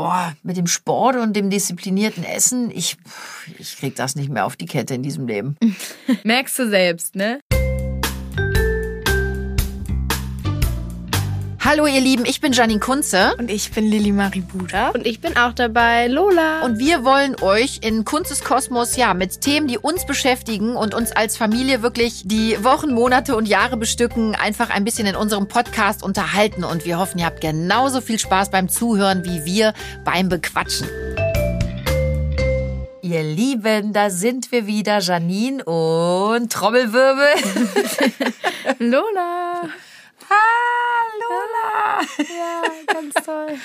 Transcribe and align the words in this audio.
boah, 0.00 0.34
mit 0.42 0.56
dem 0.56 0.66
Sport 0.66 1.16
und 1.16 1.36
dem 1.36 1.50
disziplinierten 1.50 2.24
Essen, 2.24 2.70
ich, 2.70 2.96
ich 3.58 3.76
krieg 3.76 3.96
das 3.96 4.16
nicht 4.16 4.30
mehr 4.30 4.46
auf 4.46 4.56
die 4.56 4.64
Kette 4.64 4.94
in 4.94 5.02
diesem 5.02 5.26
Leben. 5.26 5.58
Merkst 6.24 6.58
du 6.58 6.70
selbst, 6.70 7.14
ne? 7.16 7.40
Hallo 11.70 11.86
ihr 11.86 12.00
Lieben, 12.00 12.24
ich 12.24 12.40
bin 12.40 12.52
Janine 12.52 12.80
Kunze 12.80 13.32
Und 13.38 13.48
ich 13.48 13.70
bin 13.70 13.86
Lilly 13.86 14.10
Marie 14.10 14.40
Buda. 14.40 14.88
Und 14.88 15.06
ich 15.06 15.20
bin 15.20 15.36
auch 15.36 15.52
dabei, 15.52 16.08
Lola. 16.08 16.62
und 16.64 16.80
wir 16.80 17.04
wollen 17.04 17.36
euch 17.40 17.78
in 17.82 18.04
Kunzes 18.04 18.42
Kosmos 18.42 18.96
ja 18.96 19.14
mit 19.14 19.40
Themen, 19.40 19.68
die 19.68 19.78
uns 19.78 20.04
beschäftigen 20.04 20.74
und 20.74 20.94
uns 20.94 21.12
als 21.12 21.36
Familie 21.36 21.80
wirklich 21.80 22.22
die 22.24 22.56
Wochen, 22.64 22.92
Monate 22.92 23.36
und 23.36 23.46
Jahre 23.46 23.76
bestücken, 23.76 24.34
einfach 24.34 24.70
ein 24.70 24.82
bisschen 24.82 25.06
in 25.06 25.14
unserem 25.14 25.46
Podcast 25.46 26.02
unterhalten 26.02 26.64
und 26.64 26.86
wir 26.86 26.98
hoffen, 26.98 27.20
ihr 27.20 27.26
habt 27.26 27.40
genauso 27.40 28.00
viel 28.00 28.18
Spaß 28.18 28.50
beim 28.50 28.68
Zuhören 28.68 29.24
wie 29.24 29.44
wir 29.44 29.72
beim 30.04 30.28
Bequatschen. 30.28 30.88
Ihr 33.00 33.22
Lieben, 33.22 33.92
da 33.92 34.10
sind 34.10 34.50
wir 34.50 34.66
wieder, 34.66 34.98
Janine 34.98 35.64
und 35.64 36.50
Trommelwirbel. 36.50 37.28
Lola. 38.80 39.70
Ah, 40.30 41.04
Lola. 41.20 42.00
Ja, 42.18 42.62
ganz 42.94 43.14
toll. 43.26 43.58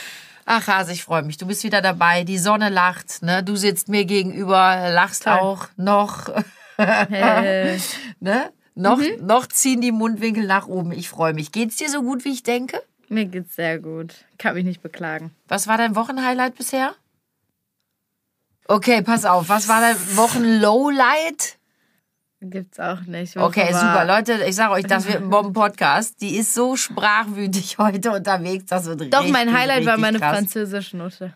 Ach, 0.45 0.67
Hase, 0.67 0.91
ich 0.93 1.03
freue 1.03 1.23
mich. 1.23 1.37
Du 1.37 1.47
bist 1.47 1.63
wieder 1.63 1.81
dabei. 1.81 2.23
Die 2.23 2.37
Sonne 2.37 2.69
lacht. 2.69 3.21
Ne? 3.23 3.43
Du 3.43 3.55
sitzt 3.55 3.87
mir 3.89 4.05
gegenüber, 4.05 4.89
lachst 4.91 5.23
Toll. 5.23 5.33
auch 5.33 5.67
noch. 5.77 6.29
Äh, 6.77 7.77
Ne? 8.19 8.51
Noch, 8.75 8.99
noch 9.21 9.47
ziehen 9.47 9.79
die 9.81 9.91
Mundwinkel 9.93 10.45
nach 10.45 10.67
oben. 10.67 10.91
Ich 10.91 11.07
freue 11.09 11.33
mich. 11.33 11.51
Geht's 11.53 11.77
dir 11.77 11.89
so 11.89 12.01
gut, 12.01 12.25
wie 12.25 12.33
ich 12.33 12.43
denke? 12.43 12.81
mir 13.07 13.25
geht's 13.25 13.55
sehr 13.55 13.79
gut. 13.79 14.13
Kann 14.39 14.55
mich 14.55 14.65
nicht 14.65 14.81
beklagen. 14.81 15.31
Was 15.47 15.67
war 15.67 15.77
dein 15.77 15.95
Wochenhighlight 15.95 16.55
bisher? 16.55 16.95
Okay, 18.67 19.01
pass 19.03 19.25
auf. 19.25 19.47
Was 19.47 19.67
war 19.67 19.79
dein 19.79 20.17
Wochenlowlight? 20.17 21.54
Gibt's 22.41 22.79
auch 22.79 23.01
nicht. 23.01 23.37
Okay, 23.37 23.67
super. 23.73 24.05
Leute, 24.05 24.43
ich 24.45 24.55
sage 24.55 24.73
euch, 24.73 24.85
das 24.85 25.07
wird 25.07 25.17
ein 25.23 25.29
Bomben-Podcast. 25.31 26.21
Die 26.21 26.35
ist 26.37 26.53
so 26.53 26.75
sprachwütig 26.75 27.77
heute 27.79 28.11
unterwegs. 28.11 28.65
Das 28.67 28.85
wird 28.85 29.01
Doch, 29.13 29.19
richtig, 29.19 29.31
mein 29.31 29.57
Highlight 29.57 29.85
war 29.85 29.97
meine 29.97 30.19
krass. 30.19 30.37
französische 30.37 30.97
Note. 30.97 31.33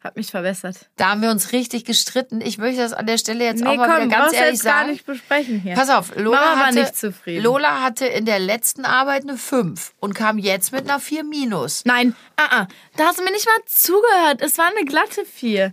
Hat 0.00 0.16
mich 0.16 0.30
verbessert. 0.30 0.90
Da 0.96 1.08
haben 1.08 1.22
wir 1.22 1.30
uns 1.30 1.52
richtig 1.52 1.86
gestritten. 1.86 2.42
Ich 2.42 2.58
möchte 2.58 2.82
das 2.82 2.92
an 2.92 3.06
der 3.06 3.16
Stelle 3.16 3.42
jetzt 3.42 3.64
auch 3.64 3.70
Nee, 3.70 3.78
mal 3.78 3.88
komm, 3.88 4.04
wieder 4.04 4.16
ganz 4.18 4.34
ehrlich 4.34 4.52
jetzt 4.56 4.64
gar 4.64 4.80
sagen. 4.80 4.90
nicht 4.90 5.06
besprechen 5.06 5.60
hier. 5.60 5.74
Pass 5.74 5.88
auf, 5.88 6.14
Lola 6.14 6.40
Mama 6.40 6.60
war 6.60 6.66
hatte, 6.66 6.80
nicht 6.80 6.94
zufrieden. 6.96 7.42
Lola 7.42 7.80
hatte 7.82 8.04
in 8.04 8.26
der 8.26 8.38
letzten 8.38 8.84
Arbeit 8.84 9.22
eine 9.22 9.38
5 9.38 9.94
und 10.00 10.14
kam 10.14 10.36
jetzt 10.36 10.72
mit 10.72 10.84
einer 10.90 11.00
4 11.00 11.24
minus. 11.24 11.86
Nein, 11.86 12.14
ah, 12.36 12.42
ah, 12.50 12.66
da 12.98 13.06
hast 13.06 13.18
du 13.18 13.24
mir 13.24 13.30
nicht 13.32 13.46
mal 13.46 13.64
zugehört. 13.64 14.42
Es 14.42 14.58
war 14.58 14.66
eine 14.66 14.84
glatte 14.84 15.24
4. 15.24 15.72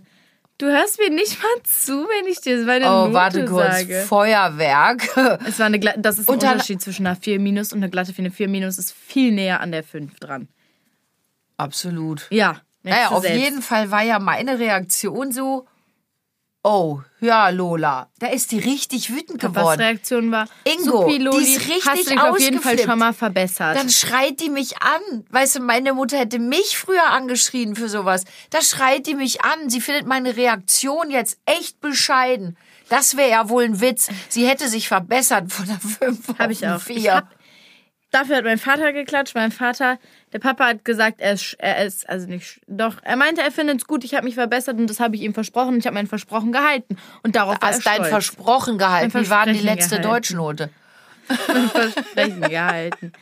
Du 0.62 0.68
hörst 0.68 0.96
mir 1.00 1.10
nicht 1.10 1.42
mal 1.42 1.62
zu, 1.64 1.92
wenn 2.06 2.30
ich 2.30 2.40
dir 2.40 2.56
meine 2.64 2.84
Oh, 2.86 3.06
Note 3.06 3.14
warte 3.14 3.44
kurz. 3.46 3.78
sage. 3.80 4.04
Feuerwerk. 4.06 5.02
Es 5.44 5.58
war 5.58 5.66
eine 5.66 5.80
das 5.80 6.20
ist 6.20 6.28
ein 6.30 6.38
dann- 6.38 6.52
Unterschied 6.52 6.80
zwischen 6.80 7.04
einer 7.04 7.16
4 7.16 7.40
minus 7.40 7.72
und 7.72 7.80
einer 7.80 7.88
glatte 7.90 8.12
4. 8.14 8.26
Eine 8.26 8.30
4 8.30 8.46
minus 8.46 8.78
ist 8.78 8.92
viel 8.92 9.32
näher 9.32 9.60
an 9.60 9.72
der 9.72 9.82
5 9.82 10.20
dran. 10.20 10.46
Absolut. 11.56 12.28
Ja. 12.30 12.60
Naja, 12.84 13.08
auf 13.08 13.22
selbst. 13.22 13.40
jeden 13.40 13.60
Fall 13.60 13.90
war 13.90 14.02
ja 14.02 14.20
meine 14.20 14.60
Reaktion 14.60 15.32
so, 15.32 15.66
oh, 16.62 17.00
ja, 17.20 17.48
Lola, 17.50 18.08
da 18.18 18.28
ist 18.28 18.52
die 18.52 18.58
richtig 18.58 19.10
wütend 19.10 19.42
Was 19.42 19.52
geworden. 19.52 19.80
Reaktion 19.80 20.30
war, 20.32 20.46
Ingo, 20.64 21.02
Supi, 21.02 21.18
Loli, 21.18 21.44
die 21.44 21.52
ist 21.52 21.68
richtig 21.68 21.86
hast 21.86 22.06
du 22.06 22.10
dich 22.10 22.20
auf 22.20 22.40
jeden 22.40 22.60
Fall 22.60 22.78
schon 22.78 22.98
mal 22.98 23.12
verbessert. 23.12 23.76
Dann 23.76 23.90
schreit 23.90 24.40
die 24.40 24.50
mich 24.50 24.80
an. 24.82 25.24
Weißt 25.30 25.56
du, 25.56 25.60
meine 25.60 25.92
Mutter 25.94 26.18
hätte 26.18 26.38
mich 26.38 26.76
früher 26.78 27.10
angeschrien 27.10 27.74
für 27.76 27.88
sowas. 27.88 28.24
Da 28.50 28.60
schreit 28.62 29.06
die 29.06 29.14
mich 29.14 29.42
an. 29.44 29.68
Sie 29.70 29.80
findet 29.80 30.06
meine 30.06 30.36
Reaktion 30.36 31.10
jetzt 31.10 31.38
echt 31.46 31.80
bescheiden. 31.80 32.56
Das 32.88 33.16
wäre 33.16 33.30
ja 33.30 33.48
wohl 33.48 33.64
ein 33.64 33.80
Witz. 33.80 34.08
Sie 34.28 34.46
hätte 34.46 34.68
sich 34.68 34.88
verbessert 34.88 35.50
von 35.52 35.66
der 35.66 35.78
5 35.80 36.38
Hab 36.38 36.50
ich 36.50 36.66
auch. 36.66 36.80
Vier. 36.80 36.96
Ich 36.96 37.10
hab- 37.10 37.28
Dafür 38.10 38.36
hat 38.36 38.44
mein 38.44 38.58
Vater 38.58 38.92
geklatscht. 38.92 39.34
Mein 39.34 39.50
Vater, 39.52 39.98
der 40.32 40.38
Papa 40.38 40.66
hat 40.66 40.84
gesagt, 40.84 41.20
er 41.20 41.32
ist, 41.32 41.54
er 41.58 41.84
ist 41.84 42.08
also 42.08 42.26
nicht, 42.26 42.60
doch, 42.66 42.96
er 43.02 43.16
meinte, 43.16 43.42
er 43.42 43.52
findet 43.52 43.78
es 43.78 43.86
gut, 43.86 44.04
ich 44.04 44.14
habe 44.14 44.24
mich 44.24 44.34
verbessert 44.34 44.78
und 44.78 44.88
das 44.88 45.00
habe 45.00 45.16
ich 45.16 45.22
ihm 45.22 45.34
versprochen. 45.34 45.78
Ich 45.78 45.86
habe 45.86 45.94
mein 45.94 46.06
Versprochen 46.06 46.52
gehalten. 46.52 46.96
Und 47.22 47.36
darauf 47.36 47.60
war 47.60 47.70
er 47.70 47.76
Hast 47.76 47.86
dein. 47.86 48.04
Versprochen 48.04 48.78
gehalten. 48.78 49.12
Wie 49.12 49.30
war 49.30 49.44
denn 49.44 49.54
die 49.54 49.60
letzte 49.60 49.96
gehalten. 49.96 50.08
Deutschnote? 50.08 50.70
mein 51.48 51.68
Versprechen 51.68 52.40
gehalten. 52.42 53.12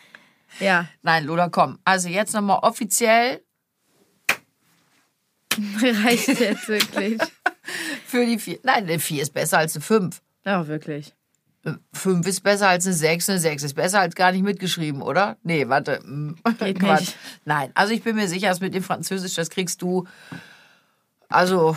Ja, 0.58 0.88
Nein, 1.02 1.24
Lola, 1.24 1.48
komm. 1.48 1.78
Also 1.84 2.08
jetzt 2.08 2.34
nochmal 2.34 2.58
offiziell 2.62 3.42
reicht 5.82 6.28
jetzt 6.28 6.68
wirklich. 6.68 7.20
für 8.06 8.26
die 8.26 8.38
4. 8.38 8.60
Nein, 8.62 8.84
eine 8.84 8.98
4 8.98 9.22
ist 9.22 9.34
besser 9.34 9.58
als 9.58 9.74
eine 9.76 9.82
5. 9.82 10.20
Ja, 10.44 10.66
wirklich. 10.66 11.14
5 11.92 12.26
ist 12.26 12.40
besser 12.42 12.68
als 12.68 12.86
eine 12.86 12.94
6, 12.94 13.28
eine 13.30 13.38
6 13.38 13.62
ist 13.64 13.74
besser 13.74 14.00
als 14.00 14.14
gar 14.14 14.32
nicht 14.32 14.42
mitgeschrieben, 14.42 15.02
oder? 15.02 15.36
Nee, 15.42 15.68
warte. 15.68 16.00
mm, 16.04 16.36
Geht 16.58 16.80
nicht. 16.82 17.16
Nein, 17.44 17.70
also 17.74 17.92
ich 17.92 18.02
bin 18.02 18.16
mir 18.16 18.28
sicher, 18.28 18.48
das 18.48 18.60
mit 18.60 18.74
dem 18.74 18.82
Französisch, 18.82 19.34
das 19.34 19.50
kriegst 19.50 19.82
du 19.82 20.06
also 21.28 21.76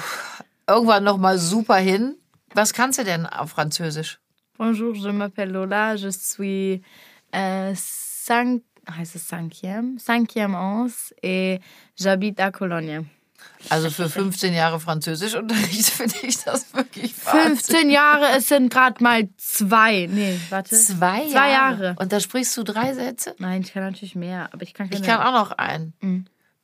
irgendwann 0.67 1.03
nochmal 1.03 1.38
super 1.38 1.75
hin. 1.75 2.16
Was 2.53 2.73
kannst 2.73 2.99
du 2.99 3.03
denn 3.03 3.25
auf 3.25 3.51
Französisch? 3.51 4.19
Bonjour, 4.57 4.94
je 4.95 5.11
m'appelle 5.11 5.51
Lola, 5.51 5.95
je 5.95 6.09
suis 6.11 6.81
euh, 7.35 7.73
cinq, 7.75 8.61
heißt 8.89 9.15
es 9.15 9.27
cinquième, 9.27 9.97
cinquième 10.00 10.53
onze 10.55 11.13
et 11.23 11.59
j'habite 12.00 12.39
à 12.39 12.51
Cologne. 12.51 13.05
Also 13.70 13.90
für 13.90 14.09
15 14.09 14.54
Jahre 14.54 14.80
Französischunterricht 14.80 15.90
finde 15.90 16.16
ich 16.24 16.38
das 16.44 16.74
wirklich 16.74 17.14
Wahnsinn. 17.26 17.56
15 17.56 17.90
Jahre, 17.90 18.26
es 18.38 18.48
sind 18.50 18.72
gerade 18.74 19.02
mal 19.02 19.30
zwei. 19.38 20.08
Nee, 20.12 20.38
warte. 20.50 20.76
Zwei 20.76 21.24
Jahre. 21.24 21.30
Zwei 21.31 21.52
Jahre. 21.52 21.96
Und 22.00 22.12
da 22.12 22.20
sprichst 22.20 22.56
du 22.58 22.64
drei 22.64 22.94
Sätze? 22.94 23.36
Nein, 23.40 23.62
ich 23.62 23.74
kann 23.74 23.84
natürlich 23.84 24.16
mehr, 24.16 24.50
aber 24.52 24.64
ich 24.64 24.74
kann 24.74 24.90
keine. 24.90 25.02
Ich 25.02 25.08
kann 25.08 25.22
auch 25.22 25.31
noch 25.34 25.52
einen. 25.52 25.94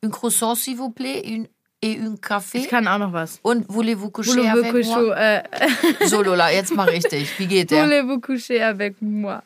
Un 0.02 0.10
croissant, 0.10 0.56
s'il 0.56 0.76
vous 0.78 0.90
plaît, 0.94 1.22
une, 1.26 1.46
et 1.82 1.98
un 1.98 2.16
café. 2.20 2.58
Ich 2.58 2.68
kann 2.68 2.86
auch 2.88 2.98
noch 2.98 3.12
was. 3.12 3.38
Und 3.42 3.66
voulez-vous 3.68 4.10
coucher 4.10 4.32
Voulez-vous 4.32 4.58
avec 4.58 4.86
moi? 4.86 4.94
coucher, 4.96 5.40
äh, 5.40 6.06
So, 6.06 6.22
Lola, 6.22 6.50
jetzt 6.50 6.74
mal 6.74 6.88
richtig. 6.88 7.38
Wie 7.38 7.46
geht 7.46 7.70
der? 7.70 7.84
voulez-vous 7.84 8.20
coucher 8.20 8.66
avec 8.66 9.00
moi? 9.00 9.42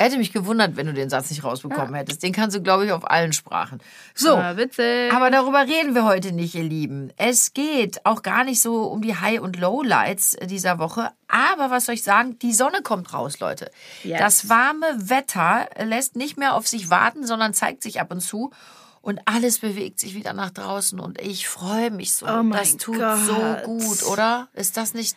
Hätte 0.00 0.16
mich 0.16 0.32
gewundert, 0.32 0.76
wenn 0.76 0.86
du 0.86 0.92
den 0.92 1.10
Satz 1.10 1.28
nicht 1.28 1.42
rausbekommen 1.42 1.92
hättest. 1.94 2.22
Den 2.22 2.32
kannst 2.32 2.56
du, 2.56 2.62
glaube 2.62 2.86
ich, 2.86 2.92
auf 2.92 3.10
allen 3.10 3.32
Sprachen. 3.32 3.80
So. 4.14 4.36
Ah, 4.36 4.56
witzig. 4.56 5.12
Aber 5.12 5.28
darüber 5.28 5.62
reden 5.62 5.96
wir 5.96 6.04
heute 6.04 6.30
nicht, 6.30 6.54
ihr 6.54 6.62
Lieben. 6.62 7.12
Es 7.16 7.52
geht 7.52 8.06
auch 8.06 8.22
gar 8.22 8.44
nicht 8.44 8.60
so 8.62 8.84
um 8.84 9.02
die 9.02 9.16
High- 9.16 9.40
und 9.40 9.58
Lowlights 9.58 10.36
dieser 10.44 10.78
Woche. 10.78 11.10
Aber 11.26 11.72
was 11.72 11.86
soll 11.86 11.96
ich 11.96 12.04
sagen? 12.04 12.38
Die 12.38 12.52
Sonne 12.52 12.82
kommt 12.82 13.12
raus, 13.12 13.40
Leute. 13.40 13.72
Yes. 14.04 14.20
Das 14.20 14.48
warme 14.48 14.86
Wetter 14.96 15.68
lässt 15.84 16.14
nicht 16.14 16.38
mehr 16.38 16.54
auf 16.54 16.68
sich 16.68 16.90
warten, 16.90 17.26
sondern 17.26 17.52
zeigt 17.52 17.82
sich 17.82 18.00
ab 18.00 18.12
und 18.12 18.20
zu. 18.20 18.52
Und 19.00 19.20
alles 19.24 19.58
bewegt 19.58 19.98
sich 19.98 20.14
wieder 20.14 20.32
nach 20.32 20.50
draußen. 20.50 21.00
Und 21.00 21.20
ich 21.20 21.48
freue 21.48 21.90
mich 21.90 22.12
so. 22.12 22.26
Oh 22.26 22.42
das 22.52 22.76
tut 22.76 22.98
Gott. 22.98 23.18
so 23.18 23.56
gut, 23.64 24.04
oder? 24.04 24.46
Ist 24.54 24.76
das 24.76 24.94
nicht 24.94 25.16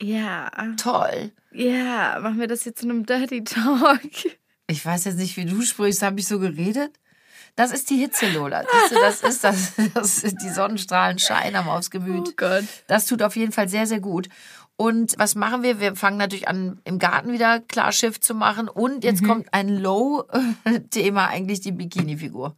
Ja, 0.00 0.50
toll? 0.76 1.32
ja, 1.52 2.18
machen 2.20 2.38
wir 2.38 2.46
das 2.46 2.64
jetzt 2.64 2.82
in 2.84 2.90
einem 2.90 3.06
Dirty 3.06 3.42
Talk. 3.44 4.00
Ich 4.68 4.84
weiß 4.84 5.06
jetzt 5.06 5.16
nicht, 5.18 5.36
wie 5.36 5.44
du 5.46 5.62
sprichst. 5.62 6.02
Habe 6.02 6.20
ich 6.20 6.26
so 6.28 6.38
geredet? 6.38 6.92
Das 7.56 7.72
ist 7.72 7.90
die 7.90 7.96
Hitze, 7.96 8.28
Lola. 8.30 8.62
Siehst 8.70 8.92
du, 8.92 8.94
Das 9.00 9.22
ist 9.22 9.42
das, 9.44 9.72
das 9.94 10.22
ist 10.22 10.36
die 10.42 10.50
Sonnenstrahlen 10.50 11.18
scheinen 11.18 11.56
am 11.56 11.68
aufs 11.68 11.90
Gemüt. 11.90 12.28
Oh 12.28 12.32
Gott. 12.36 12.64
Das 12.86 13.06
tut 13.06 13.22
auf 13.22 13.34
jeden 13.34 13.50
Fall 13.52 13.68
sehr, 13.68 13.86
sehr 13.86 13.98
gut. 14.00 14.28
Und 14.76 15.18
was 15.18 15.34
machen 15.34 15.64
wir? 15.64 15.80
Wir 15.80 15.96
fangen 15.96 16.18
natürlich 16.18 16.46
an, 16.46 16.80
im 16.84 17.00
Garten 17.00 17.32
wieder 17.32 17.58
klar 17.60 17.90
Schiff 17.90 18.20
zu 18.20 18.34
machen. 18.34 18.68
Und 18.68 19.02
jetzt 19.02 19.22
Mhm. 19.22 19.26
kommt 19.26 19.54
ein 19.54 19.68
Low-Thema, 19.70 21.26
eigentlich 21.28 21.60
die 21.60 21.72
Bikini-Figur. 21.72 22.54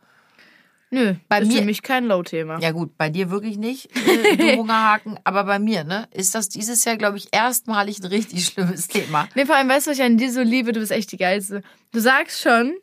Nö, 0.93 1.15
Bei 1.29 1.41
ist 1.41 1.49
mir- 1.49 1.59
für 1.61 1.65
mich 1.65 1.83
kein 1.83 2.07
Low-Thema. 2.07 2.59
Ja 2.61 2.73
gut, 2.73 2.97
bei 2.99 3.11
dir 3.11 3.31
wirklich 3.31 3.57
nicht, 3.59 3.91
äh, 3.97 4.37
du 4.37 4.57
Hungerhaken. 4.57 5.19
Aber 5.23 5.45
bei 5.45 5.59
mir, 5.61 5.85
ne, 5.85 6.09
ist 6.13 6.35
das 6.35 6.49
dieses 6.49 6.85
Jahr, 6.85 6.97
glaube 6.97 7.17
ich, 7.17 7.29
erstmalig 7.33 8.01
ein 8.01 8.07
richtig 8.07 8.45
schlimmes 8.47 8.89
Thema. 8.89 9.29
Nee, 9.37 9.47
vor 9.47 9.55
allem, 9.55 9.69
weißt 9.69 9.87
du, 9.87 9.93
was 9.93 9.99
ich 9.99 10.05
an 10.05 10.17
dir 10.17 10.33
so 10.33 10.41
liebe? 10.43 10.73
Du 10.73 10.81
bist 10.81 10.91
echt 10.93 11.13
die 11.13 11.17
Geilste. 11.17 11.63
Du 11.93 12.01
sagst 12.01 12.41
schon, 12.43 12.75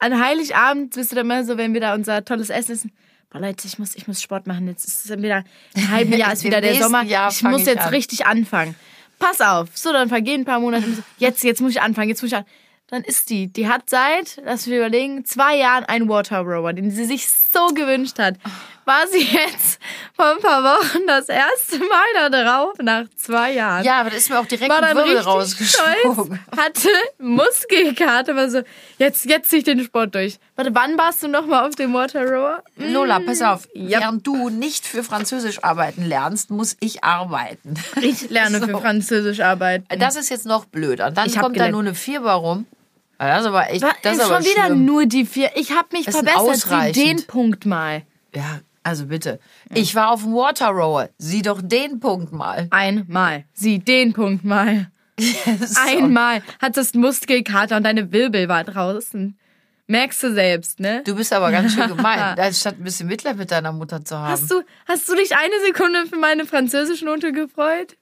an 0.00 0.20
Heiligabend 0.20 0.94
bist 0.94 1.12
du 1.12 1.16
dann 1.16 1.26
immer 1.26 1.44
so, 1.44 1.56
wenn 1.56 1.72
wir 1.74 1.80
da 1.80 1.94
unser 1.94 2.24
tolles 2.24 2.50
Essen 2.50 2.72
essen. 2.72 2.92
Boah, 3.30 3.40
Leute, 3.40 3.66
ich 3.68 3.78
muss, 3.78 3.94
ich 3.94 4.06
muss 4.08 4.20
Sport 4.20 4.46
machen. 4.48 4.66
Jetzt 4.66 4.86
ist 4.86 5.08
es 5.08 5.16
wieder, 5.18 5.44
ein 5.76 5.90
halben 5.90 6.12
Jahr 6.16 6.32
ist 6.32 6.42
wieder 6.44 6.60
der 6.60 6.74
Sommer. 6.74 7.04
Jahr 7.04 7.30
ich 7.30 7.42
muss 7.42 7.60
ich 7.62 7.66
jetzt 7.68 7.82
an. 7.86 7.88
richtig 7.90 8.26
anfangen. 8.26 8.74
Pass 9.20 9.40
auf. 9.40 9.68
So, 9.74 9.92
dann 9.92 10.08
vergehen 10.08 10.40
ein 10.42 10.44
paar 10.44 10.58
Monate. 10.60 10.84
Jetzt, 11.18 11.44
jetzt 11.44 11.60
muss 11.60 11.70
ich 11.70 11.80
anfangen, 11.80 12.08
jetzt 12.08 12.20
muss 12.20 12.32
ich 12.32 12.36
an. 12.36 12.44
Dann 12.88 13.02
ist 13.02 13.30
die, 13.30 13.46
die 13.48 13.66
hat 13.68 13.88
seit, 13.88 14.40
lass 14.44 14.66
mich 14.66 14.76
überlegen, 14.76 15.24
zwei 15.24 15.56
Jahren 15.56 15.84
einen 15.84 16.08
Water 16.08 16.40
Rower, 16.40 16.72
den 16.74 16.90
sie 16.90 17.06
sich 17.06 17.28
so 17.30 17.68
gewünscht 17.68 18.18
hat. 18.18 18.34
war 18.84 19.06
sie 19.08 19.22
jetzt 19.24 19.78
vor 20.14 20.32
ein 20.32 20.38
paar 20.40 20.62
Wochen 20.62 20.98
das 21.06 21.30
erste 21.30 21.78
Mal 21.78 22.04
da 22.14 22.28
drauf, 22.28 22.74
nach 22.82 23.06
zwei 23.16 23.54
Jahren. 23.54 23.84
Ja, 23.84 24.00
aber 24.00 24.10
da 24.10 24.16
ist 24.16 24.28
mir 24.28 24.38
auch 24.38 24.44
direkt 24.44 24.70
war 24.70 24.82
ein 24.82 24.94
Wirbel 24.94 25.22
stolz, 25.22 25.56
hatte 26.56 26.90
Muskelkarte, 27.18 28.36
war 28.36 28.50
so, 28.50 28.60
jetzt, 28.98 29.24
jetzt 29.24 29.48
zieh 29.50 29.56
ich 29.58 29.64
den 29.64 29.82
Sport 29.82 30.14
durch. 30.14 30.38
Warte, 30.56 30.74
wann 30.74 30.98
warst 30.98 31.22
du 31.22 31.28
nochmal 31.28 31.66
auf 31.66 31.74
dem 31.76 31.94
Waterrower? 31.94 32.62
Lola, 32.76 33.18
pass 33.20 33.40
auf. 33.42 33.66
Ja. 33.74 34.00
Während 34.00 34.26
du 34.26 34.50
nicht 34.50 34.86
für 34.86 35.02
Französisch 35.02 35.64
arbeiten 35.64 36.04
lernst, 36.04 36.50
muss 36.50 36.76
ich 36.80 37.02
arbeiten. 37.02 37.74
Ich 38.02 38.28
lerne 38.30 38.60
für 38.60 38.72
So. 38.72 38.78
Französisch 38.78 39.40
arbeiten. 39.40 39.86
Das 39.98 40.16
ist 40.16 40.28
jetzt 40.28 40.46
noch 40.46 40.66
blöd. 40.66 41.00
Und 41.00 41.16
dann 41.16 41.26
Ich 41.26 41.38
kommt 41.38 41.58
da 41.58 41.68
nur 41.70 41.80
eine 41.80 41.94
4 41.94 42.22
warum. 42.24 42.66
Das 43.18 43.40
ist 43.42 43.46
aber 43.46 43.70
echt, 43.70 43.84
das 44.02 44.18
ist 44.18 44.26
schon 44.26 44.44
wieder 44.44 44.66
schlimm. 44.66 44.84
nur 44.84 45.06
die 45.06 45.24
vier. 45.24 45.50
Ich 45.56 45.72
habe 45.72 45.88
mich 45.92 46.06
Das 46.06 46.16
verbessert. 46.16 46.94
Sieh 46.94 47.04
den 47.04 47.26
Punkt 47.26 47.64
mal. 47.66 48.02
Ja, 48.34 48.60
also 48.82 49.06
bitte. 49.06 49.40
Ich 49.72 49.94
war 49.94 50.10
auf 50.10 50.22
dem 50.22 50.34
Waterrower. 50.34 51.08
Sieh 51.18 51.42
doch 51.42 51.60
den 51.62 52.00
Punkt 52.00 52.32
mal. 52.32 52.66
Einmal. 52.70 53.44
Sieh 53.54 53.78
den 53.78 54.12
Punkt 54.12 54.44
mal. 54.44 54.88
So. 55.16 55.80
Einmal. 55.86 56.42
Hattest 56.60 56.96
Muskelkater 56.96 57.76
und 57.76 57.84
deine 57.84 58.10
Wirbel 58.10 58.48
war 58.48 58.64
draußen. 58.64 59.38
Merkst 59.86 60.22
du 60.24 60.34
selbst, 60.34 60.80
ne? 60.80 61.02
Du 61.04 61.14
bist 61.14 61.32
aber 61.32 61.52
ganz 61.52 61.74
schön 61.74 61.88
gemein. 61.88 62.18
Anstatt 62.38 62.78
ein 62.80 62.84
bisschen 62.84 63.06
Mitleid 63.06 63.36
mit 63.36 63.52
deiner 63.52 63.70
Mutter 63.70 64.04
zu 64.04 64.18
haben. 64.18 64.32
Hast 64.32 64.50
du, 64.50 64.62
hast 64.88 65.08
du 65.08 65.14
dich 65.14 65.36
eine 65.36 65.54
Sekunde 65.66 66.06
für 66.06 66.16
meine 66.16 66.46
Französischnote 66.46 67.30
gefreut? 67.32 67.96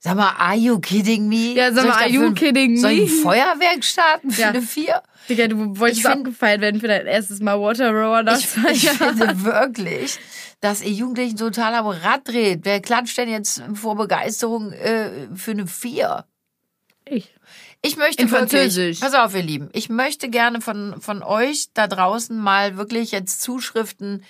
Sag 0.00 0.14
mal, 0.16 0.32
are 0.38 0.54
you 0.54 0.78
kidding 0.78 1.28
me? 1.28 1.54
Ja, 1.54 1.72
sag 1.72 1.86
mal, 1.86 1.94
are 1.94 2.08
you 2.08 2.32
kidding 2.32 2.76
Soll 2.78 2.90
ich 2.92 3.10
ein 3.10 3.16
me? 3.16 3.22
Feuerwerk 3.22 3.82
starten 3.84 4.30
für 4.30 4.40
Ja. 4.42 4.48
eine 4.50 4.62
4? 4.62 5.02
Digga, 5.28 5.48
du 5.48 5.78
wolltest 5.78 6.02
find- 6.02 6.14
abgefeiert 6.18 6.60
werden 6.60 6.80
für 6.80 6.86
dein 6.88 7.06
erstes 7.06 7.40
Mal 7.40 7.60
Waterrower 7.60 8.22
nach 8.22 8.38
Ich, 8.38 8.46
ich 8.72 8.90
finde 8.90 9.42
wirklich, 9.44 10.18
dass 10.60 10.82
ihr 10.82 10.92
Jugendlichen 10.92 11.36
total 11.36 11.74
am 11.74 11.86
Rad 11.88 12.28
dreht. 12.28 12.60
Wer 12.62 12.80
klatscht 12.80 13.18
denn 13.18 13.28
jetzt 13.28 13.60
vor 13.74 13.96
Begeisterung 13.96 14.72
äh, 14.72 15.10
für 15.34 15.50
eine 15.50 15.66
4? 15.66 16.24
Ich. 17.04 17.34
Ich 17.82 17.96
möchte 17.96 18.22
In 18.22 18.30
wirklich, 18.30 18.50
Französisch. 18.50 19.00
pass 19.00 19.14
auf, 19.14 19.34
ihr 19.34 19.42
Lieben, 19.42 19.68
ich 19.72 19.88
möchte 19.88 20.28
gerne 20.28 20.60
von, 20.60 21.00
von 21.00 21.22
euch 21.22 21.68
da 21.74 21.86
draußen 21.88 22.36
mal 22.38 22.76
wirklich 22.76 23.10
jetzt 23.12 23.40
Zuschriften, 23.42 24.24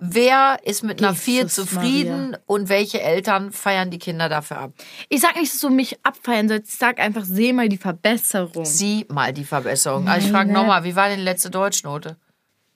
wer 0.00 0.58
ist 0.64 0.82
mit 0.82 1.02
einer 1.02 1.14
4 1.14 1.34
Jesus 1.42 1.54
zufrieden 1.54 2.36
und 2.46 2.68
welche 2.68 3.00
Eltern 3.00 3.52
feiern 3.52 3.90
die 3.90 3.98
Kinder 3.98 4.28
dafür 4.28 4.58
ab? 4.58 4.72
Ich 5.08 5.20
sag 5.20 5.36
nicht, 5.36 5.52
dass 5.52 5.60
du 5.60 5.70
mich 5.70 5.98
abfeiern 6.04 6.48
sollst. 6.48 6.72
Ich 6.72 6.78
sag 6.78 6.98
einfach, 6.98 7.24
seh 7.24 7.52
mal 7.52 7.68
die 7.68 7.78
Verbesserung. 7.78 8.64
Sieh 8.64 9.06
mal 9.08 9.32
die 9.32 9.44
Verbesserung. 9.44 10.08
Also 10.08 10.26
ich 10.26 10.32
frage 10.32 10.48
Meine- 10.50 10.58
nochmal, 10.58 10.84
wie 10.84 10.96
war 10.96 11.08
denn 11.08 11.18
die 11.18 11.24
letzte 11.24 11.50
Deutschnote? 11.50 12.16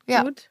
Ja, 0.07 0.23
Gut. 0.23 0.51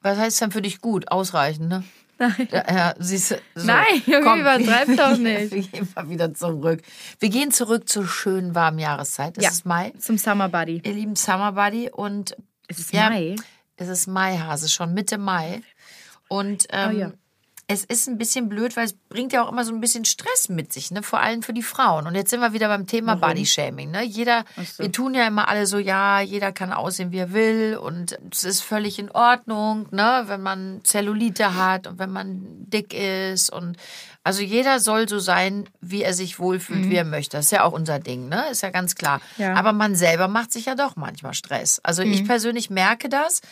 was 0.00 0.18
heißt 0.18 0.40
denn 0.40 0.50
für 0.50 0.62
dich 0.62 0.80
gut? 0.80 1.08
Ausreichend, 1.10 1.68
ne? 1.68 1.84
Nein. 2.18 2.48
Ja, 2.52 2.64
ja, 2.72 2.94
siehst 2.98 3.32
du. 3.32 3.40
So. 3.56 3.66
Nein, 3.66 3.84
Junge, 4.06 4.40
übertreib 4.40 4.86
wir- 4.88 4.96
doch 4.96 5.16
nicht. 5.18 5.50
Wir 5.52 5.62
gehen 5.62 5.88
mal 5.94 6.08
wieder 6.08 6.32
zurück. 6.32 6.80
Wir 7.18 7.28
gehen 7.28 7.50
zurück 7.50 7.88
zur 7.88 8.06
schönen 8.06 8.54
warmen 8.54 8.78
Jahreszeit. 8.78 9.36
Es 9.36 9.44
Ja. 9.44 9.50
ist 9.50 9.66
Mai. 9.66 9.92
Zum 9.98 10.16
Summer 10.16 10.48
Buddy. 10.48 10.80
Ihr 10.84 10.92
lieben 10.92 11.16
Summer 11.16 11.52
Buddy 11.52 11.90
und 11.90 12.36
Es 12.68 12.78
ist 12.78 12.92
ja, 12.92 13.10
Mai. 13.10 13.34
Es 13.76 13.88
ist 13.88 14.06
Mai, 14.06 14.38
Hase, 14.38 14.68
schon 14.68 14.94
Mitte 14.94 15.18
Mai. 15.18 15.60
Und 16.34 16.66
ähm, 16.70 16.90
Oh 16.90 16.98
ja. 16.98 17.12
es 17.68 17.84
ist 17.84 18.08
ein 18.08 18.18
bisschen 18.18 18.48
blöd, 18.48 18.76
weil 18.76 18.86
es 18.86 18.94
bringt 18.94 19.32
ja 19.32 19.42
auch 19.44 19.52
immer 19.52 19.64
so 19.64 19.72
ein 19.72 19.80
bisschen 19.80 20.04
Stress 20.04 20.48
mit 20.48 20.72
sich, 20.72 20.90
ne? 20.90 21.02
Vor 21.02 21.20
allem 21.20 21.42
für 21.42 21.52
die 21.52 21.62
Frauen. 21.62 22.06
Und 22.06 22.14
jetzt 22.14 22.30
sind 22.30 22.40
wir 22.40 22.52
wieder 22.52 22.68
beim 22.68 22.86
Thema 22.86 23.14
Bodyshaming, 23.16 23.90
ne? 23.90 24.02
Jeder, 24.04 24.44
so. 24.56 24.82
wir 24.82 24.92
tun 24.92 25.14
ja 25.14 25.26
immer 25.26 25.48
alle 25.48 25.66
so, 25.66 25.78
ja, 25.78 26.20
jeder 26.20 26.52
kann 26.52 26.72
aussehen, 26.72 27.12
wie 27.12 27.18
er 27.18 27.32
will 27.32 27.78
und 27.80 28.18
es 28.32 28.44
ist 28.44 28.60
völlig 28.62 28.98
in 28.98 29.10
Ordnung, 29.10 29.86
ne? 29.92 30.24
Wenn 30.26 30.42
man 30.42 30.80
Zellulite 30.82 31.54
hat 31.54 31.86
und 31.86 31.98
wenn 31.98 32.10
man 32.10 32.42
dick 32.68 32.92
ist 32.92 33.50
und 33.50 33.76
also 34.26 34.40
jeder 34.42 34.80
soll 34.80 35.06
so 35.06 35.18
sein, 35.18 35.68
wie 35.82 36.02
er 36.02 36.14
sich 36.14 36.38
wohlfühlt, 36.38 36.88
wie 36.88 36.96
er 36.96 37.04
möchte. 37.04 37.36
Das 37.36 37.44
ist 37.44 37.50
ja 37.50 37.62
auch 37.62 37.72
unser 37.72 37.98
Ding, 37.98 38.30
ne? 38.30 38.46
Ist 38.50 38.62
ja 38.62 38.70
ganz 38.70 38.94
klar. 38.94 39.20
Ja. 39.36 39.52
Aber 39.54 39.74
man 39.74 39.94
selber 39.94 40.28
macht 40.28 40.50
sich 40.50 40.64
ja 40.64 40.74
doch 40.74 40.96
manchmal 40.96 41.34
Stress. 41.34 41.78
Also 41.82 42.02
ich 42.02 42.24
persönlich 42.26 42.70
merke 42.70 43.10
das, 43.10 43.42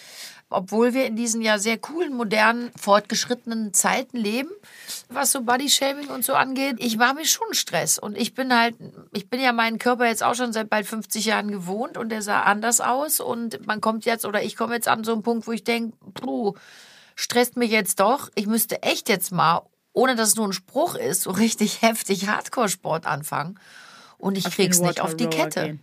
obwohl 0.52 0.94
wir 0.94 1.06
in 1.06 1.16
diesen 1.16 1.42
ja 1.42 1.58
sehr 1.58 1.78
coolen, 1.78 2.14
modernen, 2.14 2.70
fortgeschrittenen 2.76 3.72
Zeiten 3.72 4.16
leben, 4.16 4.50
was 5.08 5.32
so 5.32 5.42
Bodyshaming 5.42 6.08
und 6.08 6.24
so 6.24 6.34
angeht. 6.34 6.76
Ich 6.78 6.98
war 6.98 7.14
mir 7.14 7.24
schon 7.24 7.52
Stress 7.52 7.98
und 7.98 8.16
ich 8.16 8.34
bin 8.34 8.56
halt, 8.56 8.74
ich 9.12 9.28
bin 9.28 9.40
ja 9.40 9.52
meinen 9.52 9.78
Körper 9.78 10.06
jetzt 10.06 10.22
auch 10.22 10.34
schon 10.34 10.52
seit 10.52 10.70
bald 10.70 10.86
50 10.86 11.24
Jahren 11.24 11.50
gewohnt 11.50 11.96
und 11.96 12.10
der 12.10 12.22
sah 12.22 12.42
anders 12.42 12.80
aus 12.80 13.20
und 13.20 13.66
man 13.66 13.80
kommt 13.80 14.04
jetzt 14.04 14.24
oder 14.24 14.42
ich 14.42 14.56
komme 14.56 14.74
jetzt 14.74 14.88
an 14.88 15.04
so 15.04 15.12
einen 15.12 15.22
Punkt, 15.22 15.46
wo 15.46 15.52
ich 15.52 15.64
denke, 15.64 15.96
puh, 16.14 16.54
stresst 17.14 17.56
mich 17.56 17.70
jetzt 17.70 18.00
doch. 18.00 18.30
Ich 18.34 18.46
müsste 18.46 18.82
echt 18.82 19.08
jetzt 19.08 19.32
mal, 19.32 19.62
ohne 19.92 20.16
dass 20.16 20.30
es 20.30 20.36
nur 20.36 20.48
ein 20.48 20.52
Spruch 20.52 20.94
ist, 20.94 21.22
so 21.22 21.30
richtig 21.30 21.82
heftig 21.82 22.28
Hardcore-Sport 22.28 23.06
anfangen. 23.06 23.58
Und 24.18 24.38
ich 24.38 24.44
krieg's 24.44 24.80
nicht 24.80 25.00
auf 25.00 25.16
die 25.16 25.26
Kette. 25.26 25.64
gehen. 25.64 25.80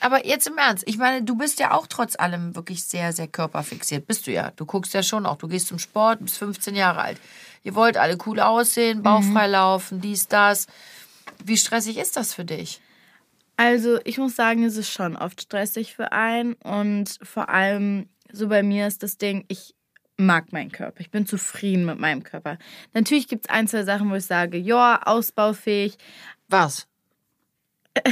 Aber 0.00 0.26
jetzt 0.26 0.46
im 0.46 0.56
Ernst, 0.56 0.84
ich 0.86 0.96
meine, 0.96 1.22
du 1.22 1.36
bist 1.36 1.60
ja 1.60 1.72
auch 1.72 1.86
trotz 1.86 2.18
allem 2.18 2.54
wirklich 2.56 2.84
sehr, 2.84 3.12
sehr 3.12 3.28
körperfixiert. 3.28 4.06
Bist 4.06 4.26
du 4.26 4.32
ja. 4.32 4.50
Du 4.56 4.64
guckst 4.64 4.94
ja 4.94 5.02
schon 5.02 5.26
auch. 5.26 5.36
Du 5.36 5.46
gehst 5.46 5.68
zum 5.68 5.78
Sport, 5.78 6.20
bist 6.20 6.38
15 6.38 6.74
Jahre 6.74 7.02
alt. 7.02 7.20
Ihr 7.62 7.74
wollt 7.74 7.98
alle 7.98 8.16
cool 8.26 8.40
aussehen, 8.40 9.02
bauchfrei 9.02 9.46
laufen, 9.46 10.00
dies, 10.00 10.28
das. 10.28 10.66
Wie 11.44 11.58
stressig 11.58 11.98
ist 11.98 12.16
das 12.16 12.32
für 12.32 12.44
dich? 12.44 12.80
Also, 13.56 13.98
ich 14.04 14.16
muss 14.16 14.36
sagen, 14.36 14.64
es 14.64 14.78
ist 14.78 14.90
schon 14.90 15.16
oft 15.16 15.42
stressig 15.42 15.94
für 15.94 16.12
einen. 16.12 16.54
Und 16.54 17.18
vor 17.22 17.50
allem, 17.50 18.08
so 18.32 18.48
bei 18.48 18.62
mir 18.62 18.86
ist 18.86 19.02
das 19.02 19.18
Ding, 19.18 19.44
ich 19.48 19.74
mag 20.16 20.52
meinen 20.52 20.72
Körper. 20.72 21.00
Ich 21.00 21.10
bin 21.10 21.26
zufrieden 21.26 21.84
mit 21.84 21.98
meinem 21.98 22.22
Körper. 22.22 22.58
Natürlich 22.94 23.28
gibt 23.28 23.46
es 23.46 23.50
ein, 23.50 23.68
zwei 23.68 23.82
Sachen, 23.82 24.10
wo 24.10 24.14
ich 24.14 24.24
sage, 24.24 24.56
ja, 24.56 25.02
ausbaufähig. 25.04 25.98
Was? 26.48 26.86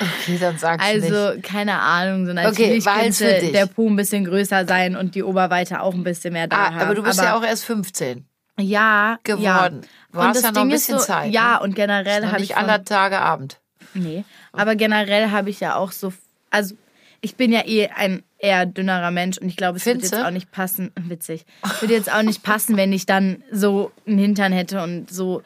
Okay, 0.00 0.38
dann 0.38 0.58
sag's 0.58 0.84
nicht. 0.92 1.12
Also, 1.12 1.40
keine 1.42 1.80
Ahnung, 1.80 2.26
so 2.26 2.32
Okay, 2.32 2.42
natürlich 2.44 2.86
Wahl's 2.86 3.18
könnte 3.18 3.34
für 3.34 3.40
dich. 3.40 3.52
der 3.52 3.66
Po 3.66 3.88
ein 3.88 3.96
bisschen 3.96 4.24
größer 4.24 4.66
sein 4.66 4.96
und 4.96 5.14
die 5.14 5.22
Oberweite 5.22 5.80
auch 5.80 5.94
ein 5.94 6.04
bisschen 6.04 6.32
mehr 6.34 6.46
da 6.46 6.56
Ah, 6.56 6.64
haben. 6.72 6.80
aber 6.80 6.94
du 6.94 7.02
bist 7.02 7.20
ja 7.20 7.36
auch 7.36 7.42
erst 7.42 7.64
15 7.64 8.26
ja, 8.60 9.18
geworden. 9.22 9.44
Ja. 9.44 9.68
Du 10.12 10.18
Und 10.18 10.24
hast 10.26 10.36
das 10.36 10.42
ja 10.44 10.52
noch 10.52 10.60
ein 10.62 10.68
Ding 10.68 10.76
ist 10.76 10.86
bisschen 10.86 10.98
so, 10.98 11.04
Zeit. 11.04 11.32
Ja, 11.32 11.54
ne? 11.54 11.60
und 11.60 11.74
generell 11.76 12.26
habe 12.26 12.40
nicht 12.40 12.50
ich 12.50 12.56
aller 12.56 12.84
Tage 12.84 13.18
Abend. 13.20 13.60
Nee, 13.94 14.24
aber 14.52 14.74
generell 14.76 15.30
habe 15.30 15.48
ich 15.50 15.60
ja 15.60 15.76
auch 15.76 15.92
so, 15.92 16.12
also 16.50 16.74
ich 17.20 17.36
bin 17.36 17.50
ja 17.52 17.64
eh 17.66 17.88
ein 17.88 18.22
eher 18.38 18.66
dünnerer 18.66 19.10
Mensch 19.10 19.38
und 19.38 19.48
ich 19.48 19.56
glaube, 19.56 19.78
es 19.78 19.86
wird 19.86 19.98
Findste? 20.00 20.16
jetzt 20.16 20.24
auch 20.26 20.30
nicht 20.30 20.50
passen, 20.52 20.92
witzig, 20.96 21.44
würde 21.80 21.94
jetzt 21.94 22.12
auch 22.12 22.22
nicht 22.22 22.42
passen, 22.42 22.76
wenn 22.76 22.92
ich 22.92 23.06
dann 23.06 23.42
so 23.50 23.90
einen 24.06 24.18
Hintern 24.18 24.52
hätte 24.52 24.82
und 24.82 25.10
so 25.10 25.42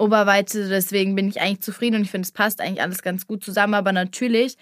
Oberweite, 0.00 0.68
deswegen 0.68 1.14
bin 1.14 1.28
ich 1.28 1.40
eigentlich 1.40 1.60
zufrieden 1.60 1.96
und 1.96 2.02
ich 2.02 2.10
finde, 2.10 2.26
es 2.26 2.32
passt 2.32 2.60
eigentlich 2.60 2.82
alles 2.82 3.02
ganz 3.02 3.26
gut 3.26 3.44
zusammen, 3.44 3.74
aber 3.74 3.92
natürlich 3.92 4.56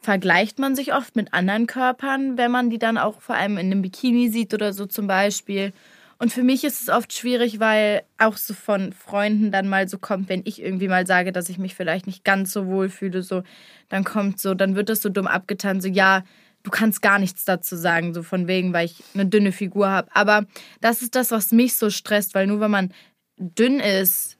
vergleicht 0.00 0.58
man 0.58 0.76
sich 0.76 0.94
oft 0.94 1.16
mit 1.16 1.34
anderen 1.34 1.66
Körpern, 1.66 2.38
wenn 2.38 2.50
man 2.50 2.70
die 2.70 2.78
dann 2.78 2.98
auch 2.98 3.20
vor 3.20 3.34
allem 3.34 3.58
in 3.58 3.66
einem 3.66 3.82
Bikini 3.82 4.28
sieht 4.28 4.54
oder 4.54 4.72
so 4.72 4.86
zum 4.86 5.06
Beispiel. 5.06 5.72
Und 6.18 6.32
für 6.32 6.42
mich 6.42 6.64
ist 6.64 6.82
es 6.82 6.88
oft 6.88 7.12
schwierig, 7.12 7.60
weil 7.60 8.02
auch 8.16 8.36
so 8.36 8.52
von 8.52 8.92
Freunden 8.92 9.52
dann 9.52 9.68
mal 9.68 9.88
so 9.88 9.98
kommt, 9.98 10.28
wenn 10.28 10.42
ich 10.44 10.60
irgendwie 10.60 10.88
mal 10.88 11.06
sage, 11.06 11.30
dass 11.30 11.48
ich 11.48 11.58
mich 11.58 11.74
vielleicht 11.74 12.06
nicht 12.06 12.24
ganz 12.24 12.52
so 12.52 12.66
wohl 12.66 12.88
fühle, 12.88 13.22
so, 13.22 13.42
dann 13.88 14.02
kommt 14.02 14.40
so, 14.40 14.54
dann 14.54 14.74
wird 14.74 14.88
das 14.88 15.00
so 15.00 15.08
dumm 15.08 15.28
abgetan, 15.28 15.80
so, 15.80 15.88
ja, 15.88 16.24
du 16.64 16.70
kannst 16.70 17.02
gar 17.02 17.20
nichts 17.20 17.44
dazu 17.44 17.76
sagen, 17.76 18.14
so 18.14 18.24
von 18.24 18.48
wegen, 18.48 18.72
weil 18.72 18.86
ich 18.86 19.04
eine 19.14 19.26
dünne 19.26 19.52
Figur 19.52 19.88
habe. 19.88 20.08
Aber 20.12 20.46
das 20.80 21.02
ist 21.02 21.14
das, 21.14 21.30
was 21.30 21.52
mich 21.52 21.76
so 21.76 21.88
stresst, 21.88 22.34
weil 22.34 22.48
nur 22.48 22.60
wenn 22.60 22.70
man 22.70 22.92
dünn 23.36 23.78
ist, 23.78 24.37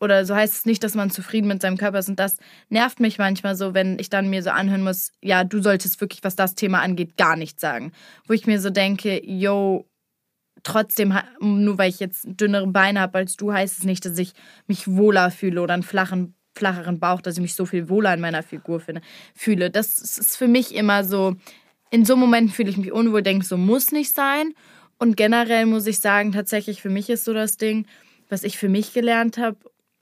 oder 0.00 0.24
so 0.24 0.34
heißt 0.34 0.54
es 0.54 0.66
nicht, 0.66 0.84
dass 0.84 0.94
man 0.94 1.10
zufrieden 1.10 1.48
mit 1.48 1.62
seinem 1.62 1.78
Körper 1.78 1.98
ist. 1.98 2.08
Und 2.08 2.18
das 2.18 2.36
nervt 2.68 3.00
mich 3.00 3.18
manchmal 3.18 3.56
so, 3.56 3.72
wenn 3.74 3.98
ich 3.98 4.10
dann 4.10 4.28
mir 4.28 4.42
so 4.42 4.50
anhören 4.50 4.82
muss, 4.82 5.12
ja, 5.22 5.44
du 5.44 5.62
solltest 5.62 6.00
wirklich, 6.00 6.22
was 6.22 6.36
das 6.36 6.54
Thema 6.54 6.80
angeht, 6.80 7.16
gar 7.16 7.36
nichts 7.36 7.60
sagen. 7.60 7.92
Wo 8.26 8.34
ich 8.34 8.46
mir 8.46 8.60
so 8.60 8.70
denke, 8.70 9.22
yo, 9.24 9.86
trotzdem, 10.62 11.14
nur 11.40 11.78
weil 11.78 11.90
ich 11.90 12.00
jetzt 12.00 12.26
dünnere 12.26 12.66
Beine 12.66 13.00
habe 13.00 13.18
als 13.18 13.36
du, 13.36 13.52
heißt 13.52 13.78
es 13.78 13.84
nicht, 13.84 14.04
dass 14.04 14.18
ich 14.18 14.32
mich 14.66 14.86
wohler 14.88 15.30
fühle 15.30 15.62
oder 15.62 15.74
einen 15.74 15.82
flachen, 15.82 16.34
flacheren 16.54 16.98
Bauch, 16.98 17.22
dass 17.22 17.36
ich 17.36 17.42
mich 17.42 17.54
so 17.54 17.64
viel 17.64 17.88
wohler 17.88 18.12
in 18.12 18.20
meiner 18.20 18.42
Figur 18.42 18.82
fühle. 19.34 19.70
Das 19.70 19.98
ist 19.98 20.36
für 20.36 20.48
mich 20.48 20.74
immer 20.74 21.04
so, 21.04 21.36
in 21.90 22.04
so 22.04 22.16
Momenten 22.16 22.52
fühle 22.52 22.70
ich 22.70 22.76
mich 22.76 22.92
unwohl, 22.92 23.22
denke, 23.22 23.46
so 23.46 23.56
muss 23.56 23.92
nicht 23.92 24.14
sein. 24.14 24.52
Und 24.98 25.16
generell 25.16 25.66
muss 25.66 25.86
ich 25.86 26.00
sagen, 26.00 26.32
tatsächlich 26.32 26.82
für 26.82 26.90
mich 26.90 27.10
ist 27.10 27.24
so 27.24 27.32
das 27.32 27.56
Ding, 27.58 27.86
was 28.28 28.42
ich 28.42 28.58
für 28.58 28.68
mich 28.68 28.92
gelernt 28.92 29.38
habe, 29.38 29.56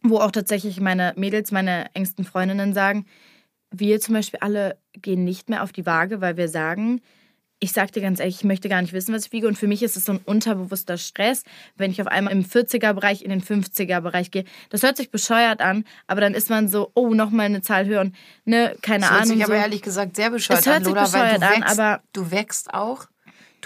wo 0.04 0.18
auch 0.20 0.30
tatsächlich 0.30 0.80
meine 0.80 1.12
Mädels, 1.16 1.50
meine 1.50 1.86
engsten 1.94 2.24
Freundinnen 2.24 2.74
sagen, 2.74 3.06
wir 3.72 3.98
zum 4.00 4.14
Beispiel 4.14 4.38
alle 4.40 4.78
gehen 4.92 5.24
nicht 5.24 5.48
mehr 5.48 5.62
auf 5.64 5.72
die 5.72 5.84
Waage, 5.86 6.20
weil 6.20 6.36
wir 6.36 6.48
sagen, 6.48 7.00
ich 7.60 7.72
sag 7.72 7.92
dir 7.92 8.02
ganz 8.02 8.20
ehrlich, 8.20 8.36
ich 8.36 8.44
möchte 8.44 8.68
gar 8.68 8.82
nicht 8.82 8.92
wissen, 8.92 9.14
was 9.14 9.26
ich 9.26 9.32
wiege. 9.32 9.48
Und 9.48 9.56
für 9.56 9.66
mich 9.66 9.82
ist 9.82 9.96
es 9.96 10.04
so 10.04 10.12
ein 10.12 10.20
unterbewusster 10.24 10.98
Stress, 10.98 11.44
wenn 11.76 11.90
ich 11.90 12.00
auf 12.02 12.06
einmal 12.08 12.32
im 12.34 12.44
40er-Bereich 12.44 13.22
in 13.22 13.30
den 13.30 13.40
50er-Bereich 13.42 14.30
gehe. 14.30 14.44
Das 14.68 14.82
hört 14.82 14.96
sich 14.98 15.10
bescheuert 15.10 15.60
an, 15.62 15.84
aber 16.06 16.20
dann 16.20 16.34
ist 16.34 16.50
man 16.50 16.68
so, 16.68 16.90
oh, 16.94 17.14
nochmal 17.14 17.46
eine 17.46 17.62
Zahl 17.62 17.86
höher 17.86 18.02
und 18.02 18.14
ne, 18.44 18.76
keine 18.82 19.00
Das 19.00 19.10
hört 19.10 19.22
Ahnung. 19.22 19.34
sich 19.36 19.44
aber 19.44 19.54
so. 19.54 19.60
ehrlich 19.62 19.82
gesagt 19.82 20.16
sehr 20.16 20.30
bescheuert 20.30 20.60
Es 20.60 20.66
hört 20.66 20.76
an, 20.78 20.84
sich 20.84 20.94
weil 20.94 21.04
du 21.04 21.10
bescheuert 21.10 21.42
an, 21.42 21.62
wächst, 21.62 21.78
aber- 21.80 22.02
du 22.12 22.30
wächst 22.30 22.74
auch. 22.74 23.06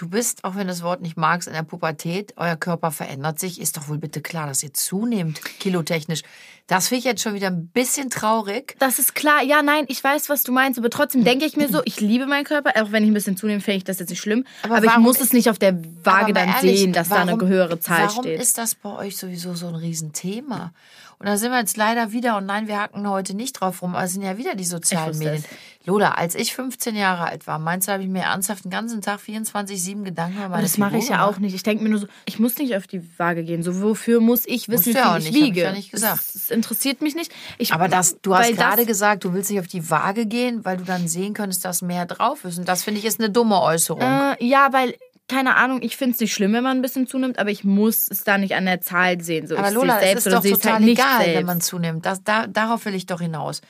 Du 0.01 0.09
bist, 0.09 0.43
auch 0.43 0.55
wenn 0.55 0.61
du 0.61 0.67
das 0.73 0.83
Wort 0.83 1.01
nicht 1.01 1.17
magst, 1.17 1.47
in 1.47 1.53
der 1.53 1.63
Pubertät, 1.63 2.33
euer 2.37 2.55
Körper 2.55 2.91
verändert 2.91 3.39
sich, 3.39 3.59
ist 3.59 3.77
doch 3.77 3.87
wohl 3.89 3.97
bitte 3.97 4.21
klar, 4.21 4.47
dass 4.47 4.63
ihr 4.63 4.73
zunehmt, 4.73 5.41
kilotechnisch. 5.59 6.21
Das 6.67 6.87
finde 6.87 6.99
ich 6.99 7.05
jetzt 7.05 7.21
schon 7.23 7.33
wieder 7.33 7.47
ein 7.47 7.67
bisschen 7.67 8.09
traurig. 8.11 8.75
Das 8.77 8.99
ist 8.99 9.15
klar. 9.15 9.41
Ja, 9.43 9.63
nein, 9.63 9.85
ich 9.87 10.03
weiß, 10.03 10.29
was 10.29 10.43
du 10.43 10.51
meinst, 10.51 10.77
aber 10.77 10.91
trotzdem 10.91 11.23
denke 11.23 11.45
ich 11.45 11.57
mir 11.57 11.67
so, 11.67 11.81
ich 11.85 11.99
liebe 11.99 12.27
meinen 12.27 12.43
Körper, 12.43 12.71
auch 12.81 12.91
wenn 12.91 13.03
ich 13.03 13.09
ein 13.09 13.13
bisschen 13.15 13.35
zunehme, 13.37 13.59
finde 13.59 13.77
ich 13.77 13.83
das 13.85 13.97
jetzt 13.99 14.09
nicht 14.09 14.21
schlimm. 14.21 14.45
Aber, 14.61 14.75
Aber 14.75 14.85
ich 14.85 14.91
warum- 14.91 15.03
muss 15.03 15.19
es 15.19 15.33
nicht 15.33 15.49
auf 15.49 15.57
der 15.57 15.79
Waage 16.03 16.31
dann 16.33 16.47
ehrlich, 16.49 16.79
sehen, 16.79 16.93
dass 16.93 17.09
da 17.09 17.15
eine 17.21 17.31
warum- 17.31 17.47
höhere 17.47 17.79
Zahl 17.79 18.07
warum 18.07 18.23
steht. 18.23 18.39
ist 18.39 18.57
das 18.59 18.75
bei 18.75 18.91
euch 18.97 19.17
sowieso 19.17 19.55
so 19.55 19.67
ein 19.67 19.75
Riesenthema? 19.75 20.71
Und 21.19 21.25
da 21.25 21.35
sind 21.35 21.51
wir 21.51 21.59
jetzt 21.59 21.75
leider 21.75 22.13
wieder, 22.13 22.37
und 22.37 22.45
nein, 22.45 22.69
wir 22.69 22.79
hacken 22.79 23.07
heute 23.09 23.33
nicht 23.33 23.51
drauf 23.53 23.81
rum, 23.81 23.93
aber 23.93 24.05
es 24.05 24.13
sind 24.13 24.21
ja 24.21 24.37
wieder 24.37 24.55
die 24.55 24.63
sozialen 24.63 25.17
Medien. 25.17 25.43
Lola, 25.85 26.11
als 26.11 26.33
ich 26.33 26.53
15 26.53 26.95
Jahre 26.95 27.25
alt 27.25 27.45
war, 27.45 27.59
meinst 27.59 27.87
du, 27.87 27.91
habe 27.91 28.03
ich 28.03 28.07
mir 28.09 28.21
ernsthaft 28.21 28.63
den 28.63 28.69
ganzen 28.71 29.01
Tag 29.01 29.19
24-7 29.19 30.03
Gedanken 30.03 30.37
über 30.37 30.49
meine 30.49 30.61
das 30.61 30.77
mache 30.77 30.97
ich 30.97 31.09
ja 31.09 31.23
auch 31.23 31.27
gemacht? 31.27 31.41
nicht. 31.41 31.55
Ich 31.55 31.63
denke 31.63 31.83
mir 31.83 31.89
nur 31.89 31.99
so, 31.99 32.07
ich 32.25 32.39
muss 32.39 32.57
nicht 32.57 32.75
auf 32.77 32.87
die 32.87 33.01
Waage 33.17 33.43
gehen. 33.43 33.63
So, 33.63 33.81
wofür 33.81 34.21
muss 34.21 34.45
ich 34.45 34.69
wissen, 34.69 34.93
du 34.93 34.99
ja 34.99 35.15
auch 35.15 35.17
wie 35.17 35.27
ich 35.27 35.31
nicht, 35.31 35.35
hab 35.35 35.41
ich 35.41 35.47
wiege? 35.47 35.61
ja 35.61 35.71
nicht 35.73 35.91
gesagt. 35.91 36.19
Das, 36.19 36.33
das 36.33 36.51
interessiert 36.51 37.01
mich 37.01 37.15
nicht. 37.15 37.33
Ich, 37.57 37.73
Aber 37.73 37.89
das, 37.89 38.21
du 38.21 38.35
hast 38.35 38.55
gerade 38.55 38.85
gesagt, 38.85 39.25
du 39.25 39.33
willst 39.33 39.49
nicht 39.49 39.59
auf 39.59 39.67
die 39.67 39.89
Waage 39.89 40.25
gehen, 40.25 40.63
weil 40.63 40.77
du 40.77 40.83
dann 40.85 41.07
sehen 41.07 41.33
könntest, 41.33 41.65
dass 41.65 41.81
mehr 41.81 42.05
drauf 42.05 42.45
ist. 42.45 42.59
Und 42.59 42.67
das 42.67 42.83
finde 42.83 42.99
ich 42.99 43.05
ist 43.05 43.19
eine 43.19 43.29
dumme 43.29 43.61
Äußerung. 43.61 44.01
Äh, 44.01 44.45
ja, 44.45 44.69
weil, 44.71 44.95
keine 45.29 45.55
Ahnung, 45.55 45.81
ich 45.81 45.95
finde 45.95 46.15
es 46.15 46.19
nicht 46.19 46.33
schlimm, 46.33 46.51
wenn 46.53 46.63
man 46.63 46.77
ein 46.77 46.81
bisschen 46.81 47.07
zunimmt, 47.07 47.39
aber 47.39 47.49
ich 47.51 47.63
muss 47.63 48.07
es 48.09 48.23
da 48.25 48.37
nicht 48.37 48.55
an 48.55 48.65
der 48.65 48.81
Zahl 48.81 49.21
sehen. 49.21 49.47
So, 49.47 49.55
Aber 49.55 49.69
ich 49.69 49.73
Lola, 49.73 50.01
es 50.01 50.25
ist 50.25 50.33
doch 50.33 50.43
total 50.43 50.73
halt 50.73 50.87
egal, 50.87 51.17
selbst. 51.23 51.35
wenn 51.37 51.45
man 51.45 51.61
zunimmt. 51.61 52.05
Das, 52.05 52.23
da, 52.23 52.47
darauf 52.47 52.83
will 52.85 52.95
ich 52.95 53.05
doch 53.05 53.21
hinaus. 53.21 53.61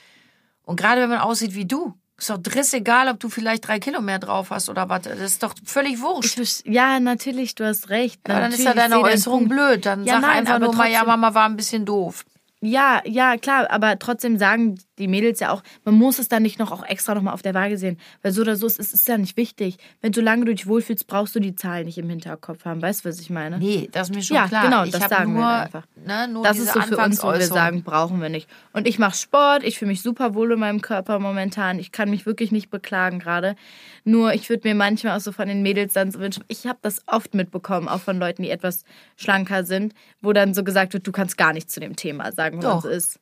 Und 0.64 0.76
gerade 0.80 1.00
wenn 1.02 1.10
man 1.10 1.18
aussieht 1.20 1.54
wie 1.54 1.66
du, 1.66 1.94
ist 2.18 2.28
doch 2.30 2.38
driss 2.38 2.72
egal, 2.74 3.08
ob 3.08 3.18
du 3.20 3.28
vielleicht 3.30 3.66
drei 3.66 3.78
Kilo 3.78 4.00
mehr 4.00 4.18
drauf 4.18 4.50
hast 4.50 4.68
oder 4.68 4.88
was. 4.88 5.02
Das 5.02 5.18
ist 5.20 5.42
doch 5.42 5.54
völlig 5.64 5.94
Ich 5.94 6.00
wurscht. 6.02 6.38
verste- 6.38 6.70
ja, 6.70 7.00
natürlich, 7.00 7.54
du 7.54 7.64
hast 7.66 7.88
recht. 7.88 8.20
Aber 8.28 8.40
dann 8.40 8.52
ist 8.52 8.62
ja 8.62 8.70
ich 8.70 8.76
deine 8.76 9.00
Äußerung 9.00 9.48
blöd. 9.48 9.86
Dann 9.86 10.04
Ja, 10.04 10.14
sag 10.14 10.22
nein, 10.22 10.30
einfach 10.40 10.58
nur 10.58 10.74
mal, 10.74 10.90
ja, 10.90 11.04
Mama 11.04 11.32
war 11.34 11.46
ein 11.46 11.56
bisschen 11.56 11.84
doof. 11.86 12.24
Ja, 12.62 13.00
ja, 13.06 13.38
klar, 13.38 13.70
aber 13.70 13.98
trotzdem 13.98 14.38
sagen 14.38 14.78
die 14.98 15.08
Mädels 15.08 15.40
ja 15.40 15.50
auch, 15.50 15.62
man 15.84 15.94
muss 15.94 16.18
es 16.18 16.28
dann 16.28 16.42
nicht 16.42 16.58
noch 16.58 16.70
auch 16.70 16.84
extra 16.84 17.14
nochmal 17.14 17.32
auf 17.32 17.40
der 17.40 17.54
Waage 17.54 17.78
sehen. 17.78 17.98
Weil 18.20 18.32
so 18.32 18.42
oder 18.42 18.54
so, 18.54 18.66
ist, 18.66 18.78
es 18.78 18.92
ist 18.92 19.08
ja 19.08 19.16
nicht 19.16 19.38
wichtig. 19.38 19.78
Wenn 20.02 20.12
solange 20.12 20.44
du 20.44 20.54
dich 20.54 20.66
wohlfühlst, 20.66 21.06
brauchst 21.06 21.34
du 21.34 21.40
die 21.40 21.54
Zahl 21.54 21.84
nicht 21.84 21.96
im 21.96 22.10
Hinterkopf 22.10 22.66
haben. 22.66 22.82
Weißt 22.82 23.02
du, 23.04 23.08
was 23.08 23.18
ich 23.18 23.30
meine? 23.30 23.58
Nee, 23.58 23.88
das 23.90 24.10
ist 24.10 24.14
mir 24.14 24.22
schon 24.22 24.36
Ja, 24.36 24.46
klar. 24.46 24.64
genau, 24.64 24.84
ich 24.84 24.90
das 24.90 25.08
sagen 25.08 25.32
wir 25.32 25.40
nur, 25.40 25.48
einfach. 25.48 25.86
Ne, 26.04 26.28
nur 26.28 26.42
Das 26.44 26.58
ist 26.58 26.72
so 26.74 26.82
für 26.82 26.98
uns, 26.98 27.22
wo 27.22 27.32
wir 27.32 27.40
sagen, 27.46 27.82
brauchen 27.82 28.20
wir 28.20 28.28
nicht. 28.28 28.46
Und 28.74 28.86
ich 28.86 28.98
mache 28.98 29.16
Sport, 29.16 29.64
ich 29.64 29.78
fühle 29.78 29.92
mich 29.92 30.02
super 30.02 30.34
wohl 30.34 30.52
in 30.52 30.58
meinem 30.60 30.82
Körper 30.82 31.18
momentan. 31.18 31.78
Ich 31.78 31.92
kann 31.92 32.10
mich 32.10 32.26
wirklich 32.26 32.52
nicht 32.52 32.68
beklagen 32.68 33.20
gerade. 33.20 33.56
Nur 34.04 34.34
ich 34.34 34.50
würde 34.50 34.68
mir 34.68 34.74
manchmal 34.74 35.16
auch 35.16 35.20
so 35.20 35.32
von 35.32 35.48
den 35.48 35.62
Mädels 35.62 35.94
dann 35.94 36.10
so 36.10 36.20
wünschen, 36.20 36.44
ich 36.48 36.66
habe 36.66 36.78
das 36.82 37.02
oft 37.06 37.34
mitbekommen, 37.34 37.88
auch 37.88 38.00
von 38.00 38.18
Leuten, 38.18 38.42
die 38.42 38.50
etwas 38.50 38.84
schlanker 39.16 39.64
sind, 39.64 39.94
wo 40.20 40.32
dann 40.34 40.52
so 40.52 40.62
gesagt 40.62 40.92
wird, 40.92 41.06
du 41.06 41.12
kannst 41.12 41.38
gar 41.38 41.52
nichts 41.54 41.72
zu 41.72 41.80
dem 41.80 41.96
Thema 41.96 42.32
sagen, 42.32 42.49
Doch. 42.58 42.84
was 42.84 42.84
es 42.86 43.04
ist. 43.06 43.20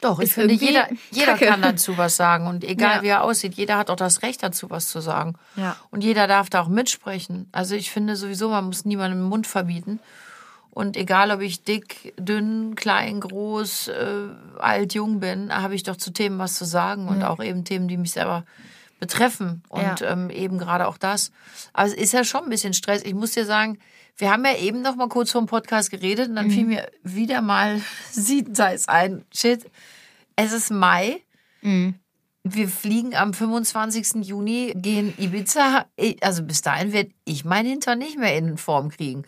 Doch, 0.00 0.20
ich 0.20 0.32
finde, 0.34 0.52
jeder, 0.54 0.88
jeder 1.10 1.32
Kacke. 1.32 1.46
kann 1.46 1.62
dazu 1.62 1.96
was 1.96 2.16
sagen. 2.16 2.46
Und 2.46 2.64
egal 2.64 2.96
Ja. 2.96 3.02
wie 3.02 3.08
er 3.08 3.24
aussieht, 3.24 3.54
jeder 3.54 3.78
hat 3.78 3.88
auch 3.90 3.96
das 3.96 4.22
Recht 4.22 4.42
dazu, 4.42 4.68
was 4.68 4.88
zu 4.88 5.00
sagen. 5.00 5.34
Ja. 5.56 5.76
Und 5.90 6.04
jeder 6.04 6.26
darf 6.26 6.50
da 6.50 6.60
auch 6.60 6.68
mitsprechen. 6.68 7.48
Also 7.52 7.74
ich 7.74 7.90
finde 7.90 8.14
sowieso, 8.16 8.50
man 8.50 8.66
muss 8.66 8.84
niemandem 8.84 9.20
den 9.20 9.28
Mund 9.28 9.46
verbieten. 9.46 9.98
Und 10.70 10.98
egal, 10.98 11.30
ob 11.30 11.40
ich 11.40 11.64
dick, 11.64 12.12
dünn, 12.18 12.74
klein, 12.74 13.20
groß, 13.20 13.88
äh, 13.88 14.28
alt, 14.58 14.92
jung 14.92 15.20
bin, 15.20 15.50
habe 15.50 15.74
ich 15.74 15.82
doch 15.84 15.96
zu 15.96 16.10
Themen 16.12 16.38
was 16.38 16.54
zu 16.56 16.66
sagen. 16.66 17.08
Und 17.08 17.22
auch 17.22 17.42
eben 17.42 17.64
Themen, 17.64 17.88
die 17.88 17.96
mich 17.96 18.12
selber 18.12 18.44
betreffen. 19.00 19.62
Und 19.70 20.00
Ja. 20.00 20.10
ähm, 20.12 20.28
eben 20.28 20.58
gerade 20.58 20.86
auch 20.86 20.98
das. 20.98 21.30
Aber 21.72 21.86
es 21.86 21.94
ist 21.94 22.12
ja 22.12 22.24
schon 22.24 22.44
ein 22.44 22.50
bisschen 22.50 22.74
Stress. 22.74 23.02
Ich 23.02 23.14
muss 23.14 23.32
dir 23.32 23.46
sagen, 23.46 23.78
wir 24.18 24.30
haben 24.30 24.44
ja 24.44 24.56
eben 24.56 24.82
noch 24.82 24.96
mal 24.96 25.08
kurz 25.08 25.30
vor 25.30 25.42
dem 25.42 25.46
Podcast 25.46 25.90
geredet 25.90 26.28
und 26.28 26.36
dann 26.36 26.50
fiel 26.50 26.64
mir 26.64 26.90
wieder 27.02 27.42
mal 27.42 27.80
Siedenseis 28.12 28.88
ein. 28.88 29.24
Shit, 29.34 29.70
es 30.36 30.52
ist 30.52 30.70
Mai. 30.70 31.22
Wir 32.44 32.68
fliegen 32.68 33.14
am 33.14 33.34
25. 33.34 34.24
Juni, 34.26 34.72
gehen 34.76 35.12
Ibiza. 35.18 35.86
Also 36.20 36.44
bis 36.44 36.62
dahin 36.62 36.92
werde 36.92 37.10
ich 37.24 37.44
mein 37.44 37.66
Hintern 37.66 37.98
nicht 37.98 38.18
mehr 38.18 38.36
in 38.36 38.56
Form 38.56 38.88
kriegen. 38.90 39.24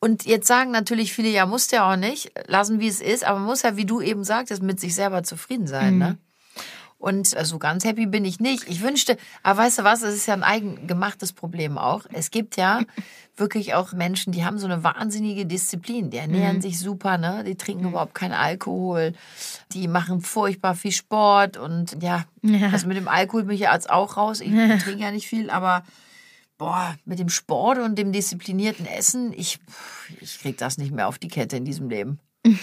Und 0.00 0.24
jetzt 0.24 0.48
sagen 0.48 0.70
natürlich 0.72 1.12
viele, 1.12 1.28
ja, 1.28 1.46
muss 1.46 1.68
der 1.68 1.84
auch 1.86 1.96
nicht, 1.96 2.32
lassen 2.48 2.80
wie 2.80 2.88
es 2.88 3.00
ist, 3.00 3.24
aber 3.24 3.38
man 3.38 3.46
muss 3.46 3.62
ja, 3.62 3.76
wie 3.76 3.84
du 3.84 4.00
eben 4.00 4.24
sagtest, 4.24 4.62
mit 4.62 4.80
sich 4.80 4.94
selber 4.94 5.22
zufrieden 5.22 5.66
sein, 5.68 5.98
ne? 5.98 6.18
Und 7.02 7.36
äh, 7.36 7.44
so 7.44 7.58
ganz 7.58 7.84
happy 7.84 8.06
bin 8.06 8.24
ich 8.24 8.38
nicht. 8.38 8.68
Ich 8.68 8.80
wünschte, 8.80 9.16
aber 9.42 9.62
weißt 9.62 9.80
du 9.80 9.82
was, 9.82 10.02
es 10.02 10.14
ist 10.14 10.26
ja 10.26 10.34
ein 10.34 10.44
eigen 10.44 10.86
gemachtes 10.86 11.32
Problem 11.32 11.76
auch. 11.76 12.04
Es 12.12 12.30
gibt 12.30 12.56
ja 12.56 12.82
wirklich 13.36 13.74
auch 13.74 13.92
Menschen, 13.92 14.32
die 14.32 14.44
haben 14.44 14.56
so 14.56 14.66
eine 14.68 14.84
wahnsinnige 14.84 15.44
Disziplin. 15.44 16.10
Die 16.10 16.18
ernähren 16.18 16.60
sich 16.62 16.78
super, 16.78 17.18
ne? 17.18 17.42
Die 17.44 17.56
trinken 17.56 17.88
überhaupt 17.88 18.14
keinen 18.14 18.34
Alkohol. 18.34 19.14
Die 19.72 19.88
machen 19.88 20.20
furchtbar 20.20 20.76
viel 20.76 20.92
Sport 20.92 21.56
und 21.56 22.00
ja, 22.00 22.24
Ja. 22.42 22.68
also 22.68 22.86
mit 22.86 22.96
dem 22.96 23.08
Alkohol 23.08 23.42
bin 23.44 23.56
ich 23.56 23.62
ja 23.62 23.74
jetzt 23.74 23.90
auch 23.90 24.16
raus. 24.16 24.40
Ich 24.40 24.52
trinke 24.84 25.02
ja 25.02 25.10
nicht 25.10 25.26
viel, 25.26 25.50
aber 25.50 25.82
boah, 26.56 26.94
mit 27.04 27.18
dem 27.18 27.30
Sport 27.30 27.78
und 27.78 27.98
dem 27.98 28.12
disziplinierten 28.12 28.86
Essen, 28.86 29.32
ich, 29.32 29.58
ich 30.20 30.38
krieg 30.38 30.56
das 30.56 30.78
nicht 30.78 30.92
mehr 30.92 31.08
auf 31.08 31.18
die 31.18 31.26
Kette 31.26 31.56
in 31.56 31.64
diesem 31.64 31.88
Leben. 31.88 32.20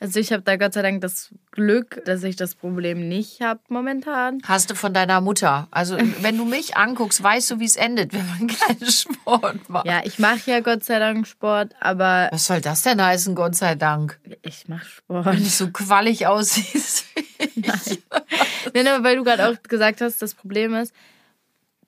Also 0.00 0.20
ich 0.20 0.32
habe 0.32 0.42
da 0.44 0.56
Gott 0.56 0.74
sei 0.74 0.82
Dank 0.82 1.00
das 1.00 1.30
Glück, 1.50 2.04
dass 2.04 2.22
ich 2.22 2.36
das 2.36 2.54
Problem 2.54 3.08
nicht 3.08 3.40
habe 3.40 3.58
momentan. 3.68 4.40
Hast 4.44 4.70
du 4.70 4.76
von 4.76 4.94
deiner 4.94 5.20
Mutter. 5.20 5.66
Also, 5.72 5.98
wenn 6.20 6.38
du 6.38 6.44
mich 6.44 6.76
anguckst, 6.76 7.20
weißt 7.20 7.50
du, 7.50 7.58
wie 7.58 7.64
es 7.64 7.74
endet, 7.74 8.12
wenn 8.12 8.26
man 8.28 8.46
keinen 8.46 8.88
Sport 8.88 9.68
macht. 9.68 9.86
Ja, 9.86 10.02
ich 10.04 10.20
mache 10.20 10.48
ja 10.50 10.60
Gott 10.60 10.84
sei 10.84 11.00
Dank 11.00 11.26
Sport, 11.26 11.74
aber 11.80 12.28
Was 12.30 12.46
soll 12.46 12.60
das 12.60 12.82
denn 12.82 13.02
heißen, 13.02 13.34
Gott 13.34 13.56
sei 13.56 13.74
Dank? 13.74 14.20
ich 14.42 14.68
mache 14.68 14.86
Sport. 14.86 15.26
Wenn 15.26 15.42
du 15.42 15.48
so 15.48 15.70
quallig 15.70 16.28
aussiehst. 16.28 17.04
Nein, 18.74 18.86
aber 18.86 19.02
weil 19.02 19.16
du 19.16 19.24
gerade 19.24 19.48
auch 19.48 19.60
gesagt 19.64 20.00
hast, 20.00 20.22
das 20.22 20.34
Problem 20.34 20.74
ist, 20.74 20.94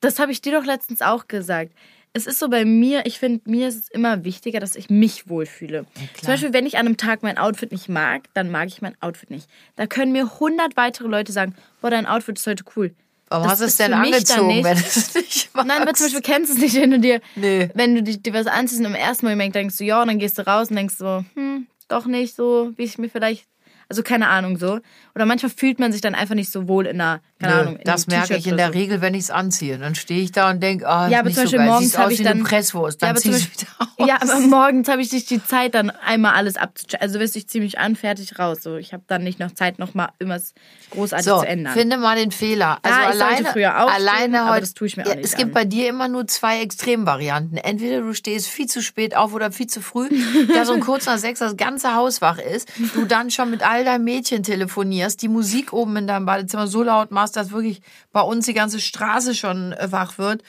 das 0.00 0.18
habe 0.18 0.32
ich 0.32 0.40
dir 0.40 0.58
doch 0.58 0.64
letztens 0.64 1.00
auch 1.00 1.28
gesagt. 1.28 1.72
Es 2.12 2.26
ist 2.26 2.40
so 2.40 2.48
bei 2.48 2.64
mir, 2.64 3.06
ich 3.06 3.20
finde, 3.20 3.48
mir 3.48 3.68
ist 3.68 3.76
es 3.76 3.88
immer 3.88 4.24
wichtiger, 4.24 4.58
dass 4.58 4.74
ich 4.74 4.90
mich 4.90 5.28
wohlfühle. 5.28 5.86
Zum 6.18 6.26
Beispiel, 6.26 6.52
wenn 6.52 6.66
ich 6.66 6.76
an 6.76 6.86
einem 6.86 6.96
Tag 6.96 7.22
mein 7.22 7.38
Outfit 7.38 7.70
nicht 7.70 7.88
mag, 7.88 8.22
dann 8.34 8.50
mag 8.50 8.66
ich 8.66 8.82
mein 8.82 8.96
Outfit 9.00 9.30
nicht. 9.30 9.48
Da 9.76 9.86
können 9.86 10.10
mir 10.10 10.40
hundert 10.40 10.76
weitere 10.76 11.06
Leute 11.06 11.30
sagen, 11.30 11.54
boah, 11.80 11.90
dein 11.90 12.06
Outfit 12.06 12.36
ist 12.38 12.46
heute 12.48 12.64
cool. 12.76 12.92
Warum 13.28 13.44
Das 13.44 13.52
hast 13.52 13.60
du 13.60 13.64
es 13.66 13.70
ist 13.72 13.78
denn 13.80 13.94
angezogen, 13.94 14.64
wenn 14.64 14.76
du 14.76 14.82
es 14.84 15.14
nicht 15.14 15.50
magst? 15.54 15.68
Nein, 15.68 15.82
aber 15.82 15.94
zum 15.94 16.06
Beispiel 16.06 16.20
kennst 16.22 16.50
du 16.50 16.54
es 16.56 16.60
nicht, 16.60 16.74
wenn 16.82 16.90
du 16.90 16.98
dir, 16.98 17.20
Nee. 17.36 17.70
wenn 17.74 17.94
du 17.94 18.02
dir, 18.02 18.16
dir 18.18 18.34
was 18.34 18.48
anziehst 18.48 18.80
und 18.80 18.86
im 18.86 18.96
ersten 18.96 19.26
Moment 19.28 19.54
denkst 19.54 19.76
du, 19.78 19.84
ja, 19.84 20.02
und 20.02 20.08
dann 20.08 20.18
gehst 20.18 20.36
du 20.36 20.44
raus 20.44 20.68
und 20.70 20.74
denkst 20.76 20.96
so, 20.96 21.24
hm, 21.34 21.68
doch 21.86 22.06
nicht 22.06 22.34
so, 22.34 22.72
wie 22.74 22.82
ich 22.82 22.98
mir 22.98 23.08
vielleicht, 23.08 23.46
also 23.88 24.02
keine 24.02 24.26
Ahnung 24.28 24.56
so. 24.58 24.80
Oder 25.14 25.26
manchmal 25.26 25.52
fühlt 25.56 25.78
man 25.78 25.92
sich 25.92 26.00
dann 26.00 26.16
einfach 26.16 26.34
nicht 26.34 26.50
so 26.50 26.66
wohl 26.66 26.86
in 26.86 27.00
einer, 27.00 27.20
keine 27.40 27.54
Ahnung, 27.54 27.78
das 27.84 28.06
merke 28.06 28.36
ich 28.36 28.46
in 28.46 28.56
der 28.56 28.66
so. 28.68 28.72
Regel, 28.74 29.00
wenn 29.00 29.14
ich 29.14 29.22
es 29.24 29.30
anziehe. 29.30 29.78
Dann 29.78 29.94
stehe 29.94 30.20
ich 30.22 30.30
da 30.32 30.50
und 30.50 30.62
denke, 30.62 30.86
ah, 30.88 31.08
Ja, 31.08 31.20
aber 31.20 31.28
nicht 31.28 31.36
zum 31.38 31.46
so 31.46 31.56
Beispiel 31.56 31.58
geil. 31.58 31.66
morgens 31.68 31.98
habe 31.98 32.12
ich 32.12 32.22
dann- 32.22 32.42
Presswurst. 32.44 33.02
Dann 33.02 33.06
ja, 33.08 33.10
aber 33.12 33.20
zieh 33.20 33.30
zum 33.30 33.38
ich 33.38 33.52
wieder 33.60 33.70
aus. 33.98 34.08
ja, 34.08 34.16
aber 34.20 34.40
morgens 34.40 34.88
habe 34.88 35.02
ich 35.02 35.12
nicht 35.12 35.30
die 35.30 35.42
Zeit, 35.44 35.74
dann 35.74 35.90
einmal 35.90 36.34
alles 36.34 36.56
abzuchecken. 36.56 37.00
Also 37.00 37.18
du, 37.18 37.24
ich 37.24 37.48
ziehe 37.48 37.62
mich 37.64 37.78
an, 37.78 37.96
fertig 37.96 38.38
raus. 38.38 38.58
So, 38.62 38.76
ich 38.76 38.92
habe 38.92 39.02
dann 39.06 39.24
nicht 39.24 39.38
noch 39.40 39.52
Zeit, 39.54 39.78
noch 39.78 39.94
mal 39.94 40.10
irgendwas 40.18 40.52
großartig 40.90 41.26
So, 41.26 41.40
zu 41.40 41.46
ändern. 41.46 41.72
finde 41.72 41.96
mal 41.96 42.16
den 42.16 42.30
Fehler. 42.30 42.78
Also 42.82 42.98
Ja, 42.98 43.04
ich 43.14 43.20
alleine, 43.22 43.48
früher 43.52 43.84
aufstehen, 43.84 44.06
alleine 44.08 44.40
aber 44.42 44.50
heute, 44.52 44.60
das 44.60 44.74
tue 44.74 44.86
ich 44.86 44.96
mir 44.96 45.06
auch 45.06 45.14
nicht 45.14 45.24
Es 45.24 45.36
gibt 45.36 45.48
an. 45.50 45.52
bei 45.54 45.64
dir 45.64 45.88
immer 45.88 46.08
nur 46.08 46.26
zwei 46.26 46.60
Extremvarianten. 46.60 47.56
Entweder 47.58 48.00
du 48.00 48.12
stehst 48.14 48.48
viel 48.48 48.66
zu 48.66 48.82
spät 48.82 49.16
auf 49.16 49.32
oder 49.32 49.52
viel 49.52 49.66
zu 49.66 49.80
früh, 49.80 50.08
da 50.52 50.64
so 50.64 50.78
kurz 50.78 51.06
nach 51.06 51.18
sechs 51.18 51.38
das 51.40 51.56
ganze 51.56 51.94
Haus 51.94 52.20
wach 52.20 52.38
ist, 52.38 52.68
du 52.94 53.04
dann 53.04 53.30
schon 53.30 53.50
mit 53.50 53.62
all 53.62 53.84
deinen 53.84 54.04
Mädchen 54.04 54.42
telefonierst, 54.42 55.22
die 55.22 55.28
Musik 55.28 55.72
oben 55.72 55.96
in 55.96 56.06
deinem 56.06 56.26
Badezimmer 56.26 56.66
so 56.66 56.82
laut 56.82 57.10
machst, 57.10 57.29
dass 57.32 57.50
wirklich 57.50 57.82
bei 58.12 58.20
uns 58.20 58.46
die 58.46 58.54
ganze 58.54 58.80
Straße 58.80 59.34
schon 59.34 59.72
äh, 59.72 59.90
wach 59.92 60.18
wird. 60.18 60.42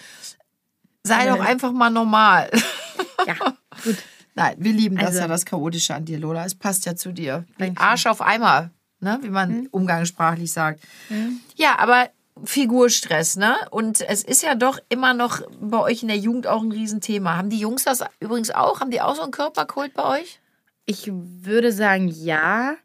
Sei 1.04 1.26
doch 1.28 1.40
einfach 1.40 1.72
mal 1.72 1.90
normal. 1.90 2.50
ja, 3.28 3.36
gut. 3.84 3.98
Nein, 4.36 4.56
wir 4.60 4.72
lieben 4.72 4.96
das 4.98 5.08
Also- 5.08 5.20
ja, 5.20 5.28
das 5.28 5.46
Chaotische 5.46 5.96
an 5.96 6.06
dir, 6.06 6.20
Lola. 6.20 6.46
Es 6.46 6.56
passt 6.56 6.86
ja 6.86 6.96
zu 6.96 7.12
dir. 7.12 7.46
Wie. 7.58 7.74
Arsch 7.76 8.06
auf 8.06 8.22
Eimer, 8.22 8.70
ne? 9.00 9.20
wie 9.22 9.30
man 9.30 9.50
Hm? 9.50 9.68
umgangssprachlich 9.72 10.52
sagt. 10.54 10.80
Ja, 11.56 11.80
aber 11.80 12.10
Figurstress, 12.44 13.36
ne? 13.36 13.56
Und 13.72 14.02
es 14.02 14.24
ist 14.24 14.42
ja 14.42 14.56
doch 14.56 14.80
immer 14.90 15.14
noch 15.14 15.42
bei 15.60 15.80
euch 15.80 16.02
in 16.02 16.08
der 16.08 16.18
Jugend 16.18 16.48
auch 16.48 16.62
ein 16.62 16.72
Riesenthema. 16.72 17.36
Haben 17.36 17.50
die 17.50 17.60
Jungs 17.60 17.84
das 17.84 18.04
übrigens 18.20 18.52
auch? 18.52 18.80
Haben 18.80 18.92
die 18.92 19.02
auch 19.02 19.16
so 19.16 19.22
einen 19.24 19.32
Körperkult 19.32 19.94
bei 19.94 20.22
euch? 20.22 20.40
Ich 20.86 21.10
würde 21.12 21.72
sagen, 21.72 22.08
ja. 22.08 22.76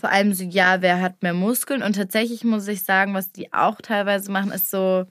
Vor 0.00 0.10
allem 0.10 0.32
so, 0.32 0.44
ja, 0.44 0.80
wer 0.80 1.00
hat 1.00 1.22
mehr 1.22 1.34
Muskeln? 1.34 1.82
Und 1.82 1.94
tatsächlich 1.94 2.42
muss 2.42 2.66
ich 2.68 2.82
sagen, 2.82 3.14
was 3.14 3.32
die 3.32 3.52
auch 3.52 3.80
teilweise 3.80 4.32
machen, 4.32 4.50
ist 4.50 4.70
so, 4.70 5.04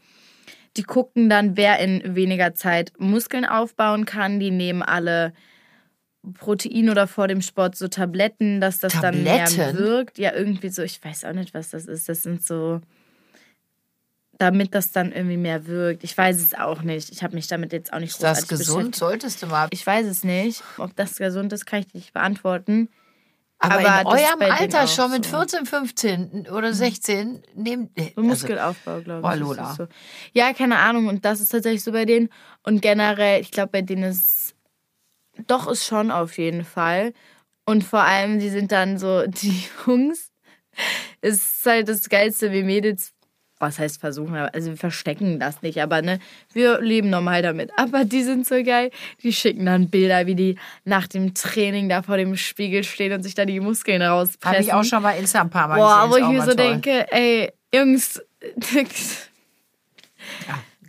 die 0.77 0.83
gucken 0.83 1.29
dann, 1.29 1.55
wer 1.57 1.79
in 1.79 2.15
weniger 2.15 2.55
Zeit 2.55 2.93
Muskeln 2.97 3.45
aufbauen 3.45 4.05
kann. 4.05 4.39
Die 4.39 4.51
nehmen 4.51 4.81
alle 4.81 5.33
Protein 6.33 6.89
oder 6.89 7.07
vor 7.07 7.27
dem 7.27 7.41
Sport 7.41 7.75
so 7.75 7.87
Tabletten, 7.87 8.59
dass 8.59 8.79
das 8.79 8.99
dann 8.99 9.23
mehr 9.23 9.45
Tabletten? 9.45 9.77
wirkt. 9.77 10.17
Ja, 10.17 10.33
irgendwie 10.33 10.69
so, 10.69 10.81
ich 10.81 11.03
weiß 11.03 11.25
auch 11.25 11.33
nicht, 11.33 11.53
was 11.53 11.69
das 11.69 11.85
ist. 11.85 12.09
Das 12.09 12.23
sind 12.23 12.43
so 12.43 12.81
damit 14.39 14.73
das 14.73 14.91
dann 14.93 15.11
irgendwie 15.11 15.37
mehr 15.37 15.67
wirkt. 15.67 16.03
Ich 16.03 16.17
weiß 16.17 16.41
es 16.41 16.55
auch 16.55 16.81
nicht. 16.81 17.11
Ich 17.11 17.23
habe 17.23 17.35
mich 17.35 17.47
damit 17.47 17.73
jetzt 17.73 17.91
auch 17.91 17.99
nicht 17.99 18.11
Ist 18.11 18.23
das 18.23 18.47
gesund? 18.47 18.95
Solltest 18.95 19.43
du 19.43 19.47
mal. 19.47 19.67
Ich 19.69 19.85
weiß 19.85 20.07
es 20.07 20.23
nicht. 20.23 20.63
Ob 20.77 20.95
das 20.95 21.17
gesund 21.17 21.51
ist, 21.51 21.65
kann 21.65 21.81
ich 21.81 21.93
nicht 21.93 22.13
beantworten. 22.13 22.87
Aber, 23.61 23.89
aber 23.89 24.01
in 24.01 24.07
eurem 24.07 24.51
Alter 24.51 24.87
schon 24.87 25.11
mit 25.11 25.25
so. 25.25 25.37
14, 25.37 25.65
15 25.65 26.47
oder 26.49 26.73
16 26.73 27.43
nehmt. 27.55 27.91
So 27.97 28.05
also, 28.05 28.21
Muskelaufbau, 28.21 29.01
glaube 29.01 29.21
Boah, 29.21 29.33
ich. 29.35 29.41
ist 29.41 29.47
Lola. 29.47 29.75
So. 29.75 29.87
Ja, 30.33 30.53
keine 30.53 30.77
Ahnung. 30.77 31.07
Und 31.07 31.25
das 31.25 31.41
ist 31.41 31.49
tatsächlich 31.49 31.83
so 31.83 31.91
bei 31.91 32.05
denen. 32.05 32.29
Und 32.63 32.81
generell, 32.81 33.41
ich 33.41 33.51
glaube, 33.51 33.71
bei 33.73 33.81
denen 33.81 34.03
ist 34.03 34.55
doch 35.47 35.67
ist 35.67 35.85
schon 35.85 36.09
auf 36.09 36.37
jeden 36.37 36.63
Fall. 36.63 37.13
Und 37.65 37.83
vor 37.83 38.01
allem, 38.01 38.39
die 38.39 38.49
sind 38.49 38.71
dann 38.71 38.97
so, 38.97 39.23
die 39.27 39.65
Jungs, 39.85 40.31
ist 41.21 41.65
halt 41.65 41.89
das 41.89 42.07
Geilste, 42.07 42.51
wie 42.53 42.63
Mädels, 42.63 43.13
was 43.59 43.77
heißt 43.79 43.99
versuchen, 43.99 44.35
aber- 44.35 44.53
also 44.55 44.69
wir 44.71 44.77
verstecken 44.77 45.39
das 45.39 45.61
nicht, 45.61 45.81
aber 45.81 46.01
ne, 46.01 46.19
wir 46.53 46.81
leben 46.81 47.09
normal 47.09 47.41
damit. 47.41 47.71
Aber 47.77 48.05
die 48.05 48.23
sind 48.23 48.47
so 48.47 48.63
geil, 48.63 48.89
die 49.21 49.33
schicken 49.33 49.65
dann 49.65 49.89
Bilder, 49.89 50.25
wie 50.27 50.35
die 50.35 50.57
nach 50.85 51.07
dem 51.07 51.33
Training 51.33 51.89
da 51.89 52.01
vor 52.01 52.17
dem 52.17 52.35
Spiegel 52.37 52.83
stehen 52.83 53.11
und 53.13 53.23
sich 53.23 53.35
da 53.35 53.45
die 53.45 53.59
Muskeln 53.59 54.01
rauspressen. 54.01 54.55
Habe 54.55 54.63
ich 54.63 54.73
auch 54.73 54.83
schon 54.83 55.03
bei 55.03 55.17
Insta 55.19 55.41
ein 55.41 55.49
paar 55.49 55.67
Mal 55.67 55.75
Boah, 55.77 56.07
gesehen. 56.07 56.11
wo 56.11 56.15
ist 56.15 56.21
ich 56.23 56.27
mir 56.39 56.41
so 56.51 56.55
toll. 56.55 56.55
denke, 56.81 57.11
ey, 57.11 57.51
Jungs, 57.75 58.21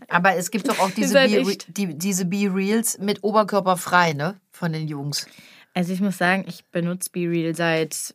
Aber 0.09 0.35
es 0.37 0.51
gibt 0.51 0.69
doch 0.69 0.79
auch 0.81 0.91
diese 0.91 1.15
Be, 1.15 1.57
die, 1.69 1.95
diese 1.97 2.25
Be 2.25 2.51
Reels 2.53 2.99
mit 2.99 3.23
Oberkörper 3.23 3.77
frei, 3.77 4.13
ne? 4.13 4.41
Von 4.51 4.73
den 4.73 4.89
Jungs. 4.89 5.27
Also 5.73 5.93
ich 5.93 6.01
muss 6.01 6.19
sagen, 6.19 6.45
ich 6.49 6.65
benutze 6.67 7.11
BeReal 7.11 7.55
seit 7.55 8.15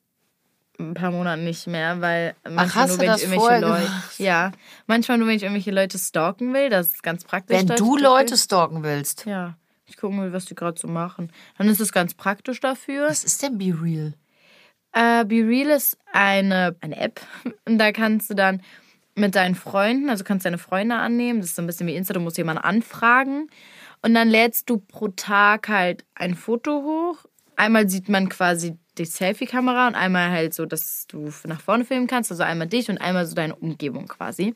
ein 0.79 0.93
paar 0.93 1.11
Monaten 1.11 1.43
nicht 1.43 1.67
mehr, 1.67 2.01
weil 2.01 2.35
manchmal 2.43 2.83
hast 2.83 2.89
nur 2.89 2.99
wenn 2.99 3.15
ich 3.15 3.23
irgendwelche 3.23 3.61
Leute, 3.61 3.83
gemacht? 3.83 4.19
ja, 4.19 4.51
manchmal 4.87 5.17
nur 5.17 5.27
wenn 5.27 5.35
ich 5.35 5.43
irgendwelche 5.43 5.71
Leute 5.71 5.97
stalken 5.97 6.53
will, 6.53 6.69
das 6.69 6.87
ist 6.87 7.03
ganz 7.03 7.23
praktisch. 7.23 7.57
Wenn 7.57 7.67
du. 7.67 7.97
Leute 7.97 8.37
stalken 8.37 8.83
willst. 8.83 9.25
ja, 9.25 9.55
ich 9.87 9.97
gucke 9.97 10.13
mal, 10.13 10.33
was 10.33 10.45
die 10.45 10.55
gerade 10.55 10.79
so 10.79 10.87
machen. 10.87 11.31
Dann 11.57 11.67
ist 11.67 11.79
es 11.79 11.91
ganz 11.91 12.13
praktisch 12.13 12.59
dafür. 12.59 13.07
Was 13.07 13.23
ist 13.23 13.41
denn 13.43 13.57
Be 13.57 13.73
Real? 13.81 14.13
Äh, 14.95 15.25
BeReal 15.25 15.71
ist 15.71 15.97
eine, 16.13 16.75
eine 16.79 16.97
App 16.97 17.19
und 17.65 17.77
da 17.77 17.91
kannst 17.91 18.29
du 18.29 18.33
dann 18.33 18.61
mit 19.13 19.35
deinen 19.35 19.55
Freunden, 19.55 20.09
also 20.09 20.23
kannst 20.23 20.45
deine 20.45 20.57
Freunde 20.57 20.95
annehmen, 20.95 21.39
das 21.39 21.49
ist 21.49 21.55
so 21.57 21.61
ein 21.61 21.67
bisschen 21.67 21.87
wie 21.87 21.95
Insta, 21.95 22.13
du 22.13 22.19
musst 22.21 22.37
jemanden 22.37 22.63
anfragen 22.63 23.49
und 24.01 24.13
dann 24.13 24.29
lädst 24.29 24.69
du 24.69 24.77
pro 24.77 25.09
Tag 25.09 25.67
halt 25.67 26.05
ein 26.15 26.35
Foto 26.35 26.81
hoch. 26.83 27.25
Einmal 27.57 27.89
sieht 27.89 28.07
man 28.07 28.29
quasi 28.29 28.77
die 28.97 29.05
Selfie-Kamera 29.05 29.87
und 29.87 29.95
einmal 29.95 30.29
halt 30.31 30.53
so, 30.53 30.65
dass 30.65 31.05
du 31.07 31.31
nach 31.45 31.61
vorne 31.61 31.85
filmen 31.85 32.07
kannst, 32.07 32.31
also 32.31 32.43
einmal 32.43 32.67
dich 32.67 32.89
und 32.89 32.97
einmal 32.99 33.25
so 33.25 33.35
deine 33.35 33.55
Umgebung 33.55 34.07
quasi. 34.07 34.55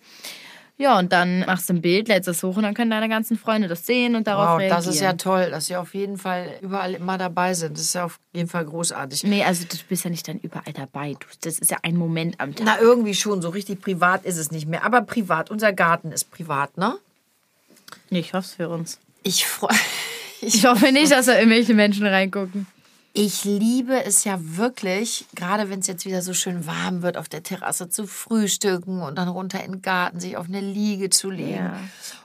Ja, 0.78 0.98
und 0.98 1.12
dann 1.12 1.42
machst 1.42 1.68
du 1.68 1.74
ein 1.74 1.82
Bild, 1.82 2.08
lädst 2.08 2.30
das 2.30 2.42
hoch 2.42 2.56
und 2.56 2.64
dann 2.64 2.74
können 2.74 2.90
deine 2.90 3.10
ganzen 3.10 3.38
Freunde 3.38 3.68
das 3.68 3.86
sehen 3.86 4.16
und 4.16 4.28
darauf 4.28 4.52
Wow, 4.52 4.60
reagieren. 4.60 4.78
das 4.78 4.88
ist 4.88 5.02
ja 5.02 5.12
toll, 5.12 5.50
dass 5.52 5.66
sie 5.66 5.76
auf 5.76 5.94
jeden 5.94 6.18
Fall 6.18 6.58
überall 6.62 6.94
immer 6.94 7.18
dabei 7.18 7.54
sind. 7.54 7.74
Das 7.74 7.82
ist 7.82 7.96
ja 7.96 8.06
auf 8.06 8.18
jeden 8.34 8.48
Fall 8.48 8.64
großartig. 8.64 9.26
Nee, 9.26 9.44
also 9.44 9.66
du 9.70 9.76
bist 9.90 10.06
ja 10.06 10.10
nicht 10.10 10.26
dann 10.30 10.40
überall 10.40 10.72
dabei. 10.72 11.16
Du, 11.20 11.28
das 11.42 11.60
ist 11.60 11.70
ja 11.70 11.80
ein 11.84 11.98
Moment 11.98 12.40
am 12.40 12.56
Tag. 12.56 12.66
Na, 12.66 12.80
irgendwie 12.80 13.14
schon. 13.14 13.42
So 13.42 13.50
richtig 13.50 13.82
privat 13.82 14.24
ist 14.24 14.38
es 14.38 14.52
nicht 14.52 14.68
mehr. 14.70 14.86
Aber 14.86 15.02
privat, 15.02 15.52
unser 15.52 15.74
Garten 15.74 16.14
ist 16.14 16.32
privat, 16.32 16.78
ne? 16.78 16.98
Nee, 18.10 18.20
ich 18.20 18.32
hoffe 18.34 18.46
es 18.48 18.54
für 18.54 18.70
uns. 18.70 19.00
Ich 19.24 19.46
freue. 19.46 19.76
Ich 20.42 20.66
hoffe 20.66 20.94
nicht, 20.94 21.12
dass 21.12 21.26
da 21.26 21.38
irgendwelche 21.38 21.74
Menschen 21.74 22.06
reingucken. 22.08 22.66
Ich 23.22 23.44
liebe 23.44 24.06
es 24.06 24.24
ja 24.24 24.38
wirklich, 24.40 25.26
gerade 25.36 25.70
wenn 25.70 25.80
es 25.80 25.88
jetzt 25.88 26.06
wieder 26.06 26.22
so 26.22 26.34
schön 26.34 26.66
warm 26.66 27.02
wird, 27.02 27.18
auf 27.18 27.28
der 27.28 27.44
Terrasse 27.44 27.90
zu 27.90 28.08
frühstücken 28.08 29.02
und 29.02 29.18
dann 29.18 29.28
runter 29.28 29.62
in 29.62 29.74
den 29.74 29.82
Garten, 29.82 30.22
sich 30.22 30.38
auf 30.38 30.46
eine 30.48 30.62
Liege 30.62 31.10
zu 31.10 31.30
legen. 31.30 31.66
Ja. 31.66 31.80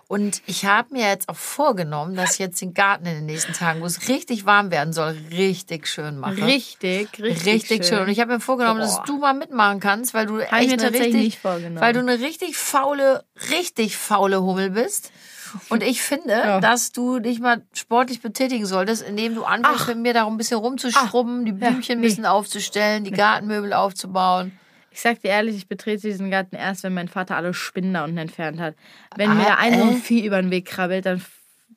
Und 0.06 0.40
ich 0.46 0.66
habe 0.66 0.94
mir 0.94 1.08
jetzt 1.08 1.28
auch 1.28 1.36
vorgenommen, 1.36 2.14
dass 2.14 2.34
ich 2.34 2.38
jetzt 2.38 2.60
den 2.60 2.74
Garten 2.74 3.06
in 3.06 3.14
den 3.14 3.26
nächsten 3.26 3.54
Tagen, 3.54 3.80
wo 3.80 3.86
es 3.86 4.08
richtig 4.08 4.46
warm 4.46 4.70
werden 4.70 4.92
soll, 4.92 5.18
richtig 5.32 5.88
schön 5.88 6.16
mache. 6.16 6.46
Richtig, 6.46 7.08
richtig, 7.20 7.44
Richtig 7.44 7.86
schön. 7.86 7.98
Und 7.98 8.08
ich 8.08 8.20
habe 8.20 8.34
mir 8.34 8.40
vorgenommen, 8.40 8.78
dass 8.78 8.98
Boah. 8.98 9.04
du 9.04 9.18
mal 9.18 9.34
mitmachen 9.34 9.80
kannst, 9.80 10.14
weil 10.14 10.26
du 10.26 10.38
echt 10.38 10.52
eine 10.52 10.92
richtig, 10.92 11.14
nicht 11.14 11.38
vorgenommen. 11.40 11.80
weil 11.80 11.92
du 11.92 11.98
eine 11.98 12.20
richtig 12.20 12.56
faule, 12.56 13.24
richtig 13.50 13.96
faule 13.96 14.42
Hummel 14.42 14.70
bist. 14.70 15.10
Und 15.68 15.82
ich 15.82 16.02
finde, 16.02 16.30
Ja. 16.32 16.60
dass 16.60 16.92
du 16.92 17.18
dich 17.20 17.40
mal 17.40 17.62
sportlich 17.72 18.20
betätigen 18.20 18.66
solltest, 18.66 19.02
indem 19.02 19.34
du 19.34 19.44
anfängst, 19.44 19.88
mit 19.88 19.98
mir 19.98 20.14
darum 20.14 20.34
ein 20.34 20.38
bisschen 20.38 20.58
rumzuschrubben, 20.58 21.44
die 21.44 21.52
Blümchen 21.52 21.98
ein 21.98 22.00
nee. 22.00 22.06
bisschen 22.08 22.26
aufzustellen, 22.26 23.04
die 23.04 23.10
Gartenmöbel 23.10 23.72
aufzubauen. 23.72 24.52
Ich 24.90 25.00
sag 25.00 25.20
dir 25.22 25.28
ehrlich, 25.28 25.56
ich 25.56 25.66
betrete 25.66 26.06
diesen 26.06 26.30
Garten 26.30 26.54
erst, 26.54 26.84
wenn 26.84 26.94
mein 26.94 27.08
Vater 27.08 27.36
alle 27.36 27.52
Spinnen 27.52 27.94
da 27.94 28.04
unten 28.04 28.18
entfernt 28.18 28.60
hat. 28.60 28.74
Wenn 29.16 29.30
Ah, 29.30 29.34
mir 29.34 29.44
da 29.44 29.54
ein 29.56 29.74
so 29.74 29.80
äh? 29.80 29.90
ein 29.90 29.96
Vieh 29.96 30.24
über 30.24 30.40
den 30.40 30.50
Weg 30.52 30.66
krabbelt, 30.66 31.04
dann 31.06 31.24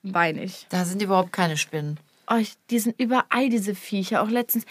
weine 0.03 0.43
ich. 0.43 0.67
Da 0.69 0.85
sind 0.85 1.01
überhaupt 1.01 1.33
keine 1.33 1.57
Spinnen. 1.57 1.99
Oh, 2.29 2.35
ich, 2.35 2.53
die 2.69 2.77
sind 2.79 2.99
überall, 2.99 3.49
diese 3.49 3.73
Viecher. 3.73 4.21
Auch 4.21 4.29
letztens, 4.29 4.65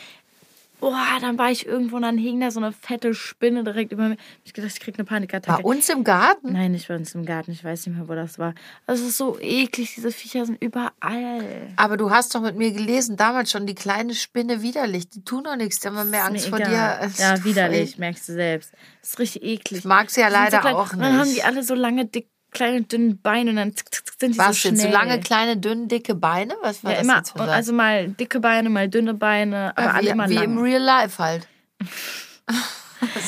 oh, 0.91 1.21
dann 1.21 1.39
war 1.39 1.51
ich 1.51 1.67
irgendwo 1.67 1.97
und 1.97 2.03
dann 2.03 2.19
hing 2.19 2.41
da 2.41 2.51
so 2.51 2.61
eine 2.61 2.73
fette 2.73 3.15
Spinne 3.15 3.65
direkt 3.65 3.93
über 3.93 4.09
mir. 4.09 4.17
Ich 4.45 4.53
gedacht, 4.53 4.73
ich 4.73 4.81
krieg 4.81 4.95
eine 4.97 5.05
Bei 5.05 5.15
Panikattacke. 5.17 5.63
uns 5.63 5.89
im 5.89 6.05
Garten? 6.05 6.53
Nein, 6.53 6.75
ich 6.75 6.89
war 6.89 6.99
nicht 6.99 7.15
im 7.15 7.25
Garten. 7.25 7.51
Ich 7.53 7.63
weiß 7.65 7.87
nicht 7.87 7.97
mehr, 7.97 8.09
wo 8.09 8.15
das 8.15 8.39
war. 8.39 8.55
Das 8.87 9.01
ist 9.01 9.17
so 9.17 9.39
eklig. 9.41 9.95
Diese 9.95 10.11
Viecher 10.13 10.47
sind 10.47 10.63
überall. 10.63 11.69
Aber 11.77 11.97
du 11.97 12.11
hast 12.11 12.35
doch 12.35 12.41
mit 12.41 12.57
mir 12.57 12.73
gelesen, 12.73 13.17
damals 13.17 13.51
schon, 13.51 13.67
die 13.67 13.75
kleine 13.75 14.15
Spinne 14.15 14.63
widerlich. 14.63 15.09
Die 15.09 15.25
tun 15.25 15.45
doch 15.45 15.57
nichts, 15.57 15.81
die 15.81 15.89
haben 15.89 16.11
mehr 16.11 16.25
Angst 16.25 16.49
vor 16.49 16.59
dir. 16.59 16.99
Es 17.01 17.19
Ja, 17.19 17.43
widerlich, 17.45 17.99
merkst 17.99 18.29
du 18.29 18.33
selbst. 18.33 18.73
Das 19.01 19.11
ist 19.11 19.19
richtig 19.19 19.43
eklig. 19.43 19.79
Ich 19.81 19.85
mag 19.85 20.11
sie 20.11 20.21
ja 20.21 20.29
leider 20.29 20.63
so 20.63 20.69
auch 20.69 20.93
Und 20.93 21.01
dann 21.01 21.19
haben 21.19 21.29
nicht. 21.29 21.37
die 21.39 21.43
alle 21.45 21.63
so 21.63 21.75
lange, 21.75 22.07
dick, 22.07 22.29
kleine, 22.53 22.83
dünne 22.83 23.15
Beine 23.15 23.51
und 23.51 23.57
dann 23.57 23.77
zick, 23.77 23.93
zick, 23.95 24.07
zick, 24.07 24.15
sind 24.21 24.35
die 24.35 24.39
Was 24.39 24.61
so 24.63 24.69
schnell. 24.69 24.77
So 24.79 24.89
lange, 24.89 25.21
kleine, 25.21 25.57
dünne, 25.57 25.87
dicke 25.87 26.15
Beine? 26.15 26.55
Was 26.63 26.83
war 26.85 26.93
Ja, 26.93 26.99
das 26.99 27.07
immer. 27.07 27.17
jetzt 27.19 27.37
also 27.37 27.73
mal 27.73 28.09
dicke 28.09 28.41
Beine, 28.41 28.71
mal 28.71 28.89
dünne 28.89 29.15
Beine, 29.15 29.73
aber 29.77 29.87
Ja, 29.87 29.93
alle 29.93 30.07
wie, 30.07 30.11
immer 30.11 30.29
wie 30.29 30.35
lang. 30.35 30.45
im 30.45 30.59
Real 30.59 30.83
Life 30.83 31.23
halt. 31.23 31.47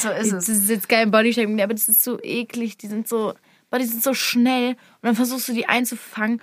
so 0.01 0.11
ist 0.11 0.33
Das 0.33 0.49
es. 0.49 0.59
ist 0.61 0.71
jetzt 0.71 0.89
kein 0.89 1.11
Bodyshaming, 1.11 1.61
aber 1.61 1.75
das 1.75 1.89
ist 1.89 2.03
so 2.03 2.19
eklig. 2.23 2.79
Die 2.79 2.87
sind 2.87 3.09
so, 3.09 3.35
boah, 3.71 3.79
die 3.79 3.85
sind 3.85 4.03
so 4.03 4.15
schnell. 4.15 4.71
Und 4.71 4.77
dann 5.03 5.15
versuchst 5.17 5.49
du 5.49 5.53
die 5.53 5.69
einzufangen. 5.69 6.41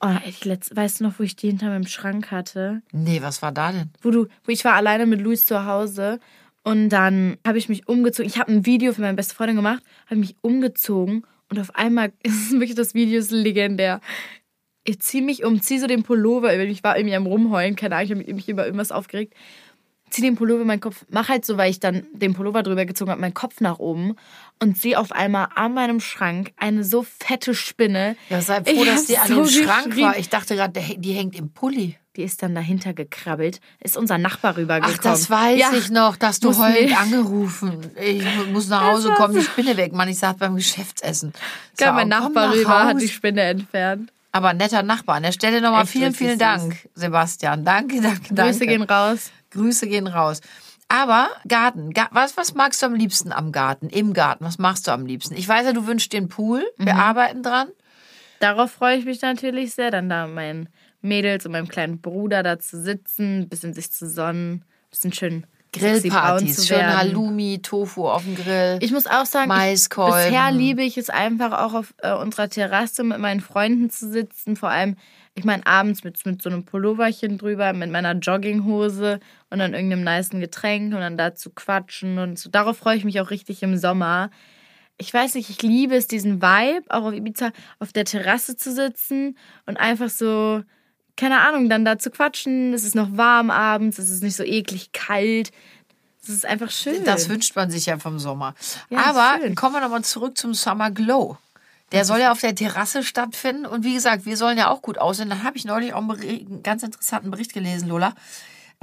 Oh, 0.00 0.14
ich 0.26 0.44
letzt, 0.44 0.76
weißt 0.76 1.00
du 1.00 1.04
noch, 1.04 1.18
wo 1.18 1.24
ich 1.24 1.34
die 1.34 1.48
hinter 1.48 1.66
meinem 1.68 1.86
Schrank 1.86 2.30
hatte? 2.30 2.82
Nee, 2.92 3.20
was 3.22 3.42
war 3.42 3.50
da 3.52 3.72
denn? 3.72 3.90
Wo 4.02 4.10
du, 4.10 4.26
wo 4.44 4.52
ich 4.52 4.64
war 4.64 4.74
alleine 4.74 5.06
mit 5.06 5.20
Luis 5.20 5.44
zu 5.44 5.64
Hause 5.64 6.20
und 6.62 6.90
dann 6.90 7.36
habe 7.46 7.58
ich 7.58 7.68
mich 7.68 7.88
umgezogen. 7.88 8.28
Ich 8.30 8.38
habe 8.38 8.52
ein 8.52 8.64
Video 8.64 8.92
für 8.92 9.00
meine 9.00 9.16
beste 9.16 9.34
Freundin 9.34 9.56
gemacht, 9.56 9.82
habe 10.06 10.20
mich 10.20 10.36
umgezogen 10.40 11.24
und 11.50 11.58
auf 11.58 11.74
einmal 11.74 12.12
ist 12.22 12.52
wirklich 12.52 12.74
das 12.74 12.94
Video 12.94 13.18
ist 13.18 13.30
legendär. 13.30 14.00
Ich 14.84 15.00
ziehe 15.00 15.22
mich 15.22 15.44
um, 15.44 15.60
ziehe 15.60 15.80
so 15.80 15.86
den 15.86 16.02
Pullover 16.02 16.54
über 16.54 16.64
mich, 16.64 16.82
war 16.82 16.96
irgendwie 16.96 17.16
am 17.16 17.26
rumheulen, 17.26 17.76
keine 17.76 17.96
Ahnung, 17.96 18.04
ich 18.04 18.26
habe 18.26 18.34
mich 18.34 18.48
über 18.48 18.64
irgendwas 18.64 18.92
aufgeregt. 18.92 19.34
Zieh 20.10 20.22
den 20.22 20.36
Pullover 20.36 20.62
in 20.62 20.66
meinen 20.66 20.80
Kopf, 20.80 21.04
mach 21.10 21.28
halt 21.28 21.44
so, 21.44 21.58
weil 21.58 21.70
ich 21.70 21.80
dann 21.80 22.06
den 22.14 22.32
Pullover 22.32 22.62
drüber 22.62 22.86
gezogen 22.86 23.10
habe, 23.10 23.20
meinen 23.20 23.34
Kopf 23.34 23.60
nach 23.60 23.78
oben 23.78 24.16
und 24.58 24.78
sehe 24.78 24.98
auf 24.98 25.12
einmal 25.12 25.48
an 25.54 25.74
meinem 25.74 26.00
Schrank 26.00 26.52
eine 26.56 26.82
so 26.82 27.02
fette 27.02 27.52
Spinne. 27.52 28.16
Ja, 28.30 28.40
sei 28.40 28.64
froh, 28.64 28.70
Ich 28.70 28.84
dass 28.86 29.04
die 29.04 29.18
an 29.18 29.28
so 29.28 29.42
dem 29.42 29.46
Schrank 29.46 29.96
war. 29.98 30.16
Ich 30.16 30.30
dachte 30.30 30.56
gerade, 30.56 30.80
die 30.96 31.12
hängt 31.12 31.36
im 31.36 31.50
Pulli. 31.50 31.96
Die 32.18 32.24
ist 32.24 32.42
dann 32.42 32.52
dahinter 32.52 32.94
gekrabbelt, 32.94 33.60
ist 33.78 33.96
unser 33.96 34.18
Nachbar 34.18 34.56
rübergekommen. 34.56 34.96
Ach, 34.98 35.02
das 35.04 35.30
weiß 35.30 35.56
ja. 35.56 35.72
ich 35.72 35.88
noch, 35.88 36.16
dass 36.16 36.40
du 36.40 36.50
nicht. 36.50 36.98
angerufen. 36.98 37.92
Ich 37.94 38.24
muss 38.52 38.66
nach 38.68 38.82
Hause 38.82 39.12
kommen, 39.12 39.34
die 39.34 39.42
Spinne 39.42 39.76
weg. 39.76 39.92
Mann, 39.92 40.08
ich 40.08 40.18
saß 40.18 40.36
beim 40.36 40.56
Geschäftsessen. 40.56 41.32
Ich 41.72 41.78
Kam 41.78 41.94
mein 41.94 42.08
Nachbar 42.08 42.48
nach 42.48 42.54
rüber, 42.56 42.84
hat 42.86 43.00
die 43.00 43.08
Spinne 43.08 43.42
entfernt. 43.42 44.10
Aber 44.32 44.52
netter 44.52 44.82
Nachbar. 44.82 45.14
An 45.14 45.22
der 45.22 45.30
Stelle 45.30 45.60
nochmal 45.60 45.84
Echt 45.84 45.92
vielen, 45.92 46.12
vielen. 46.12 46.40
Dank, 46.40 46.88
Sebastian. 46.96 47.64
Danke, 47.64 48.00
danke, 48.00 48.34
danke. 48.34 48.50
Grüße 48.52 48.66
gehen 48.66 48.82
raus. 48.82 49.30
Grüße 49.52 49.86
gehen 49.86 50.08
raus. 50.08 50.40
Aber 50.88 51.28
Garten, 51.46 51.92
Ga- 51.92 52.08
was, 52.10 52.36
was 52.36 52.52
magst 52.54 52.82
du 52.82 52.86
am 52.86 52.94
liebsten 52.94 53.30
am 53.30 53.52
Garten, 53.52 53.90
im 53.90 54.12
Garten? 54.12 54.44
Was 54.44 54.58
machst 54.58 54.88
du 54.88 54.90
am 54.90 55.06
liebsten? 55.06 55.36
Ich 55.36 55.46
weiß 55.46 55.66
ja, 55.66 55.72
du 55.72 55.86
wünschst 55.86 56.12
dir 56.12 56.16
einen 56.16 56.28
Pool. 56.28 56.66
Wir 56.78 56.94
Mhm. 56.94 56.98
arbeiten 57.00 57.42
dran. 57.44 57.68
Darauf 58.40 58.72
freue 58.72 58.96
ich 58.96 59.04
mich 59.04 59.22
natürlich 59.22 59.74
sehr, 59.74 59.92
dann 59.92 60.08
da 60.08 60.26
meinen 60.26 60.68
Mädels 61.00 61.46
und 61.46 61.52
meinem 61.52 61.68
kleinen 61.68 62.00
Bruder 62.00 62.42
da 62.42 62.58
zu 62.58 62.80
sitzen, 62.80 63.42
ein 63.42 63.48
bisschen 63.48 63.74
sich 63.74 63.92
zu 63.92 64.08
sonnen, 64.08 64.54
ein 64.54 64.90
bisschen 64.90 65.12
schön 65.12 65.46
Grillpartys, 65.72 66.56
zu 66.56 66.66
schön. 66.66 66.86
Halloumi, 66.86 67.60
Tofu 67.62 68.08
auf 68.08 68.24
dem 68.24 68.36
Grill. 68.36 68.78
Ich 68.80 68.92
muss 68.92 69.06
auch 69.06 69.26
sagen, 69.26 69.50
ich, 69.72 69.88
bisher 69.88 70.50
liebe 70.50 70.82
ich 70.82 70.96
es 70.96 71.10
einfach 71.10 71.52
auch 71.52 71.74
auf 71.74 71.94
äh, 71.98 72.12
unserer 72.12 72.48
Terrasse 72.48 73.04
mit 73.04 73.18
meinen 73.18 73.40
Freunden 73.40 73.90
zu 73.90 74.10
sitzen. 74.10 74.56
Vor 74.56 74.70
allem, 74.70 74.96
ich 75.34 75.44
meine, 75.44 75.66
abends 75.66 76.04
mit, 76.04 76.24
mit 76.24 76.42
so 76.42 76.48
einem 76.48 76.64
Pulloverchen 76.64 77.38
drüber, 77.38 77.72
mit 77.74 77.90
meiner 77.90 78.14
Jogginghose 78.14 79.20
und 79.50 79.58
dann 79.58 79.74
irgendeinem 79.74 80.04
niceen 80.04 80.40
Getränk 80.40 80.94
und 80.94 81.00
dann 81.00 81.18
da 81.18 81.34
zu 81.34 81.50
quatschen 81.50 82.18
und 82.18 82.38
so. 82.38 82.48
Darauf 82.48 82.78
freue 82.78 82.96
ich 82.96 83.04
mich 83.04 83.20
auch 83.20 83.30
richtig 83.30 83.62
im 83.62 83.76
Sommer. 83.76 84.30
Ich 84.96 85.12
weiß 85.12 85.34
nicht, 85.34 85.50
ich 85.50 85.62
liebe 85.62 85.94
es, 85.94 86.08
diesen 86.08 86.42
Vibe, 86.42 86.86
auch 86.88 87.04
auf 87.04 87.12
Ibiza 87.12 87.52
auf 87.78 87.92
der 87.92 88.04
Terrasse 88.04 88.56
zu 88.56 88.72
sitzen 88.72 89.36
und 89.66 89.76
einfach 89.76 90.08
so, 90.08 90.62
keine 91.18 91.40
Ahnung, 91.40 91.68
dann 91.68 91.84
da 91.84 91.98
zu 91.98 92.10
quatschen. 92.10 92.72
Es 92.72 92.84
ist 92.84 92.94
noch 92.94 93.08
warm 93.10 93.50
abends, 93.50 93.98
es 93.98 94.08
ist 94.08 94.22
nicht 94.22 94.36
so 94.36 94.44
eklig 94.44 94.92
kalt. 94.92 95.50
Es 96.22 96.28
ist 96.28 96.46
einfach 96.46 96.70
schön. 96.70 97.04
Das 97.04 97.28
wünscht 97.28 97.56
man 97.56 97.70
sich 97.70 97.86
ja 97.86 97.98
vom 97.98 98.18
Sommer. 98.18 98.54
Ja, 98.88 99.06
Aber 99.06 99.38
kommen 99.54 99.74
wir 99.74 99.80
nochmal 99.80 100.04
zurück 100.04 100.38
zum 100.38 100.54
Summer 100.54 100.90
Glow. 100.90 101.36
Der 101.90 102.04
soll 102.04 102.20
ja 102.20 102.32
auf 102.32 102.40
der 102.40 102.54
Terrasse 102.54 103.02
stattfinden. 103.02 103.66
Und 103.66 103.82
wie 103.84 103.94
gesagt, 103.94 104.26
wir 104.26 104.36
sollen 104.36 104.58
ja 104.58 104.68
auch 104.70 104.80
gut 104.80 104.98
aussehen. 104.98 105.28
Dann 105.28 105.42
habe 105.42 105.56
ich 105.56 105.64
neulich 105.64 105.94
auch 105.94 106.02
einen 106.02 106.62
ganz 106.62 106.82
interessanten 106.82 107.30
Bericht 107.30 107.52
gelesen, 107.52 107.88
Lola. 107.88 108.14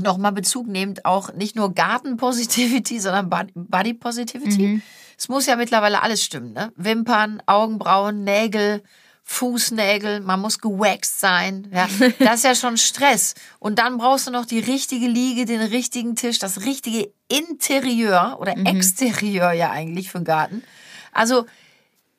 Nochmal 0.01 0.33
Bezug 0.33 0.67
nehmend 0.67 1.05
auch 1.05 1.33
nicht 1.33 1.55
nur 1.55 1.73
Garten-Positivity, 1.73 2.99
sondern 2.99 3.29
Body-Positivity. 3.53 4.67
Mhm. 4.67 4.81
Es 5.17 5.29
muss 5.29 5.45
ja 5.45 5.55
mittlerweile 5.55 6.01
alles 6.01 6.23
stimmen. 6.23 6.51
Ne? 6.51 6.73
Wimpern, 6.75 7.41
Augenbrauen, 7.45 8.23
Nägel, 8.23 8.83
Fußnägel, 9.27 10.21
man 10.21 10.39
muss 10.39 10.59
gewaxt 10.59 11.19
sein. 11.19 11.67
Ja, 11.73 11.89
das 12.19 12.35
ist 12.37 12.43
ja 12.43 12.55
schon 12.55 12.77
Stress. 12.77 13.33
Und 13.59 13.79
dann 13.79 13.97
brauchst 13.97 14.27
du 14.27 14.31
noch 14.31 14.45
die 14.45 14.59
richtige 14.59 15.07
Liege, 15.07 15.45
den 15.45 15.61
richtigen 15.61 16.15
Tisch, 16.15 16.37
das 16.37 16.61
richtige 16.61 17.11
Interieur 17.27 18.37
oder 18.39 18.55
mhm. 18.55 18.67
Exterieur 18.67 19.51
ja 19.51 19.71
eigentlich 19.71 20.11
für 20.11 20.19
den 20.19 20.25
Garten. 20.25 20.63
Also 21.11 21.47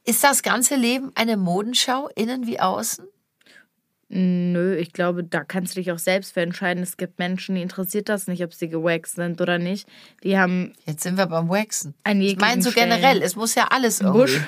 ist 0.05 0.25
das 0.25 0.42
ganze 0.42 0.75
Leben 0.75 1.12
eine 1.14 1.37
Modenschau, 1.37 2.09
innen 2.16 2.47
wie 2.47 2.59
außen? 2.59 3.07
Nö, 4.09 4.77
ich 4.77 4.92
glaube, 4.92 5.25
da 5.25 5.42
kannst 5.42 5.77
du 5.77 5.81
dich 5.81 5.90
auch 5.92 5.99
selbst 5.99 6.35
für 6.35 6.40
entscheiden. 6.40 6.83
Es 6.83 6.97
gibt 6.97 7.19
Menschen, 7.19 7.55
die 7.55 7.62
interessiert 7.62 8.09
das 8.09 8.27
nicht, 8.27 8.42
ob 8.42 8.55
sie 8.55 8.69
gewaxt 8.69 9.16
sind 9.16 9.40
oder 9.40 9.59
nicht. 9.59 9.88
Die 10.23 10.38
haben. 10.38 10.75
Jetzt 10.87 11.03
sind 11.03 11.19
wir 11.19 11.27
beim 11.27 11.49
Waxen. 11.49 11.95
Ich 12.05 12.37
meine 12.37 12.62
so 12.62 12.71
generell, 12.71 13.23
es 13.23 13.35
muss 13.35 13.55
ja 13.55 13.69
alles 13.71 14.01
irgendwie. 14.01 14.21
Busch. 14.21 14.40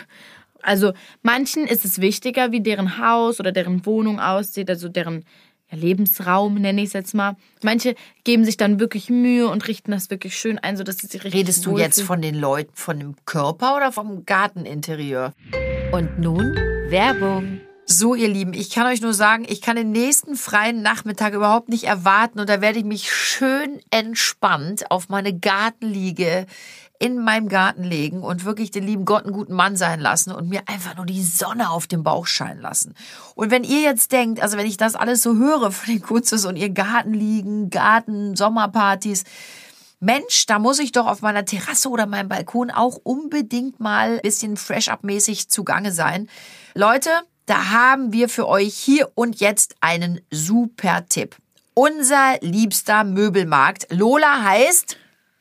Also 0.62 0.92
manchen 1.22 1.66
ist 1.66 1.84
es 1.84 2.00
wichtiger, 2.00 2.52
wie 2.52 2.60
deren 2.60 2.98
Haus 2.98 3.40
oder 3.40 3.52
deren 3.52 3.86
Wohnung 3.86 4.20
aussieht, 4.20 4.68
also 4.70 4.88
deren 4.88 5.24
ja, 5.70 5.78
Lebensraum, 5.78 6.54
nenne 6.54 6.80
ich 6.80 6.88
es 6.88 6.92
jetzt 6.94 7.14
mal. 7.14 7.36
Manche 7.62 7.94
geben 8.24 8.44
sich 8.44 8.56
dann 8.56 8.80
wirklich 8.80 9.10
Mühe 9.10 9.48
und 9.48 9.68
richten 9.68 9.90
das 9.90 10.10
wirklich 10.10 10.36
schön 10.36 10.58
ein, 10.58 10.76
sodass 10.76 10.98
sie 10.98 11.06
sich 11.06 11.24
richtig 11.24 11.40
Redest 11.40 11.66
du 11.66 11.78
jetzt 11.78 12.02
von 12.02 12.22
den 12.22 12.34
Leuten, 12.34 12.72
von 12.74 12.98
dem 12.98 13.14
Körper 13.26 13.76
oder 13.76 13.92
vom 13.92 14.24
Garteninterieur? 14.24 15.34
Und 15.92 16.18
nun 16.18 16.54
Werbung. 16.88 17.60
So, 17.90 18.14
ihr 18.14 18.28
Lieben, 18.28 18.52
ich 18.52 18.68
kann 18.68 18.86
euch 18.86 19.00
nur 19.00 19.14
sagen, 19.14 19.46
ich 19.48 19.62
kann 19.62 19.76
den 19.76 19.92
nächsten 19.92 20.36
freien 20.36 20.82
Nachmittag 20.82 21.32
überhaupt 21.32 21.70
nicht 21.70 21.84
erwarten 21.84 22.38
und 22.38 22.48
da 22.50 22.60
werde 22.60 22.78
ich 22.80 22.84
mich 22.84 23.10
schön 23.10 23.80
entspannt 23.90 24.90
auf 24.90 25.08
meine 25.08 25.38
Gartenliege 25.38 26.44
in 26.98 27.22
meinem 27.22 27.48
Garten 27.48 27.84
legen 27.84 28.22
und 28.22 28.44
wirklich 28.44 28.70
den 28.70 28.84
lieben 28.84 29.04
Gott 29.04 29.24
einen 29.24 29.32
guten 29.32 29.54
Mann 29.54 29.76
sein 29.76 30.00
lassen 30.00 30.32
und 30.32 30.48
mir 30.48 30.62
einfach 30.66 30.96
nur 30.96 31.06
die 31.06 31.22
Sonne 31.22 31.70
auf 31.70 31.86
dem 31.86 32.02
Bauch 32.02 32.26
scheinen 32.26 32.60
lassen. 32.60 32.94
Und 33.36 33.50
wenn 33.50 33.62
ihr 33.62 33.80
jetzt 33.80 34.10
denkt, 34.10 34.40
also 34.42 34.56
wenn 34.56 34.66
ich 34.66 34.76
das 34.76 34.96
alles 34.96 35.22
so 35.22 35.36
höre 35.36 35.70
von 35.70 35.94
den 35.94 36.02
Kurzes 36.02 36.44
und 36.44 36.56
ihr 36.56 36.70
Garten 36.70 37.14
liegen, 37.14 37.70
Garten, 37.70 38.34
Sommerpartys, 38.34 39.24
Mensch, 40.00 40.46
da 40.46 40.58
muss 40.58 40.78
ich 40.78 40.92
doch 40.92 41.06
auf 41.06 41.22
meiner 41.22 41.44
Terrasse 41.44 41.88
oder 41.88 42.06
meinem 42.06 42.28
Balkon 42.28 42.70
auch 42.70 42.98
unbedingt 43.02 43.80
mal 43.80 44.14
ein 44.14 44.20
bisschen 44.20 44.56
fresh-up-mäßig 44.56 45.48
zugange 45.48 45.92
sein. 45.92 46.28
Leute, 46.74 47.10
da 47.46 47.70
haben 47.70 48.12
wir 48.12 48.28
für 48.28 48.46
euch 48.46 48.74
hier 48.74 49.10
und 49.14 49.40
jetzt 49.40 49.74
einen 49.80 50.20
super 50.30 51.06
Tipp. 51.08 51.36
Unser 51.74 52.38
liebster 52.40 53.04
Möbelmarkt. 53.04 53.86
Lola 53.90 54.42
heißt 54.42 54.96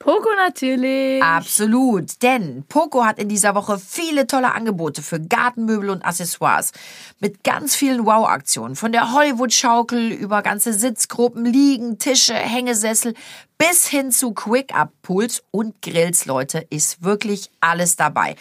Poco 0.07 0.29
natürlich. 0.37 1.21
Absolut, 1.21 2.21
denn 2.21 2.63
Poco 2.69 3.03
hat 3.03 3.19
in 3.19 3.27
dieser 3.27 3.55
Woche 3.55 3.77
viele 3.77 4.25
tolle 4.25 4.53
Angebote 4.53 5.01
für 5.01 5.19
Gartenmöbel 5.19 5.89
und 5.89 6.05
Accessoires 6.05 6.71
mit 7.19 7.43
ganz 7.43 7.75
vielen 7.75 8.05
Wow-Aktionen. 8.05 8.77
Von 8.77 8.93
der 8.93 9.11
Hollywood-Schaukel 9.11 10.13
über 10.13 10.43
ganze 10.43 10.71
Sitzgruppen, 10.71 11.43
Liegen, 11.43 11.99
Tische, 11.99 12.35
Hängesessel 12.35 13.15
bis 13.57 13.89
hin 13.89 14.11
zu 14.13 14.31
Quick-Up-Pools 14.31 15.43
und 15.51 15.81
Grills, 15.81 16.25
Leute, 16.25 16.65
ist 16.69 17.03
wirklich 17.03 17.51
alles 17.59 17.97
dabei. 17.97 18.37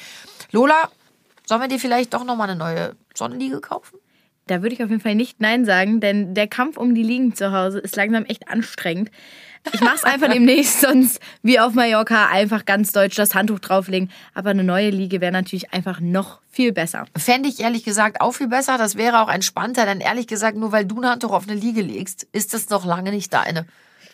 Lola, 0.53 0.89
sollen 1.47 1.63
wir 1.63 1.69
dir 1.69 1.81
vielleicht 1.81 2.15
doch 2.15 2.23
nochmal 2.23 2.49
eine 2.49 2.59
neue 2.61 2.95
Sonnenliege 3.13 3.61
kaufen? 3.61 3.99
Da 4.47 4.63
würde 4.63 4.77
ich 4.77 4.85
auf 4.85 4.91
jeden 4.91 5.03
Fall 5.03 5.17
nicht 5.17 5.41
Nein 5.41 5.65
sagen, 5.65 5.99
denn 5.99 6.33
der 6.33 6.47
Kampf 6.47 6.77
um 6.77 6.95
die 6.95 7.03
Liegen 7.03 7.35
zu 7.35 7.51
Hause 7.51 7.81
ist 7.81 7.97
langsam 7.97 8.25
echt 8.27 8.49
anstrengend. 8.49 9.11
Ich 9.73 9.81
mache 9.81 9.97
es 9.97 10.05
einfach 10.05 10.29
demnächst, 10.29 10.81
sonst 10.81 11.21
wie 11.43 11.59
auf 11.59 11.75
Mallorca 11.75 12.27
einfach 12.27 12.65
ganz 12.65 12.93
deutsch 12.93 13.17
das 13.17 13.35
Handtuch 13.35 13.59
drauflegen. 13.59 14.11
Aber 14.35 14.51
eine 14.51 14.65
neue 14.65 14.91
Liege 14.91 15.21
wäre 15.21 15.33
natürlich 15.33 15.73
einfach 15.73 16.01
noch 16.01 16.41
viel 16.51 16.73
besser. 16.73 17.07
Fände 17.17 17.49
ich 17.49 17.61
ehrlich 17.61 17.85
gesagt 17.85 18.21
auch 18.21 18.33
viel 18.33 18.49
besser. 18.49 18.79
Das 18.79 18.97
wäre 18.97 19.21
auch 19.21 19.29
entspannter, 19.29 19.85
denn 19.85 20.01
ehrlich 20.01 20.27
gesagt, 20.27 20.57
nur 20.57 20.73
weil 20.73 20.85
du 20.85 21.01
ein 21.01 21.09
Handtuch 21.09 21.33
auf 21.33 21.49
eine 21.49 21.59
Liege 21.59 21.83
legst, 21.83 22.27
ist 22.33 22.55
das 22.55 22.69
noch 22.71 22.85
lange 22.85 23.11
nicht 23.11 23.33
deine. 23.33 23.67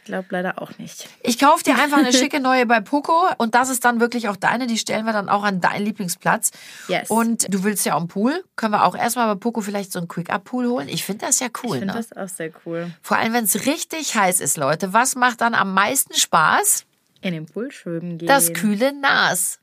Ich 0.03 0.07
glaube 0.07 0.27
leider 0.31 0.61
auch 0.61 0.77
nicht. 0.79 1.09
Ich 1.23 1.39
kaufe 1.39 1.63
dir 1.63 1.79
einfach 1.79 1.99
eine 1.99 2.13
schicke 2.13 2.41
neue 2.41 2.67
bei 2.67 2.81
Poco 2.81 3.29
und 3.39 3.55
das 3.55 3.69
ist 3.69 3.85
dann 3.85 4.01
wirklich 4.01 4.29
auch 4.29 4.35
deine. 4.35 4.67
Die 4.67 4.77
stellen 4.77 5.07
wir 5.07 5.13
dann 5.13 5.29
auch 5.29 5.45
an 5.45 5.61
deinen 5.61 5.85
Lieblingsplatz. 5.85 6.51
Yes. 6.89 7.09
Und 7.09 7.47
du 7.55 7.63
willst 7.63 7.87
ja 7.87 7.95
auch 7.95 8.01
einen 8.01 8.09
Pool. 8.09 8.43
Können 8.57 8.73
wir 8.73 8.85
auch 8.85 8.97
erstmal 8.97 9.33
bei 9.33 9.39
Poco 9.39 9.61
vielleicht 9.61 9.93
so 9.93 10.01
einen 10.01 10.09
Quick-Up-Pool 10.09 10.67
holen? 10.67 10.89
Ich 10.89 11.05
finde 11.05 11.27
das 11.27 11.39
ja 11.39 11.47
cool. 11.63 11.77
Ich 11.77 11.79
finde 11.83 11.95
ne? 11.95 12.05
das 12.09 12.17
auch 12.17 12.29
sehr 12.29 12.51
cool. 12.67 12.91
Vor 13.01 13.17
allem, 13.17 13.33
wenn 13.33 13.45
es 13.45 13.65
richtig 13.65 14.17
heiß 14.17 14.41
ist, 14.41 14.57
Leute. 14.57 14.93
Was 14.93 15.15
macht 15.15 15.41
dann 15.41 15.55
am 15.55 15.73
meisten 15.73 16.15
Spaß? 16.15 16.85
In 17.23 17.35
den 17.35 17.47
Pool 17.47 17.71
schwimmen 17.71 18.19
gehen. 18.19 18.27
Das 18.27 18.53
kühle 18.53 18.93
Nas. 18.93 19.61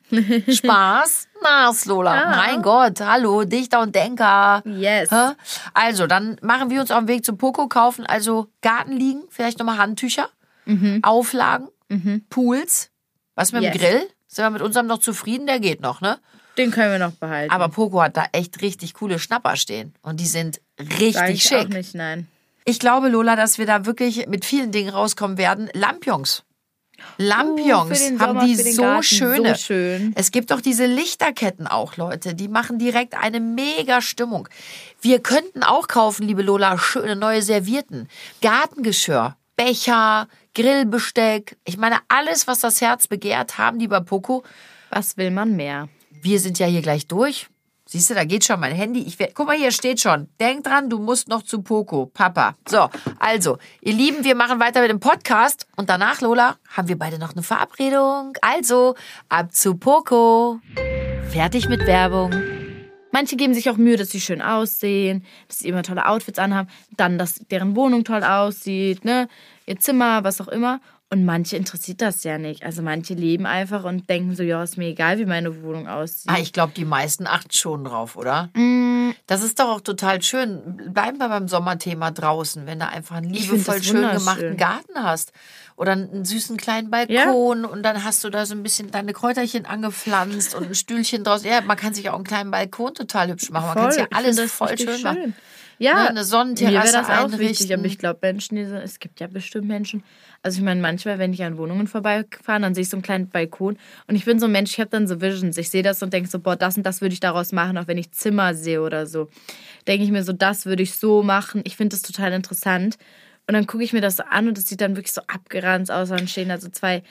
Spaß? 0.49 1.27
Nas, 1.43 1.85
Lola. 1.85 2.15
Ja. 2.15 2.35
Mein 2.37 2.61
Gott, 2.61 3.01
hallo, 3.01 3.43
Dichter 3.43 3.81
und 3.81 3.93
Denker. 3.93 4.63
Yes. 4.65 5.09
Also, 5.73 6.07
dann 6.07 6.37
machen 6.41 6.69
wir 6.69 6.79
uns 6.79 6.89
auf 6.89 6.99
den 6.99 7.09
Weg 7.09 7.25
zu 7.25 7.35
Poco, 7.35 7.67
kaufen 7.67 8.05
also 8.05 8.47
Gartenliegen, 8.61 9.23
vielleicht 9.29 9.59
nochmal 9.59 9.77
Handtücher, 9.77 10.29
mhm. 10.65 10.99
Auflagen, 11.03 11.67
mhm. 11.89 12.25
Pools. 12.29 12.91
Was 13.35 13.51
mit 13.51 13.61
yes. 13.61 13.73
dem 13.73 13.81
Grill? 13.81 14.07
Sind 14.27 14.45
wir 14.45 14.49
mit 14.51 14.61
unserem 14.61 14.87
noch 14.87 14.99
zufrieden? 14.99 15.45
Der 15.45 15.59
geht 15.59 15.81
noch, 15.81 15.99
ne? 15.99 16.17
Den 16.57 16.71
können 16.71 16.91
wir 16.91 16.99
noch 16.99 17.13
behalten. 17.13 17.51
Aber 17.51 17.69
Poco 17.69 18.01
hat 18.01 18.15
da 18.15 18.25
echt 18.31 18.61
richtig 18.61 18.93
coole 18.93 19.19
Schnapper 19.19 19.55
stehen. 19.55 19.93
Und 20.01 20.19
die 20.19 20.27
sind 20.27 20.61
richtig 20.79 21.13
Sag 21.13 21.29
ich 21.29 21.43
schick. 21.43 21.65
Auch 21.65 21.69
nicht, 21.69 21.95
nein. 21.95 22.27
Ich 22.65 22.79
glaube, 22.79 23.09
Lola, 23.09 23.35
dass 23.35 23.57
wir 23.57 23.65
da 23.65 23.85
wirklich 23.85 24.27
mit 24.27 24.45
vielen 24.45 24.71
Dingen 24.71 24.89
rauskommen 24.89 25.37
werden. 25.37 25.69
Lampions. 25.73 26.43
Lampions 27.17 28.11
uh, 28.11 28.19
haben 28.19 28.45
die 28.45 28.55
so 28.55 28.81
Garten, 28.81 29.03
schöne. 29.03 29.49
So 29.55 29.61
schön. 29.61 30.13
Es 30.15 30.31
gibt 30.31 30.51
doch 30.51 30.61
diese 30.61 30.85
Lichterketten 30.85 31.67
auch, 31.67 31.97
Leute. 31.97 32.35
Die 32.35 32.47
machen 32.47 32.79
direkt 32.79 33.15
eine 33.15 33.39
mega 33.39 34.01
Stimmung. 34.01 34.47
Wir 35.01 35.19
könnten 35.19 35.63
auch 35.63 35.87
kaufen, 35.87 36.27
liebe 36.27 36.41
Lola, 36.41 36.77
schöne 36.77 37.15
neue 37.15 37.41
Servierten. 37.41 38.07
Gartengeschirr, 38.41 39.35
Becher, 39.55 40.27
Grillbesteck. 40.55 41.57
Ich 41.65 41.77
meine, 41.77 41.97
alles, 42.07 42.47
was 42.47 42.59
das 42.59 42.81
Herz 42.81 43.07
begehrt, 43.07 43.57
haben 43.57 43.79
die 43.79 43.87
bei 43.87 43.99
Poco. 43.99 44.43
Was 44.89 45.17
will 45.17 45.31
man 45.31 45.55
mehr? 45.55 45.89
Wir 46.21 46.39
sind 46.39 46.59
ja 46.59 46.67
hier 46.67 46.81
gleich 46.81 47.07
durch. 47.07 47.47
Siehst 47.91 48.11
du, 48.11 48.13
da 48.13 48.23
geht 48.23 48.45
schon 48.45 48.59
mein 48.59 48.75
Handy. 48.75 49.01
Ich 49.01 49.17
guck 49.33 49.47
mal, 49.47 49.57
hier 49.57 49.71
steht 49.71 49.99
schon. 49.99 50.27
Denk 50.39 50.63
dran, 50.63 50.91
du 50.91 50.99
musst 50.99 51.27
noch 51.27 51.41
zu 51.41 51.63
Poco, 51.63 52.05
Papa. 52.05 52.53
So, 52.67 52.87
also, 53.17 53.57
ihr 53.81 53.93
Lieben, 53.93 54.23
wir 54.23 54.35
machen 54.35 54.59
weiter 54.59 54.81
mit 54.81 54.91
dem 54.91 54.99
Podcast. 54.99 55.65
Und 55.75 55.89
danach, 55.89 56.21
Lola, 56.21 56.57
haben 56.67 56.87
wir 56.87 56.99
beide 56.99 57.17
noch 57.17 57.31
eine 57.31 57.41
Verabredung. 57.41 58.33
Also, 58.41 58.93
ab 59.27 59.55
zu 59.55 59.73
Poco. 59.73 60.59
Fertig 61.31 61.67
mit 61.67 61.87
Werbung. 61.87 62.31
Manche 63.11 63.37
geben 63.37 63.55
sich 63.55 63.71
auch 63.71 63.77
Mühe, 63.77 63.97
dass 63.97 64.11
sie 64.11 64.21
schön 64.21 64.43
aussehen, 64.43 65.25
dass 65.47 65.57
sie 65.57 65.69
immer 65.69 65.81
tolle 65.81 66.05
Outfits 66.05 66.37
anhaben, 66.37 66.69
dann, 66.95 67.17
dass 67.17 67.39
deren 67.49 67.75
Wohnung 67.75 68.03
toll 68.03 68.23
aussieht, 68.23 69.03
ne, 69.03 69.27
ihr 69.65 69.79
Zimmer, 69.79 70.23
was 70.23 70.39
auch 70.41 70.47
immer. 70.47 70.79
Und 71.11 71.25
manche 71.25 71.57
interessiert 71.57 72.01
das 72.01 72.23
ja 72.23 72.37
nicht. 72.37 72.63
Also 72.63 72.83
manche 72.83 73.15
leben 73.15 73.47
einfach 73.47 73.83
und 73.83 74.07
denken 74.09 74.35
so, 74.35 74.43
ja, 74.43 74.61
ist 74.61 74.77
mir 74.77 74.89
egal, 74.89 75.17
wie 75.17 75.25
meine 75.25 75.63
Wohnung 75.63 75.87
aussieht. 75.87 76.29
Ah, 76.31 76.37
ich 76.39 76.53
glaube, 76.53 76.73
die 76.75 76.85
meisten 76.85 77.25
achten 77.25 77.51
schon 77.51 77.83
drauf, 77.83 78.15
oder? 78.15 78.49
Mm. 78.53 79.15
Das 79.25 79.41
ist 79.41 79.59
doch 79.59 79.69
auch 79.69 79.81
total 79.81 80.21
schön. 80.21 80.91
Bleiben 80.93 81.17
wir 81.17 81.29
beim 81.29 81.47
Sommerthema 81.47 82.11
draußen, 82.11 82.67
wenn 82.67 82.77
du 82.77 82.87
einfach 82.87 83.15
einen 83.15 83.31
liebevoll 83.31 83.81
schön 83.81 84.07
gemachten 84.11 84.55
Garten 84.55 85.03
hast. 85.03 85.31
Oder 85.75 85.93
einen 85.93 86.25
süßen 86.25 86.57
kleinen 86.57 86.91
Balkon 86.91 87.63
ja. 87.63 87.69
und 87.69 87.81
dann 87.81 88.03
hast 88.03 88.23
du 88.23 88.29
da 88.29 88.45
so 88.45 88.53
ein 88.53 88.61
bisschen 88.61 88.91
deine 88.91 89.13
Kräuterchen 89.13 89.65
angepflanzt 89.65 90.53
und 90.53 90.67
ein 90.67 90.75
Stühlchen 90.75 91.23
draus. 91.23 91.43
Ja, 91.43 91.61
man 91.61 91.77
kann 91.77 91.95
sich 91.95 92.09
auch 92.09 92.15
einen 92.15 92.23
kleinen 92.23 92.51
Balkon 92.51 92.93
total 92.93 93.29
hübsch 93.29 93.49
machen. 93.49 93.67
Man 93.67 93.75
kann 93.75 93.91
sich 93.91 94.01
ja 94.01 94.07
alles 94.11 94.51
voll 94.51 94.77
schön, 94.77 94.89
schön 94.89 95.01
machen. 95.01 95.35
Ja, 95.79 96.03
ne, 96.03 96.09
eine 96.09 96.23
Sonnenterrasse 96.25 96.97
mir 96.97 97.03
das 97.07 97.09
auch 97.09 97.39
wichtig, 97.39 97.73
aber 97.73 97.85
ich 97.85 97.97
glaube, 97.97 98.19
Menschen, 98.21 98.57
die 98.57 98.65
so, 98.65 98.75
es 98.75 98.99
gibt 98.99 99.19
ja 99.21 99.27
bestimmt 99.27 99.67
Menschen. 99.67 100.03
Also 100.43 100.59
ich 100.59 100.63
meine, 100.63 100.81
manchmal, 100.81 101.19
wenn 101.19 101.33
ich 101.33 101.41
an 101.43 101.57
Wohnungen 101.57 101.87
vorbeifahre, 101.87 102.61
dann 102.61 102.75
sehe 102.75 102.83
ich 102.83 102.89
so 102.89 102.97
einen 102.97 103.01
kleinen 103.01 103.29
Balkon 103.29 103.77
und 104.07 104.15
ich 104.15 104.25
bin 104.25 104.39
so 104.39 104.45
ein 104.45 104.51
Mensch, 104.51 104.71
ich 104.71 104.79
habe 104.79 104.89
dann 104.89 105.07
so 105.07 105.21
Visions. 105.21 105.57
Ich 105.57 105.69
sehe 105.69 105.81
das 105.81 106.03
und 106.03 106.13
denke 106.13 106.29
so, 106.29 106.39
boah, 106.39 106.55
das 106.57 106.77
und 106.77 106.83
das 106.83 107.01
würde 107.01 107.13
ich 107.13 107.21
daraus 107.21 107.53
machen, 107.53 107.77
auch 107.77 107.87
wenn 107.87 107.97
ich 107.97 108.11
Zimmer 108.11 108.53
sehe 108.53 108.81
oder 108.81 109.07
so. 109.07 109.29
Denke 109.87 110.03
ich 110.03 110.11
mir 110.11 110.23
so, 110.23 110.33
das 110.33 110.65
würde 110.65 110.83
ich 110.83 110.95
so 110.95 111.23
machen. 111.23 111.61
Ich 111.63 111.77
finde 111.77 111.95
das 111.95 112.01
total 112.01 112.33
interessant. 112.33 112.97
Und 113.47 113.53
dann 113.53 113.65
gucke 113.65 113.83
ich 113.83 113.93
mir 113.93 114.01
das 114.01 114.17
so 114.17 114.23
an 114.23 114.47
und 114.47 114.57
das 114.57 114.67
sieht 114.67 114.81
dann 114.81 114.95
wirklich 114.95 115.13
so 115.13 115.21
abgeranzt 115.27 115.91
aus. 115.91 116.09
Dann 116.09 116.27
stehen 116.27 116.49
da 116.49 116.59
so 116.59 116.69
zwei 116.69 117.03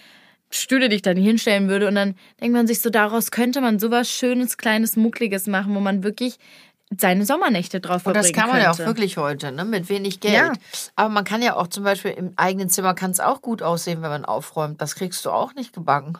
Stühle, 0.50 0.88
die 0.88 0.96
ich 0.96 1.02
dann 1.02 1.16
hinstellen 1.16 1.68
würde. 1.68 1.88
Und 1.88 1.96
dann 1.96 2.14
denkt 2.40 2.54
man 2.54 2.66
sich 2.66 2.80
so, 2.80 2.90
daraus 2.90 3.30
könnte 3.30 3.60
man 3.60 3.78
sowas 3.78 4.10
Schönes, 4.10 4.56
Kleines, 4.56 4.96
Muckliges 4.96 5.46
machen, 5.46 5.74
wo 5.74 5.80
man 5.80 6.04
wirklich 6.04 6.38
seine 6.96 7.26
Sommernächte 7.26 7.80
drauf 7.80 8.02
verbringen 8.02 8.24
Und 8.26 8.36
das 8.36 8.40
kann 8.40 8.50
man 8.50 8.62
könnte. 8.62 8.78
ja 8.78 8.84
auch 8.84 8.88
wirklich 8.88 9.16
heute, 9.16 9.52
ne? 9.52 9.64
mit 9.64 9.88
wenig 9.88 10.20
Geld. 10.20 10.34
Ja. 10.34 10.52
Aber 10.96 11.08
man 11.10 11.24
kann 11.24 11.42
ja 11.42 11.56
auch 11.56 11.66
zum 11.66 11.84
Beispiel 11.84 12.12
im 12.12 12.32
eigenen 12.36 12.70
Zimmer 12.70 12.94
kann 12.94 13.10
es 13.10 13.20
auch 13.20 13.42
gut 13.42 13.62
aussehen, 13.62 14.02
wenn 14.02 14.10
man 14.10 14.24
aufräumt. 14.24 14.80
Das 14.80 14.94
kriegst 14.94 15.24
du 15.24 15.30
auch 15.30 15.54
nicht 15.54 15.72
gebacken. 15.72 16.14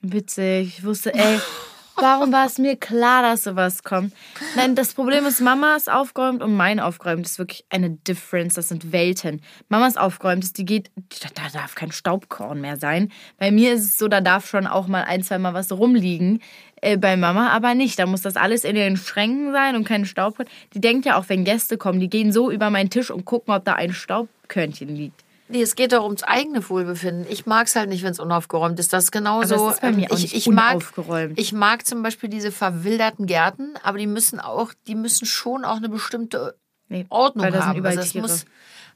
Witzig. 0.00 0.78
Ich 0.78 0.84
wusste, 0.84 1.14
ey, 1.14 1.40
Warum 1.96 2.32
war 2.32 2.46
es 2.46 2.58
mir 2.58 2.76
klar, 2.76 3.22
dass 3.22 3.44
sowas 3.44 3.84
kommt? 3.84 4.12
Nein, 4.56 4.74
das 4.74 4.94
Problem 4.94 5.26
ist, 5.26 5.40
Mama 5.40 5.76
ist 5.76 5.90
aufgeräumt 5.90 6.42
und 6.42 6.56
mein 6.56 6.80
aufgeräumt 6.80 7.24
ist 7.24 7.38
wirklich 7.38 7.64
eine 7.70 7.90
Difference. 7.90 8.54
Das 8.54 8.68
sind 8.68 8.92
Welten. 8.92 9.40
Mama 9.68 9.86
ist 9.86 9.98
aufgeräumt, 9.98 10.42
ist, 10.42 10.58
die 10.58 10.64
geht, 10.64 10.90
da 11.34 11.48
darf 11.52 11.74
kein 11.74 11.92
Staubkorn 11.92 12.60
mehr 12.60 12.76
sein. 12.76 13.12
Bei 13.38 13.50
mir 13.50 13.74
ist 13.74 13.84
es 13.84 13.98
so, 13.98 14.08
da 14.08 14.20
darf 14.20 14.48
schon 14.48 14.66
auch 14.66 14.88
mal 14.88 15.04
ein, 15.04 15.22
zwei 15.22 15.38
Mal 15.38 15.54
was 15.54 15.70
rumliegen. 15.70 16.40
Äh, 16.80 16.96
bei 16.96 17.16
Mama 17.16 17.48
aber 17.50 17.74
nicht. 17.74 17.98
Da 17.98 18.06
muss 18.06 18.22
das 18.22 18.36
alles 18.36 18.64
in 18.64 18.74
den 18.74 18.96
Schränken 18.96 19.52
sein 19.52 19.76
und 19.76 19.84
kein 19.84 20.04
Staubkorn. 20.04 20.48
Die 20.74 20.80
denkt 20.80 21.06
ja 21.06 21.16
auch, 21.16 21.28
wenn 21.28 21.44
Gäste 21.44 21.78
kommen, 21.78 22.00
die 22.00 22.10
gehen 22.10 22.32
so 22.32 22.50
über 22.50 22.70
meinen 22.70 22.90
Tisch 22.90 23.10
und 23.10 23.24
gucken, 23.24 23.54
ob 23.54 23.64
da 23.64 23.74
ein 23.74 23.92
Staubkörnchen 23.92 24.88
liegt. 24.88 25.24
Nee, 25.48 25.60
es 25.62 25.74
geht 25.76 25.92
doch 25.92 26.04
ums 26.04 26.22
eigene 26.22 26.66
Wohlbefinden. 26.68 27.26
Ich 27.30 27.44
mag 27.44 27.66
es 27.66 27.76
halt 27.76 27.88
nicht, 27.90 28.02
wenn 28.02 28.12
es 28.12 28.18
unaufgeräumt 28.20 28.78
ist. 28.80 28.92
Das 28.92 29.04
ist 29.04 29.12
genauso. 29.12 29.54
Aber 29.56 29.68
es 29.68 29.74
ist 29.74 29.80
bei 29.82 29.92
mir 29.92 30.06
ähm, 30.06 30.12
auch 30.12 30.18
ich, 30.18 30.34
ich 30.34 30.48
mag, 30.48 30.76
unaufgeräumt. 30.76 31.38
ich 31.38 31.52
mag 31.52 31.86
zum 31.86 32.02
Beispiel 32.02 32.30
diese 32.30 32.50
verwilderten 32.50 33.26
Gärten, 33.26 33.74
aber 33.82 33.98
die 33.98 34.06
müssen 34.06 34.40
auch, 34.40 34.72
die 34.86 34.94
müssen 34.94 35.26
schon 35.26 35.64
auch 35.64 35.76
eine 35.76 35.88
bestimmte 35.88 36.56
Nee, 36.88 37.06
Ordnung 37.08 37.46
haben. 37.46 37.84
Also 37.86 38.02
Tiere. 38.02 38.22
muss, 38.22 38.44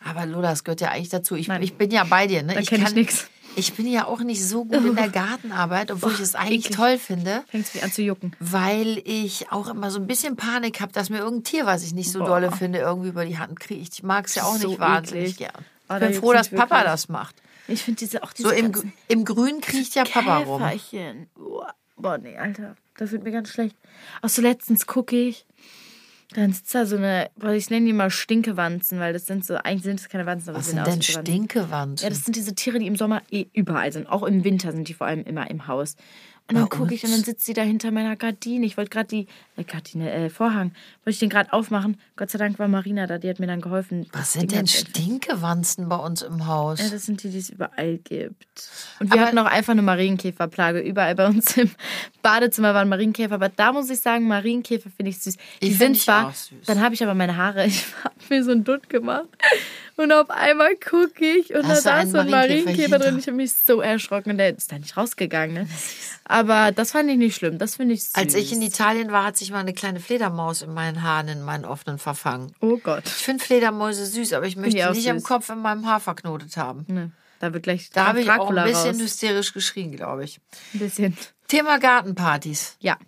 aber 0.04 0.26
Lola, 0.26 0.50
das 0.50 0.62
gehört 0.64 0.80
ja 0.80 0.88
eigentlich 0.90 1.08
dazu. 1.08 1.34
Ich, 1.36 1.48
Nein. 1.48 1.62
ich 1.62 1.74
bin 1.74 1.90
ja 1.90 2.04
bei 2.04 2.26
dir. 2.26 2.42
Ne? 2.42 2.54
Da 2.54 2.60
kenn 2.62 2.82
ich 2.82 2.94
nix. 2.94 3.28
Ich 3.56 3.72
bin 3.74 3.86
ja 3.88 4.06
auch 4.06 4.20
nicht 4.20 4.46
so 4.46 4.64
gut 4.66 4.84
in 4.84 4.94
der 4.94 5.08
Gartenarbeit, 5.10 5.90
obwohl 5.90 6.12
ich 6.12 6.20
es 6.20 6.34
eigentlich 6.34 6.66
eklig. 6.66 6.76
toll 6.76 6.98
finde. 6.98 7.42
Fängt 7.48 7.66
es 7.66 7.74
mich 7.74 7.82
an 7.82 7.90
zu 7.90 8.02
jucken. 8.02 8.36
Weil 8.38 9.00
ich 9.04 9.50
auch 9.50 9.68
immer 9.68 9.90
so 9.90 9.98
ein 9.98 10.06
bisschen 10.06 10.36
Panik 10.36 10.80
habe, 10.80 10.92
dass 10.92 11.08
mir 11.10 11.18
irgendein 11.18 11.44
Tier, 11.44 11.66
was 11.66 11.82
ich 11.82 11.92
nicht 11.94 12.12
so 12.12 12.20
Boah. 12.20 12.26
dolle 12.28 12.52
finde, 12.52 12.78
irgendwie 12.78 13.08
über 13.08 13.24
die 13.24 13.38
Hand 13.38 13.58
kriegt. 13.58 13.94
Ich 13.94 14.02
mag 14.02 14.26
es 14.26 14.34
ja 14.34 14.44
auch 14.44 14.56
So 14.56 14.68
nicht 14.68 14.78
wahnsinnig 14.78 15.36
gern. 15.38 15.50
Oh, 15.56 15.62
Ich 15.96 16.00
da 16.00 16.06
bin 16.06 16.14
froh, 16.14 16.32
dass 16.32 16.48
Papa 16.48 16.76
wirklich. 16.76 16.84
das 16.84 17.08
macht. 17.08 17.36
Ich 17.66 17.82
finde 17.82 17.98
diese 17.98 18.22
auch 18.22 18.32
diese 18.32 18.48
So 18.48 18.54
im, 18.54 18.72
im 19.08 19.24
Grün 19.24 19.60
kriecht 19.60 19.94
ja 19.94 20.04
Papa 20.04 20.38
rum. 20.38 20.62
Käferchen. 20.62 21.28
Boah, 21.34 21.74
Boah, 21.96 22.18
nee, 22.18 22.36
Alter. 22.36 22.76
Das 22.96 23.12
wird 23.12 23.24
mir 23.24 23.32
ganz 23.32 23.50
schlecht. 23.50 23.76
Auch 24.22 24.28
so 24.28 24.42
letztens 24.42 24.86
gucke 24.86 25.16
ich. 25.16 25.46
Dann 26.34 26.52
sitzt 26.52 26.74
da 26.74 26.84
so 26.84 26.96
eine, 26.96 27.30
ich 27.54 27.70
nenne 27.70 27.86
die 27.86 27.92
mal 27.94 28.10
Stinkewanzen, 28.10 28.98
weil 29.00 29.14
das 29.14 29.26
sind 29.26 29.46
so, 29.46 29.54
eigentlich 29.56 29.82
sind 29.82 29.98
es 29.98 30.08
keine 30.10 30.26
Wanzen, 30.26 30.50
aber 30.50 30.58
Was 30.58 30.66
sind 30.66 30.84
sehen 30.84 30.94
denn. 30.94 31.02
Stinkewanzen? 31.02 32.04
Ja, 32.04 32.10
das 32.10 32.24
sind 32.24 32.36
diese 32.36 32.54
Tiere, 32.54 32.78
die 32.78 32.86
im 32.86 32.96
Sommer 32.96 33.22
eh 33.30 33.46
überall 33.54 33.92
sind. 33.92 34.06
Auch 34.08 34.22
im 34.24 34.44
Winter 34.44 34.72
sind 34.72 34.88
die 34.88 34.94
vor 34.94 35.06
allem 35.06 35.22
immer 35.24 35.48
im 35.50 35.66
Haus. 35.66 35.96
Und 36.50 36.54
dann 36.56 36.68
gucke 36.70 36.94
ich 36.94 37.04
und 37.04 37.10
dann 37.12 37.22
sitzt 37.22 37.44
sie 37.44 37.52
da 37.52 37.60
hinter 37.60 37.90
meiner 37.90 38.16
Gardine. 38.16 38.64
Ich 38.64 38.78
wollte 38.78 38.88
gerade 38.88 39.08
die, 39.08 39.26
äh, 39.56 39.64
Gardine, 39.64 40.10
äh, 40.10 40.30
Vorhang, 40.30 40.72
wollte 41.04 41.10
ich 41.10 41.18
den 41.18 41.28
gerade 41.28 41.52
aufmachen. 41.52 42.00
Gott 42.16 42.30
sei 42.30 42.38
Dank 42.38 42.58
war 42.58 42.68
Marina 42.68 43.06
da, 43.06 43.18
die 43.18 43.28
hat 43.28 43.38
mir 43.38 43.46
dann 43.46 43.60
geholfen. 43.60 44.06
Was 44.12 44.32
sind 44.32 44.52
denn. 44.52 44.66
Stinkewanzen 44.66 45.88
bei 45.90 45.96
uns 45.96 46.22
im 46.22 46.46
Haus? 46.46 46.80
Ja, 46.80 46.88
das 46.88 47.04
sind 47.04 47.22
die, 47.22 47.28
die 47.30 47.38
es 47.38 47.50
überall 47.50 47.98
gibt. 47.98 48.46
Und 48.98 49.10
wir 49.12 49.18
Aber- 49.20 49.26
hatten 49.26 49.38
auch 49.38 49.44
einfach 49.46 49.72
eine 49.72 49.82
Marienkäferplage. 49.82 50.80
Überall 50.80 51.14
bei 51.14 51.26
uns 51.26 51.56
im 51.58 51.70
Badezimmer 52.22 52.72
waren 52.72 52.88
Marienkäfer. 52.88 53.34
Aber 53.34 53.50
da 53.50 53.72
muss 53.72 53.90
ich 53.90 54.00
sagen, 54.00 54.26
Marienkäfer 54.26 54.88
finde 54.90 55.10
ich 55.10 55.18
süß. 55.20 55.36
Die 55.62 55.68
Die 55.68 55.74
sind 55.74 55.96
ich 55.96 56.04
zwar, 56.04 56.28
auch 56.28 56.34
süß. 56.34 56.64
dann 56.66 56.80
habe 56.80 56.94
ich 56.94 57.02
aber 57.02 57.14
meine 57.14 57.36
Haare, 57.36 57.66
ich 57.66 57.84
habe 58.04 58.14
mir 58.30 58.42
so 58.42 58.52
einen 58.52 58.64
Dutt 58.64 58.88
gemacht. 58.88 59.28
Und 59.98 60.12
auf 60.12 60.30
einmal 60.30 60.76
gucke 60.76 61.24
ich 61.24 61.52
und 61.52 61.66
Hast 61.66 61.84
da 61.84 62.02
saß 62.02 62.12
so 62.12 62.18
ein 62.18 62.30
Marienkäfer 62.30 63.00
drin. 63.00 63.18
Ich 63.18 63.26
habe 63.26 63.36
mich 63.36 63.52
so 63.52 63.80
erschrocken 63.80 64.38
der 64.38 64.56
ist 64.56 64.70
da 64.70 64.78
nicht 64.78 64.96
rausgegangen. 64.96 65.54
Ne? 65.54 65.68
Aber 66.22 66.70
das 66.70 66.92
fand 66.92 67.10
ich 67.10 67.16
nicht 67.16 67.34
schlimm. 67.34 67.58
Das 67.58 67.74
finde 67.74 67.94
ich 67.94 68.04
süß. 68.04 68.14
Als 68.14 68.34
ich 68.34 68.52
in 68.52 68.62
Italien 68.62 69.10
war, 69.10 69.24
hat 69.24 69.36
sich 69.36 69.50
mal 69.50 69.58
eine 69.58 69.74
kleine 69.74 69.98
Fledermaus 69.98 70.62
in 70.62 70.72
meinen 70.72 71.02
Haaren, 71.02 71.26
in 71.26 71.42
meinen 71.42 71.64
offenen 71.64 71.98
verfangen. 71.98 72.54
Oh 72.60 72.76
Gott. 72.76 73.02
Ich 73.06 73.12
finde 73.12 73.42
Fledermäuse 73.44 74.06
süß, 74.06 74.34
aber 74.34 74.46
ich 74.46 74.54
möchte 74.54 74.76
die 74.76 74.84
auch 74.84 74.94
nicht 74.94 75.10
am 75.10 75.18
süß. 75.18 75.26
Kopf 75.26 75.48
in 75.48 75.58
meinem 75.58 75.84
Haar 75.84 75.98
verknotet 75.98 76.56
haben. 76.56 76.84
Ne, 76.86 77.10
da 77.40 77.52
wird 77.52 77.64
gleich 77.64 77.90
Da 77.90 78.06
habe 78.06 78.20
ich 78.20 78.30
auch 78.30 78.50
ein 78.50 78.64
bisschen 78.64 78.92
raus. 78.92 79.00
hysterisch 79.00 79.52
geschrien, 79.52 79.96
glaube 79.96 80.22
ich. 80.22 80.38
Ein 80.74 80.78
bisschen. 80.78 81.18
Thema 81.48 81.80
Gartenpartys. 81.80 82.76
Ja. 82.78 82.98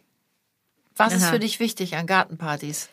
Was 0.97 1.15
ist 1.15 1.23
Aha. 1.23 1.31
für 1.31 1.39
dich 1.39 1.61
wichtig 1.61 1.95
an 1.95 2.07
Gartenpartys? 2.07 2.89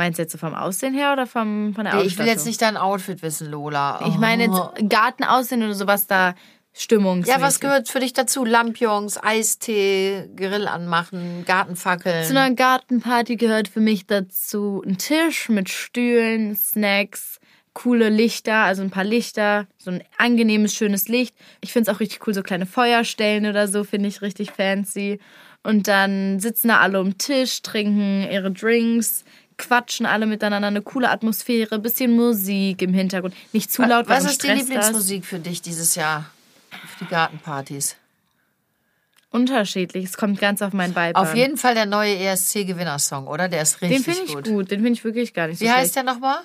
Meinst 0.00 0.18
du 0.18 0.22
jetzt 0.22 0.32
so 0.32 0.38
vom 0.38 0.54
Aussehen 0.54 0.94
her 0.94 1.12
oder 1.12 1.26
vom, 1.26 1.74
von 1.74 1.84
der 1.84 1.92
Ausstattung? 1.92 2.06
ich 2.06 2.18
will 2.18 2.26
jetzt 2.26 2.46
nicht 2.46 2.62
dein 2.62 2.78
Outfit 2.78 3.20
wissen, 3.20 3.50
Lola. 3.50 4.00
Ich 4.08 4.16
meine 4.16 4.48
Oh. 4.50 4.70
jetzt 4.78 4.88
Garten 4.88 5.24
aussehen 5.24 5.62
oder 5.62 5.74
sowas 5.74 6.06
da 6.06 6.34
Stimmung. 6.72 7.22
Ja, 7.24 7.42
was 7.42 7.60
gehört 7.60 7.90
für 7.90 8.00
dich 8.00 8.14
dazu? 8.14 8.46
Lampions, 8.46 9.22
Eistee, 9.22 10.30
Grill 10.36 10.66
anmachen, 10.68 11.44
Gartenfackeln. 11.44 12.24
Zu 12.24 12.30
einer 12.30 12.54
Gartenparty 12.54 13.36
gehört 13.36 13.68
für 13.68 13.80
mich 13.80 14.06
dazu 14.06 14.82
ein 14.86 14.96
Tisch 14.96 15.50
mit 15.50 15.68
Stühlen, 15.68 16.56
Snacks, 16.56 17.38
coole 17.74 18.08
Lichter, 18.08 18.54
also 18.54 18.80
ein 18.82 18.90
paar 18.90 19.04
Lichter, 19.04 19.66
so 19.76 19.90
ein 19.90 20.02
angenehmes, 20.16 20.74
schönes 20.74 21.08
Licht. 21.08 21.34
Ich 21.60 21.74
finde 21.74 21.90
es 21.90 21.94
auch 21.94 22.00
richtig 22.00 22.26
cool, 22.26 22.32
so 22.32 22.42
kleine 22.42 22.64
Feuerstellen 22.66 23.44
oder 23.46 23.68
so, 23.68 23.84
finde 23.84 24.08
ich 24.08 24.22
richtig 24.22 24.52
fancy. 24.52 25.20
Und 25.62 25.88
dann 25.88 26.40
sitzen 26.40 26.68
da 26.68 26.78
alle 26.78 27.00
um 27.00 27.10
den 27.10 27.18
Tisch, 27.18 27.60
trinken 27.60 28.26
ihre 28.30 28.50
Drinks, 28.50 29.24
quatschen 29.60 30.06
alle 30.06 30.26
miteinander, 30.26 30.68
eine 30.68 30.82
coole 30.82 31.08
Atmosphäre, 31.10 31.78
bisschen 31.78 32.12
Musik 32.16 32.82
im 32.82 32.92
Hintergrund. 32.92 33.34
Nicht 33.52 33.70
zu 33.72 33.82
laut, 33.82 34.08
weil 34.08 34.16
Was 34.16 34.24
sonst 34.24 34.32
ist 34.32 34.42
die 34.42 34.46
stresst 34.48 34.62
das. 34.62 34.68
Lieblingsmusik 34.68 35.24
für 35.24 35.38
dich 35.38 35.62
dieses 35.62 35.94
Jahr? 35.94 36.30
Für 36.98 37.04
die 37.04 37.10
Gartenpartys. 37.10 37.96
Unterschiedlich, 39.32 40.06
es 40.06 40.16
kommt 40.16 40.40
ganz 40.40 40.60
auf 40.60 40.72
meinen 40.72 40.94
Vibe 40.96 41.14
Auf 41.14 41.30
an. 41.30 41.36
jeden 41.36 41.56
Fall 41.56 41.74
der 41.74 41.86
neue 41.86 42.16
ESC-Gewinnersong, 42.18 43.28
oder? 43.28 43.48
Der 43.48 43.62
ist 43.62 43.80
Den 43.80 43.90
richtig 43.92 44.04
finde 44.16 44.24
ich 44.28 44.34
gut. 44.34 44.44
gut. 44.46 44.70
den 44.72 44.80
finde 44.80 44.92
ich 44.94 45.04
wirklich 45.04 45.32
gar 45.34 45.46
nicht 45.46 45.58
so 45.60 45.64
Wie 45.64 45.70
heißt 45.70 45.92
schlecht. 45.92 45.96
der 45.96 46.02
nochmal? 46.14 46.38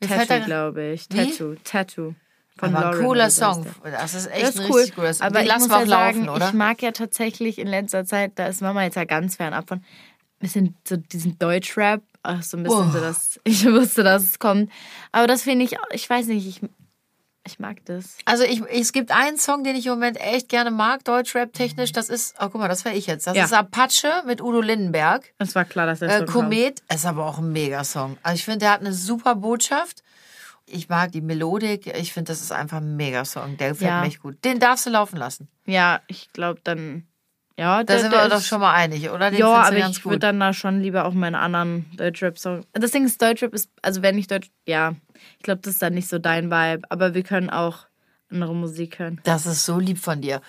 Tattoo, 0.00 0.44
glaube 0.44 0.84
ich. 0.92 1.06
Wie? 1.10 1.30
Tattoo. 1.30 1.54
Tattoo. 1.62 2.14
Von 2.58 2.74
Aber 2.76 2.90
ein 2.96 3.00
cooler 3.04 3.30
Song. 3.30 3.64
Das 3.84 4.14
ist 4.14 4.26
echt 4.30 4.42
Das 4.42 4.56
ein 4.56 4.62
ist 4.64 4.70
cool. 4.70 4.76
richtig 4.80 4.96
guter 4.96 5.14
Song. 5.14 5.26
Aber 5.26 5.38
Den 5.38 5.42
ich 5.44 5.48
lassen 5.48 5.68
muss 5.68 5.70
wir 5.70 5.84
ja 5.86 6.04
laufen, 6.06 6.24
sagen, 6.24 6.28
oder? 6.28 6.48
ich 6.48 6.52
mag 6.54 6.82
ja 6.82 6.90
tatsächlich 6.90 7.58
in 7.58 7.68
letzter 7.68 8.04
Zeit, 8.04 8.32
da 8.36 8.46
ist 8.46 8.60
Mama 8.60 8.82
jetzt 8.82 8.96
ja 8.96 9.04
ganz 9.04 9.36
fernab 9.36 9.68
von, 9.68 9.84
bisschen 10.42 10.76
so 10.86 10.96
diesen 10.96 11.38
Deutschrap, 11.38 12.02
ach, 12.22 12.42
so 12.42 12.56
ein 12.56 12.62
bisschen 12.64 12.88
Oh. 12.88 12.92
so, 12.92 13.00
dass 13.00 13.40
ich 13.44 13.64
wusste, 13.66 14.02
dass 14.02 14.22
es 14.24 14.38
kommt. 14.38 14.70
Aber 15.12 15.26
das 15.26 15.42
finde 15.42 15.64
ich, 15.64 15.76
ich 15.92 16.08
weiß 16.08 16.26
nicht, 16.26 16.46
ich, 16.46 16.60
ich 17.44 17.58
mag 17.58 17.84
das. 17.86 18.16
Also 18.24 18.44
ich, 18.44 18.62
es 18.70 18.92
gibt 18.92 19.10
einen 19.10 19.36
Song, 19.38 19.64
den 19.64 19.74
ich 19.74 19.86
im 19.86 19.92
Moment 19.94 20.20
echt 20.20 20.48
gerne 20.48 20.70
mag, 20.70 21.04
Deutschrap-technisch. 21.04 21.90
Das 21.92 22.08
ist, 22.08 22.34
oh 22.38 22.44
guck 22.50 22.56
mal, 22.60 22.68
das 22.68 22.84
wäre 22.84 22.94
ich 22.94 23.06
jetzt. 23.06 23.26
Das 23.26 23.36
Ja. 23.36 23.44
ist 23.44 23.52
Apache 23.52 24.22
mit 24.26 24.40
Udo 24.40 24.60
Lindenberg. 24.60 25.32
Es 25.38 25.54
war 25.54 25.64
klar, 25.64 25.86
dass 25.86 25.98
das 26.00 26.12
Äh, 26.12 26.18
schon 26.18 26.26
kommt. 26.26 26.44
Komet 26.50 26.82
ist 26.92 27.06
aber 27.06 27.26
auch 27.26 27.38
ein 27.38 27.50
Megasong. 27.52 28.16
Also 28.22 28.36
ich 28.36 28.44
finde, 28.44 28.60
der 28.60 28.70
hat 28.72 28.80
eine 28.80 28.92
super 28.92 29.34
Botschaft. 29.34 30.02
Ich 30.66 30.88
mag 30.88 31.10
die 31.10 31.20
Melodik. 31.20 31.88
Ich 31.98 32.12
finde, 32.12 32.30
das 32.32 32.40
ist 32.40 32.52
einfach 32.52 32.76
ein 32.78 32.94
Megasong. 32.96 33.56
Der 33.56 33.70
gefällt 33.70 33.90
Ja. 33.90 34.00
mir 34.00 34.06
echt 34.06 34.22
gut. 34.22 34.36
Den 34.44 34.60
darfst 34.60 34.86
du 34.86 34.90
laufen 34.90 35.16
lassen. 35.16 35.48
Ja, 35.66 36.00
ich 36.06 36.32
glaube 36.32 36.60
dann, 36.62 37.06
ja, 37.58 37.78
Da 37.78 37.94
der- 37.94 37.98
sind 38.00 38.12
wir 38.12 38.28
doch 38.28 38.38
ist- 38.38 38.46
schon 38.46 38.60
mal 38.60 38.72
einig, 38.72 39.10
oder? 39.10 39.30
Den 39.30 39.40
ja, 39.40 39.48
aber 39.62 39.76
ich 39.76 40.04
würde 40.04 40.18
dann 40.20 40.40
da 40.40 40.52
schon 40.52 40.80
lieber 40.80 41.04
auch 41.04 41.12
meinen 41.14 41.34
anderen 41.34 41.86
Deutschrap-Song. 41.96 42.64
Das 42.72 42.90
Ding 42.92 43.04
ist, 43.04 43.20
Deutschrap 43.20 43.52
ist, 43.54 43.70
also 43.82 44.02
wenn 44.02 44.18
ich 44.18 44.26
Deutsch, 44.26 44.50
ja, 44.66 44.94
ich 45.38 45.42
glaube, 45.42 45.60
das 45.62 45.74
ist 45.74 45.82
dann 45.82 45.94
nicht 45.94 46.08
so 46.08 46.18
dein 46.18 46.50
Vibe, 46.50 46.82
aber 46.88 47.14
wir 47.14 47.22
können 47.22 47.50
auch 47.50 47.86
andere 48.30 48.54
Musik 48.54 48.98
hören. 48.98 49.20
Das 49.24 49.44
ist 49.44 49.64
so 49.66 49.78
lieb 49.78 49.98
von 49.98 50.22
dir. 50.22 50.40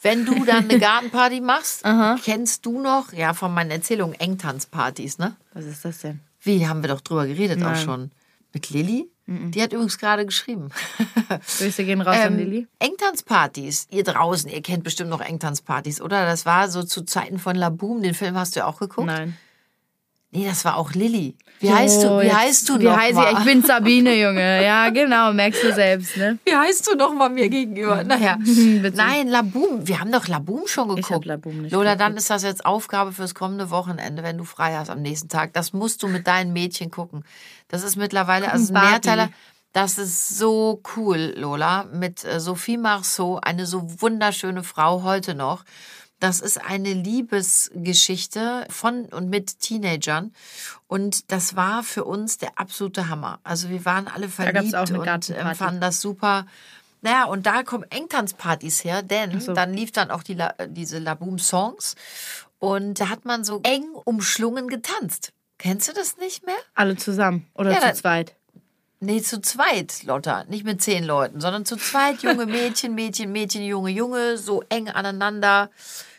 Wenn 0.00 0.24
du 0.24 0.44
dann 0.44 0.68
eine 0.70 0.78
Gartenparty 0.78 1.40
machst, 1.40 1.82
kennst 2.24 2.64
du 2.66 2.80
noch, 2.80 3.12
ja, 3.12 3.34
von 3.34 3.52
meinen 3.52 3.72
Erzählungen, 3.72 4.14
Engtanzpartys, 4.18 5.18
ne? 5.18 5.36
Was 5.52 5.64
ist 5.64 5.84
das 5.84 5.98
denn? 5.98 6.20
Wie, 6.40 6.66
haben 6.68 6.82
wir 6.82 6.88
doch 6.88 7.00
drüber 7.00 7.26
geredet 7.26 7.58
auch 7.62 7.72
Nein. 7.72 7.76
schon. 7.84 8.10
Mit 8.52 8.70
Lilly? 8.70 9.08
Die 9.26 9.62
hat 9.62 9.72
übrigens 9.72 9.98
gerade 9.98 10.26
geschrieben. 10.26 10.70
Grüße 11.58 11.84
gehen 11.84 12.00
raus 12.00 12.16
an 12.16 12.32
Ähm, 12.32 12.38
Lilly. 12.38 12.66
Engtanzpartys. 12.80 13.86
Ihr 13.90 14.04
draußen, 14.04 14.50
ihr 14.50 14.62
kennt 14.62 14.82
bestimmt 14.84 15.10
noch 15.10 15.20
Engtanzpartys, 15.20 16.00
oder? 16.00 16.26
Das 16.26 16.44
war 16.44 16.68
so 16.68 16.82
zu 16.82 17.02
Zeiten 17.04 17.38
von 17.38 17.54
La 17.54 17.70
Boom. 17.70 18.02
Den 18.02 18.14
Film 18.14 18.36
hast 18.36 18.56
du 18.56 18.60
ja 18.60 18.66
auch 18.66 18.78
geguckt? 18.80 19.06
Nein. 19.06 19.36
Nee, 20.34 20.46
das 20.46 20.64
war 20.64 20.78
auch 20.78 20.92
Lilly. 20.92 21.36
Wie 21.60 21.70
heißt 21.70 22.04
du? 22.04 22.20
Wie 22.20 22.32
heißt 22.32 22.66
du 22.66 22.78
Wie 22.80 22.84
noch 22.84 22.96
heiße 22.96 23.14
mal? 23.14 23.32
ich? 23.34 23.38
Ich 23.40 23.44
bin 23.44 23.62
Sabine, 23.62 24.14
Junge. 24.14 24.64
Ja, 24.64 24.88
genau, 24.88 25.30
merkst 25.34 25.62
du 25.62 25.74
selbst, 25.74 26.16
ne? 26.16 26.38
Wie 26.46 26.56
heißt 26.56 26.86
du 26.88 26.96
noch 26.96 27.12
mal 27.12 27.28
mir 27.28 27.50
gegenüber? 27.50 28.02
Naja. 28.02 28.38
Nein, 28.94 29.28
La 29.28 29.42
Boom. 29.42 29.86
Wir 29.86 30.00
haben 30.00 30.10
doch 30.10 30.26
La 30.28 30.38
Boom 30.38 30.66
schon 30.66 30.88
geguckt. 30.88 31.10
hab 31.10 31.24
La 31.26 31.36
Boom 31.36 31.60
nicht 31.60 31.72
Lola, 31.72 31.96
dann 31.96 32.16
ist 32.16 32.30
das 32.30 32.44
jetzt 32.44 32.64
Aufgabe 32.64 33.12
fürs 33.12 33.34
kommende 33.34 33.68
Wochenende, 33.68 34.22
wenn 34.22 34.38
du 34.38 34.44
frei 34.44 34.74
hast 34.74 34.88
am 34.88 35.02
nächsten 35.02 35.28
Tag. 35.28 35.52
Das 35.52 35.74
musst 35.74 36.02
du 36.02 36.08
mit 36.08 36.26
deinen 36.26 36.54
Mädchen 36.54 36.90
gucken. 36.90 37.24
Das 37.68 37.82
ist 37.82 37.96
mittlerweile 37.96 38.50
also 38.50 38.72
ein. 38.72 38.90
Mehrteiler. 38.90 39.28
Das 39.74 39.98
ist 39.98 40.38
so 40.38 40.82
cool, 40.96 41.34
Lola. 41.36 41.84
Mit 41.92 42.24
äh, 42.24 42.40
Sophie 42.40 42.78
Marceau, 42.78 43.38
eine 43.42 43.66
so 43.66 44.00
wunderschöne 44.00 44.64
Frau 44.64 45.02
heute 45.02 45.34
noch. 45.34 45.64
Das 46.22 46.38
ist 46.38 46.64
eine 46.64 46.92
Liebesgeschichte 46.92 48.64
von 48.70 49.06
und 49.06 49.28
mit 49.28 49.58
Teenagern. 49.58 50.32
Und 50.86 51.32
das 51.32 51.56
war 51.56 51.82
für 51.82 52.04
uns 52.04 52.38
der 52.38 52.60
absolute 52.60 53.08
Hammer. 53.08 53.40
Also 53.42 53.70
wir 53.70 53.84
waren 53.84 54.06
alle 54.06 54.28
verliebt 54.28 54.72
und 54.72 55.30
ähm, 55.30 55.54
fanden 55.56 55.80
das 55.80 56.00
super. 56.00 56.46
Naja, 57.00 57.24
und 57.24 57.44
da 57.46 57.64
kommen 57.64 57.82
Engtanzpartys 57.90 58.84
her, 58.84 59.02
denn 59.02 59.40
so. 59.40 59.52
dann 59.52 59.74
lief 59.74 59.90
dann 59.90 60.12
auch 60.12 60.22
die, 60.22 60.34
La- 60.34 60.54
diese 60.68 61.00
Laboom-Songs. 61.00 61.96
Und 62.60 63.00
da 63.00 63.08
hat 63.08 63.24
man 63.24 63.42
so 63.42 63.58
eng 63.64 63.82
umschlungen 64.04 64.68
getanzt. 64.68 65.32
Kennst 65.58 65.88
du 65.88 65.92
das 65.92 66.18
nicht 66.18 66.46
mehr? 66.46 66.54
Alle 66.74 66.96
zusammen 66.96 67.48
oder 67.54 67.72
Ja, 67.72 67.80
zu 67.92 68.00
zweit. 68.00 68.36
Nee, 69.00 69.20
zu 69.22 69.40
zweit, 69.40 70.04
Lotta. 70.04 70.44
Nicht 70.44 70.64
mit 70.64 70.80
zehn 70.80 71.02
Leuten, 71.02 71.40
sondern 71.40 71.64
zu 71.64 71.76
zweit. 71.76 72.22
Junge 72.22 72.46
Mädchen, 72.46 72.94
Mädchen, 72.94 73.32
Mädchen, 73.32 73.64
Junge, 73.64 73.90
Junge. 73.90 74.38
So 74.38 74.62
eng 74.68 74.88
aneinander. 74.88 75.68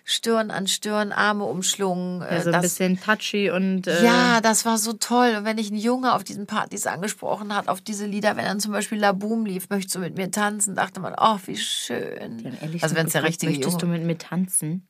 Stirn 0.05 0.51
an 0.51 0.67
Stirn, 0.67 1.13
Arme 1.13 1.45
umschlungen. 1.45 2.21
Ja, 2.21 2.27
äh, 2.27 2.41
so 2.41 2.49
ein 2.49 2.53
das, 2.53 2.61
bisschen 2.63 2.99
touchy 2.99 3.49
und. 3.49 3.87
Äh, 3.87 4.03
ja, 4.03 4.41
das 4.41 4.65
war 4.65 4.77
so 4.77 4.93
toll. 4.93 5.35
Und 5.37 5.45
wenn 5.45 5.57
ich 5.57 5.69
einen 5.69 5.79
Junge 5.79 6.13
auf 6.13 6.23
diesen 6.23 6.45
Partys 6.45 6.87
angesprochen 6.87 7.55
hat, 7.55 7.69
auf 7.69 7.79
diese 7.79 8.05
Lieder, 8.05 8.35
wenn 8.35 8.45
dann 8.45 8.59
zum 8.59 8.73
Beispiel 8.73 8.99
La 8.99 9.13
Boom 9.13 9.45
lief, 9.45 9.69
möchtest 9.69 9.95
du 9.95 9.99
mit 9.99 10.17
mir 10.17 10.29
tanzen, 10.29 10.75
dachte 10.75 10.99
man, 10.99 11.15
oh, 11.17 11.37
wie 11.45 11.55
schön. 11.55 12.37
Die 12.37 12.45
haben 12.45 12.57
ehrlich 12.61 12.83
also 12.83 12.95
wenn 12.95 13.07
es 13.07 13.13
der 13.13 13.23
richtige 13.23 13.51
Möchtest 13.53 13.81
Junge. 13.81 13.93
du 13.93 13.99
mit 13.99 14.03
mir 14.03 14.17
tanzen? 14.17 14.85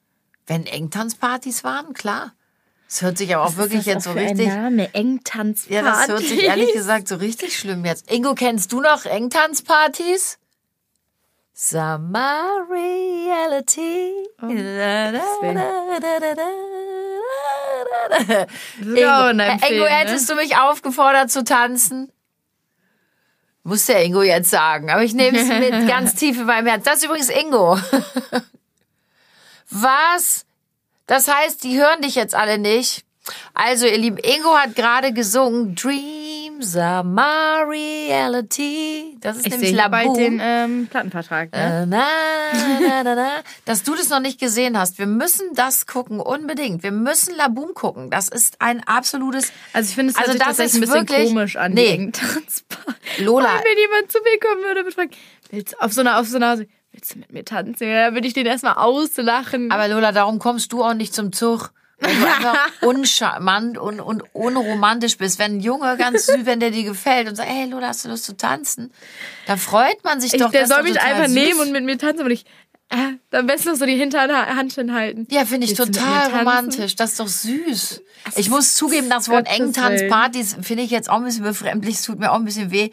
Wenn 0.48 0.66
Engtanzpartys 0.66 1.64
waren, 1.64 1.94
klar. 1.94 2.34
Es 2.90 3.02
hört 3.02 3.18
sich 3.18 3.34
aber 3.36 3.46
auch 3.46 3.56
wirklich 3.56 3.80
Was 3.80 3.88
ist 3.88 3.94
jetzt 3.94 3.96
das 3.96 4.04
so 4.06 4.10
auch 4.12 4.14
für 4.14 4.22
richtig. 4.22 4.50
Ein 4.50 4.64
Name? 4.64 4.94
Engtanzparty. 4.94 5.74
Ja, 5.74 5.82
das 5.82 6.08
hört 6.08 6.20
sich 6.20 6.44
ehrlich 6.44 6.74
gesagt 6.74 7.08
so 7.08 7.16
richtig 7.16 7.58
schlimm 7.58 7.86
jetzt. 7.86 8.12
Ingo, 8.12 8.36
kennst 8.36 8.72
du 8.72 8.82
noch 8.82 9.06
Engtanzpartys? 9.06 10.38
Summer 11.56 12.66
Reality. 12.68 14.12
Oh, 14.42 14.48
Ingo, 14.48 14.62
ja 18.96 19.28
ein 19.28 19.40
äh, 19.40 19.54
Ingo, 19.70 19.84
ne? 19.86 19.90
hättest 19.90 20.30
du 20.30 20.36
mich 20.36 20.58
aufgefordert 20.58 21.30
zu 21.30 21.44
tanzen? 21.44 22.12
Muss 23.64 23.86
der 23.86 24.04
Ingo 24.04 24.24
jetzt 24.24 24.50
sagen, 24.50 24.90
aber 24.90 25.04
ich 25.04 25.14
nehme 25.14 25.38
es 25.38 25.48
mit 25.48 25.88
ganz 25.88 26.16
tief 26.16 26.38
in 26.38 26.46
meinem 26.46 26.66
Herz. 26.66 26.86
Das 26.86 26.98
ist 26.98 27.06
übrigens 27.06 27.30
Ingo. 27.30 27.78
Was? 29.70 30.46
Das 31.06 31.28
heißt, 31.28 31.64
die 31.64 31.80
hören 31.80 32.02
dich 32.02 32.16
jetzt 32.16 32.34
alle 32.34 32.58
nicht. 32.58 33.06
Also, 33.54 33.86
ihr 33.86 34.00
Lieben, 34.00 34.18
Ingo 34.18 34.58
hat 34.58 34.76
gerade 34.76 35.14
gesungen 35.14 35.76
Dreams 36.54 36.76
are 36.78 37.04
my 37.04 37.64
reality. 37.68 39.18
Das 39.20 39.38
ist 39.38 39.46
Ich 39.48 39.52
nämlich 39.52 39.70
sehe 39.70 39.78
La 39.78 39.84
hier 39.84 39.90
bald 39.92 40.06
Boom. 40.08 40.18
den 40.18 40.40
ähm, 40.42 40.88
Plattenvertrag. 40.90 41.52
Ne? 41.52 41.58
Äh, 41.60 41.86
na, 41.86 42.06
na, 42.82 43.04
na, 43.04 43.16
na. 43.16 43.30
Dass 43.66 43.84
du 43.84 43.96
das 43.96 44.10
noch 44.10 44.20
nicht 44.20 44.40
gesehen 44.40 44.78
hast. 44.78 45.00
Wir 45.00 45.06
müssen 45.08 45.48
das 45.56 45.86
gucken, 45.88 46.20
unbedingt. 46.20 46.84
Wir 46.84 46.92
müssen 46.92 47.36
La 47.36 47.48
Boom 47.48 47.74
gucken. 47.74 48.10
Das 48.10 48.30
ist 48.30 48.62
ein 48.62 48.84
absolutes. 48.86 49.52
Also 49.74 49.90
ich 49.90 49.96
finde 49.96 50.12
es 50.14 50.18
Also 50.18 50.34
das 50.38 50.42
tatsächlich 50.42 50.84
ist 50.84 50.90
ein 50.94 51.06
bisschen 51.06 51.10
wirklich- 51.10 51.30
komisch 51.34 51.56
an 51.56 51.74
Nee. 51.74 51.86
die 51.98 52.04
Engtanzparty. 52.04 53.24
Lola. 53.24 53.50
Und 53.58 53.64
wenn 53.66 53.78
jemand 53.78 54.12
zu 54.12 54.20
mir 54.24 54.40
kommen 54.40 54.64
würde 54.64 54.84
und 54.86 54.94
fragt, 54.94 55.16
willst 55.50 55.74
du 55.74 55.82
auf 55.82 55.94
so 55.94 56.02
einer, 56.02 56.20
auf 56.20 56.28
so 56.28 56.36
einer, 56.38 56.60
willst 56.92 57.16
du 57.16 57.20
mit 57.20 57.32
mir 57.32 57.46
tanzen? 57.46 57.88
Ja, 57.88 58.06
dann 58.06 58.14
würde 58.14 58.28
ich 58.28 58.34
den 58.34 58.46
erstmal 58.46 58.76
auslachen. 58.76 59.72
Aber 59.72 59.88
Lola, 59.88 60.12
darum 60.12 60.40
kommst 60.40 60.72
du 60.74 60.84
auch 60.84 60.94
nicht 60.94 61.14
zum 61.14 61.32
Zug. 61.32 61.72
Weil 62.00 62.16
du 62.16 62.26
einfach 62.26 62.70
uncharmant 62.82 63.78
und, 63.78 64.00
und 64.00 64.24
unromantisch 64.34 65.18
bist. 65.18 65.40
Wenn 65.40 65.58
ein 65.58 65.60
Junge 65.60 65.96
ganz 65.98 66.26
süß, 66.26 66.46
wenn 66.46 66.60
der 66.60 66.72
dir 66.72 66.84
gefällt 66.84 67.30
und 67.30 67.36
sagt, 67.36 67.50
hey 67.50 67.66
Lola, 67.66 67.88
hast 67.88 68.06
du 68.06 68.10
Lust 68.10 68.26
zu 68.26 68.36
tanzen? 68.36 68.92
Da 69.46 69.58
freut 69.58 70.04
man 70.04 70.20
sich 70.20 70.34
ich, 70.34 70.42
doch. 70.42 70.52
der 70.52 70.68
soll 70.68 70.78
doch 70.78 70.90
mich 70.90 71.02
einfach 71.02 71.28
süß. 71.28 71.34
nehmen 71.34 71.60
und 71.60 71.72
mit 71.72 71.84
mir 71.84 71.98
tanzen, 71.98 72.22
aber 72.22 72.32
ich, 72.32 72.46
äh, 72.90 73.38
am 73.38 73.48
besten 73.48 73.70
noch 73.70 73.76
so 73.76 73.86
die 73.86 73.96
Hinterhand 73.96 74.74
hinhalten. 74.74 75.28
Ja, 75.32 75.46
finde 75.46 75.66
ich 75.66 75.78
Willst 75.78 75.96
total 75.96 76.32
romantisch. 76.38 76.96
Das 76.96 77.12
ist 77.12 77.20
doch 77.20 77.28
süß. 77.28 78.02
Ich 78.36 78.50
muss 78.50 78.76
zugeben, 78.76 79.10
das 79.10 79.30
Wort 79.30 79.48
Engtanzpartys 79.48 80.58
finde 80.62 80.84
ich 80.84 80.92
jetzt 80.92 81.10
auch 81.10 81.18
ein 81.18 81.24
bisschen 81.24 81.44
befremdlich. 81.44 81.96
Es 81.96 82.04
tut 82.04 82.20
mir 82.20 82.32
auch 82.32 82.36
ein 82.38 82.46
bisschen 82.46 82.72
weh. 82.72 82.92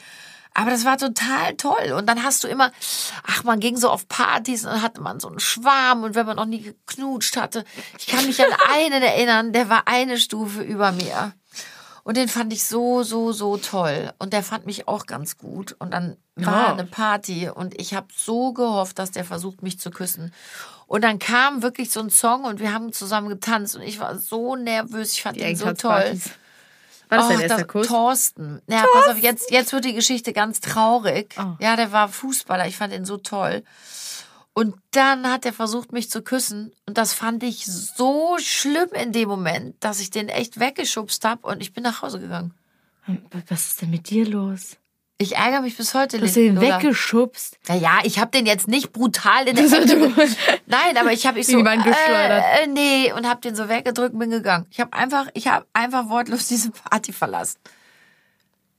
Aber 0.60 0.70
das 0.70 0.84
war 0.84 0.98
total 0.98 1.54
toll. 1.56 1.92
Und 1.96 2.06
dann 2.06 2.22
hast 2.22 2.44
du 2.44 2.48
immer, 2.48 2.70
ach, 3.26 3.44
man 3.44 3.60
ging 3.60 3.76
so 3.78 3.88
auf 3.88 4.08
Partys 4.08 4.64
und 4.66 4.72
dann 4.72 4.82
hatte 4.82 5.00
man 5.00 5.18
so 5.20 5.28
einen 5.28 5.40
Schwarm 5.40 6.02
und 6.02 6.14
wenn 6.14 6.26
man 6.26 6.36
noch 6.36 6.44
nie 6.44 6.60
geknutscht 6.60 7.36
hatte. 7.38 7.64
Ich 7.98 8.06
kann 8.08 8.26
mich 8.26 8.40
an 8.40 8.52
einen 8.74 9.02
erinnern, 9.02 9.52
der 9.54 9.68
war 9.70 9.82
eine 9.86 10.18
Stufe 10.18 10.62
über 10.62 10.92
mir. 10.92 11.32
Und 12.02 12.16
den 12.16 12.28
fand 12.28 12.52
ich 12.52 12.64
so, 12.64 13.02
so, 13.02 13.32
so 13.32 13.56
toll. 13.56 14.12
Und 14.18 14.32
der 14.32 14.42
fand 14.42 14.66
mich 14.66 14.86
auch 14.88 15.06
ganz 15.06 15.38
gut. 15.38 15.76
Und 15.78 15.92
dann 15.92 16.16
war 16.34 16.68
Ja. 16.68 16.72
eine 16.72 16.84
Party 16.84 17.48
und 17.48 17.78
ich 17.80 17.94
habe 17.94 18.08
so 18.14 18.52
gehofft, 18.52 18.98
dass 18.98 19.10
der 19.12 19.24
versucht, 19.24 19.62
mich 19.62 19.78
zu 19.78 19.90
küssen. 19.90 20.32
Und 20.86 21.04
dann 21.04 21.18
kam 21.18 21.62
wirklich 21.62 21.90
so 21.92 22.00
ein 22.00 22.10
Song 22.10 22.44
und 22.44 22.58
wir 22.58 22.72
haben 22.74 22.92
zusammen 22.92 23.28
getanzt 23.28 23.76
und 23.76 23.82
ich 23.82 24.00
war 24.00 24.18
so 24.18 24.56
nervös. 24.56 25.12
Ich 25.12 25.22
fand 25.22 25.36
Die 25.36 25.42
ihn 25.42 25.54
so 25.56 25.66
toll. 25.72 25.92
Engtanzpartys. 26.00 26.30
War 27.10 27.18
das 27.18 27.26
Och, 27.26 27.32
dein 27.32 27.40
erster 27.40 27.58
das- 27.58 27.68
Kuss? 27.68 27.86
Thorsten. 27.88 28.62
Ja, 28.68 28.84
pass 28.92 29.08
auf, 29.08 29.18
jetzt, 29.18 29.50
jetzt 29.50 29.72
wird 29.72 29.84
die 29.84 29.94
Geschichte 29.94 30.32
ganz 30.32 30.60
traurig. 30.60 31.34
Oh. 31.38 31.56
Ja, 31.60 31.76
der 31.76 31.92
war 31.92 32.08
Fußballer. 32.08 32.66
Ich 32.66 32.76
fand 32.76 32.92
ihn 32.94 33.04
so 33.04 33.18
toll. 33.18 33.62
Und 34.52 34.74
dann 34.92 35.30
hat 35.30 35.46
er 35.46 35.52
versucht, 35.52 35.92
mich 35.92 36.10
zu 36.10 36.22
küssen. 36.22 36.72
Und 36.86 36.98
das 36.98 37.12
fand 37.12 37.42
ich 37.42 37.66
so 37.66 38.36
schlimm 38.40 38.88
in 38.92 39.12
dem 39.12 39.28
Moment, 39.28 39.76
dass 39.80 40.00
ich 40.00 40.10
den 40.10 40.28
echt 40.28 40.58
weggeschubst 40.58 41.24
habe 41.24 41.46
und 41.46 41.60
ich 41.60 41.72
bin 41.72 41.82
nach 41.82 42.02
Hause 42.02 42.20
gegangen. 42.20 42.54
Was 43.48 43.66
ist 43.68 43.82
denn 43.82 43.90
mit 43.90 44.10
dir 44.10 44.26
los? 44.26 44.76
Ich 45.20 45.36
ärgere 45.36 45.60
mich 45.60 45.76
bis 45.76 45.92
heute. 45.92 46.16
Du 46.16 46.24
hast 46.24 46.34
den 46.34 46.54
Lola. 46.54 46.78
weggeschubst. 46.78 47.58
Naja, 47.68 47.98
ich 48.04 48.18
habe 48.18 48.30
den 48.30 48.46
jetzt 48.46 48.68
nicht 48.68 48.90
brutal 48.90 49.46
in 49.46 49.54
der 49.56 49.66
Nein, 49.66 50.96
aber 50.98 51.12
ich 51.12 51.26
habe 51.26 51.38
ich 51.38 51.46
so. 51.46 51.58
Äh, 51.58 52.62
äh, 52.62 52.66
nee 52.66 53.12
und 53.12 53.28
habe 53.28 53.38
den 53.42 53.54
so 53.54 53.68
weggedrückt 53.68 54.14
und 54.14 54.18
bin 54.18 54.30
gegangen. 54.30 54.64
Ich 54.70 54.80
habe 54.80 54.94
einfach 54.94 55.26
ich 55.34 55.46
habe 55.46 55.66
einfach 55.74 56.08
wortlos 56.08 56.46
diese 56.48 56.70
Party 56.70 57.12
verlassen. 57.12 57.58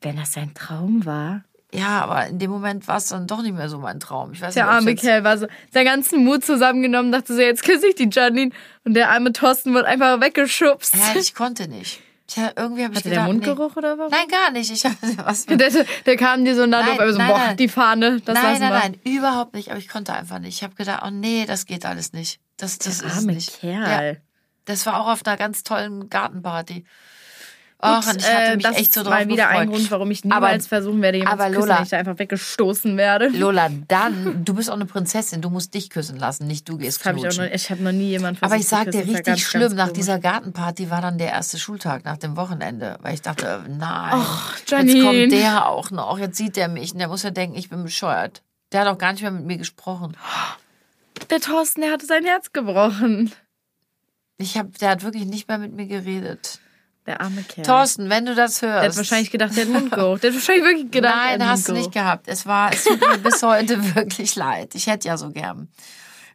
Wenn 0.01 0.17
das 0.17 0.33
sein 0.33 0.55
Traum 0.55 1.05
war. 1.05 1.43
Ja, 1.75 2.01
aber 2.01 2.25
in 2.25 2.39
dem 2.39 2.49
Moment 2.49 2.87
war 2.87 2.97
es 2.97 3.09
dann 3.09 3.27
doch 3.27 3.43
nicht 3.43 3.53
mehr 3.53 3.69
so 3.69 3.77
mein 3.77 3.99
Traum. 3.99 4.31
Ich 4.33 4.41
weiß 4.41 4.55
Der 4.55 4.65
nicht, 4.65 4.73
arme 4.73 4.95
Kerl 4.95 5.23
war 5.23 5.37
so, 5.37 5.45
seinen 5.71 5.85
ganzen 5.85 6.25
Mut 6.25 6.43
zusammengenommen, 6.43 7.11
dachte 7.11 7.35
so, 7.35 7.39
jetzt 7.39 7.63
küsse 7.63 7.87
ich 7.87 7.95
die 7.95 8.09
Janine. 8.11 8.51
Und 8.83 8.95
der 8.95 9.11
arme 9.11 9.31
Thorsten 9.31 9.75
wird 9.75 9.85
einfach 9.85 10.19
weggeschubst. 10.19 10.95
Ja, 10.95 11.19
ich 11.19 11.35
konnte 11.35 11.67
nicht. 11.69 12.01
Tja, 12.31 12.49
irgendwie 12.55 12.85
habe 12.85 12.93
ich 12.93 12.99
Hatte 12.99 13.09
der 13.09 13.23
gedacht, 13.23 13.27
Mundgeruch 13.27 13.75
oder 13.75 13.97
was? 13.97 14.09
Nee. 14.09 14.17
Nein, 14.19 14.27
gar 14.29 14.51
nicht. 14.51 14.71
Ich 14.71 14.85
hab, 14.85 14.93
was 15.25 15.45
Der, 15.47 15.69
der 16.05 16.15
kam 16.15 16.45
dir 16.45 16.55
so 16.55 16.65
nah 16.65 16.79
Nein, 16.79 16.87
drauf, 16.91 16.99
aber 17.01 17.11
so, 17.11 17.17
nein, 17.17 17.27
boah, 17.27 17.37
nein. 17.39 17.57
die 17.57 17.67
Fahne, 17.67 18.21
das 18.21 18.35
nein, 18.35 18.59
nein, 18.59 18.61
wir. 18.61 18.69
nein, 18.69 18.99
überhaupt 19.03 19.53
nicht. 19.53 19.69
Aber 19.69 19.79
ich 19.79 19.89
konnte 19.89 20.13
einfach 20.13 20.39
nicht. 20.39 20.55
Ich 20.55 20.63
habe 20.63 20.73
gedacht, 20.75 21.03
oh 21.05 21.09
nee, 21.09 21.45
das 21.45 21.65
geht 21.65 21.85
alles 21.85 22.13
nicht. 22.13 22.39
Das, 22.55 22.77
das 22.77 22.99
Der 22.99 23.07
ist 23.07 23.17
arme 23.17 23.33
nicht. 23.33 23.59
Kerl. 23.59 24.13
Ja, 24.13 24.19
das 24.63 24.85
war 24.85 25.01
auch 25.01 25.07
auf 25.11 25.25
einer 25.25 25.35
ganz 25.35 25.63
tollen 25.63 26.09
Gartenparty. 26.09 26.85
Ach, 27.83 28.07
und 28.07 28.17
ich 28.21 28.27
hatte 28.31 28.43
äh, 28.51 28.55
mich 28.55 28.63
das 28.65 28.77
echt 28.77 28.93
so 28.93 28.99
ist 29.01 29.05
drauf 29.07 29.13
mal 29.15 29.27
wieder 29.27 29.43
gefreut. 29.47 29.61
ein 29.61 29.69
Grund, 29.69 29.91
warum 29.91 30.11
ich 30.11 30.23
niemals 30.23 30.67
versuchen 30.67 31.01
werde, 31.01 31.17
jemanden 31.17 31.41
aber 31.41 31.49
zu 31.51 31.55
küssen, 31.59 31.69
Lola- 31.69 31.83
ich 31.83 31.95
einfach 31.95 32.19
weggestoßen 32.19 32.97
werde. 32.97 33.27
Lola, 33.29 33.69
dann, 33.87 34.45
du 34.45 34.53
bist 34.53 34.69
auch 34.69 34.75
eine 34.75 34.85
Prinzessin. 34.85 35.41
Du 35.41 35.49
musst 35.49 35.73
dich 35.73 35.89
küssen 35.89 36.17
lassen, 36.17 36.47
nicht 36.47 36.69
du 36.69 36.77
gehst 36.77 36.99
Das 36.99 37.05
hab 37.07 37.15
ich 37.15 37.21
knutschen. 37.23 37.45
noch, 37.45 37.51
ich 37.51 37.69
habe 37.71 37.81
noch 37.83 37.91
nie 37.91 38.09
jemanden 38.09 38.37
versucht 38.37 38.53
Aber 38.53 38.61
ich 38.61 38.67
sag 38.67 38.85
küssen. 38.85 38.91
dir, 38.91 39.05
ja 39.05 39.05
richtig 39.17 39.25
ganz, 39.25 39.39
schlimm, 39.41 39.61
ganz 39.61 39.73
nach 39.75 39.91
dieser 39.91 40.19
Gartenparty 40.19 40.89
war 40.89 41.01
dann 41.01 41.17
der 41.17 41.29
erste 41.31 41.57
Schultag 41.57 42.05
nach 42.05 42.17
dem 42.17 42.35
Wochenende. 42.37 42.97
Weil 43.01 43.13
ich 43.15 43.21
dachte, 43.21 43.63
nein, 43.67 44.13
Och, 44.13 44.53
jetzt 44.67 44.71
kommt 45.01 45.31
der 45.31 45.67
auch 45.67 45.89
noch. 45.91 46.19
Jetzt 46.19 46.37
sieht 46.37 46.55
der 46.57 46.67
mich 46.67 46.93
und 46.93 46.99
der 46.99 47.07
muss 47.07 47.23
ja 47.23 47.31
denken, 47.31 47.55
ich 47.57 47.69
bin 47.69 47.83
bescheuert. 47.83 48.41
Der 48.71 48.81
hat 48.81 48.87
auch 48.87 48.97
gar 48.97 49.11
nicht 49.11 49.21
mehr 49.21 49.31
mit 49.31 49.45
mir 49.45 49.57
gesprochen. 49.57 50.15
Der 51.29 51.39
Thorsten, 51.39 51.81
der 51.81 51.91
hatte 51.91 52.05
sein 52.05 52.23
Herz 52.25 52.53
gebrochen. 52.53 53.31
Ich 54.37 54.57
hab, 54.57 54.77
der 54.79 54.89
hat 54.89 55.03
wirklich 55.03 55.25
nicht 55.25 55.47
mehr 55.47 55.57
mit 55.57 55.73
mir 55.73 55.85
geredet. 55.85 56.59
Der 57.07 57.19
arme 57.19 57.43
Kerl. 57.43 57.65
Thorsten, 57.65 58.09
wenn 58.09 58.25
du 58.25 58.35
das 58.35 58.61
hörst. 58.61 58.83
Der 58.83 58.89
hat 58.89 58.97
wahrscheinlich 58.97 59.31
gedacht, 59.31 59.55
der 59.57 59.65
hat 59.65 59.71
Mundgeruch. 59.71 60.19
Der 60.21 60.29
hat 60.29 60.37
wahrscheinlich 60.37 60.65
wirklich 60.65 60.91
gedacht, 60.91 61.15
der 61.15 61.37
Nein, 61.37 61.43
hat 61.43 61.49
hast 61.49 61.67
du 61.67 61.73
nicht 61.73 61.91
gehabt. 61.91 62.27
Es 62.27 62.45
war, 62.45 62.71
es 62.71 62.83
tut 62.83 62.99
mir 63.01 63.17
bis 63.17 63.41
heute 63.41 63.95
wirklich 63.95 64.35
leid. 64.35 64.75
Ich 64.75 64.87
hätte 64.87 65.07
ja 65.07 65.17
so 65.17 65.31
gern. 65.31 65.67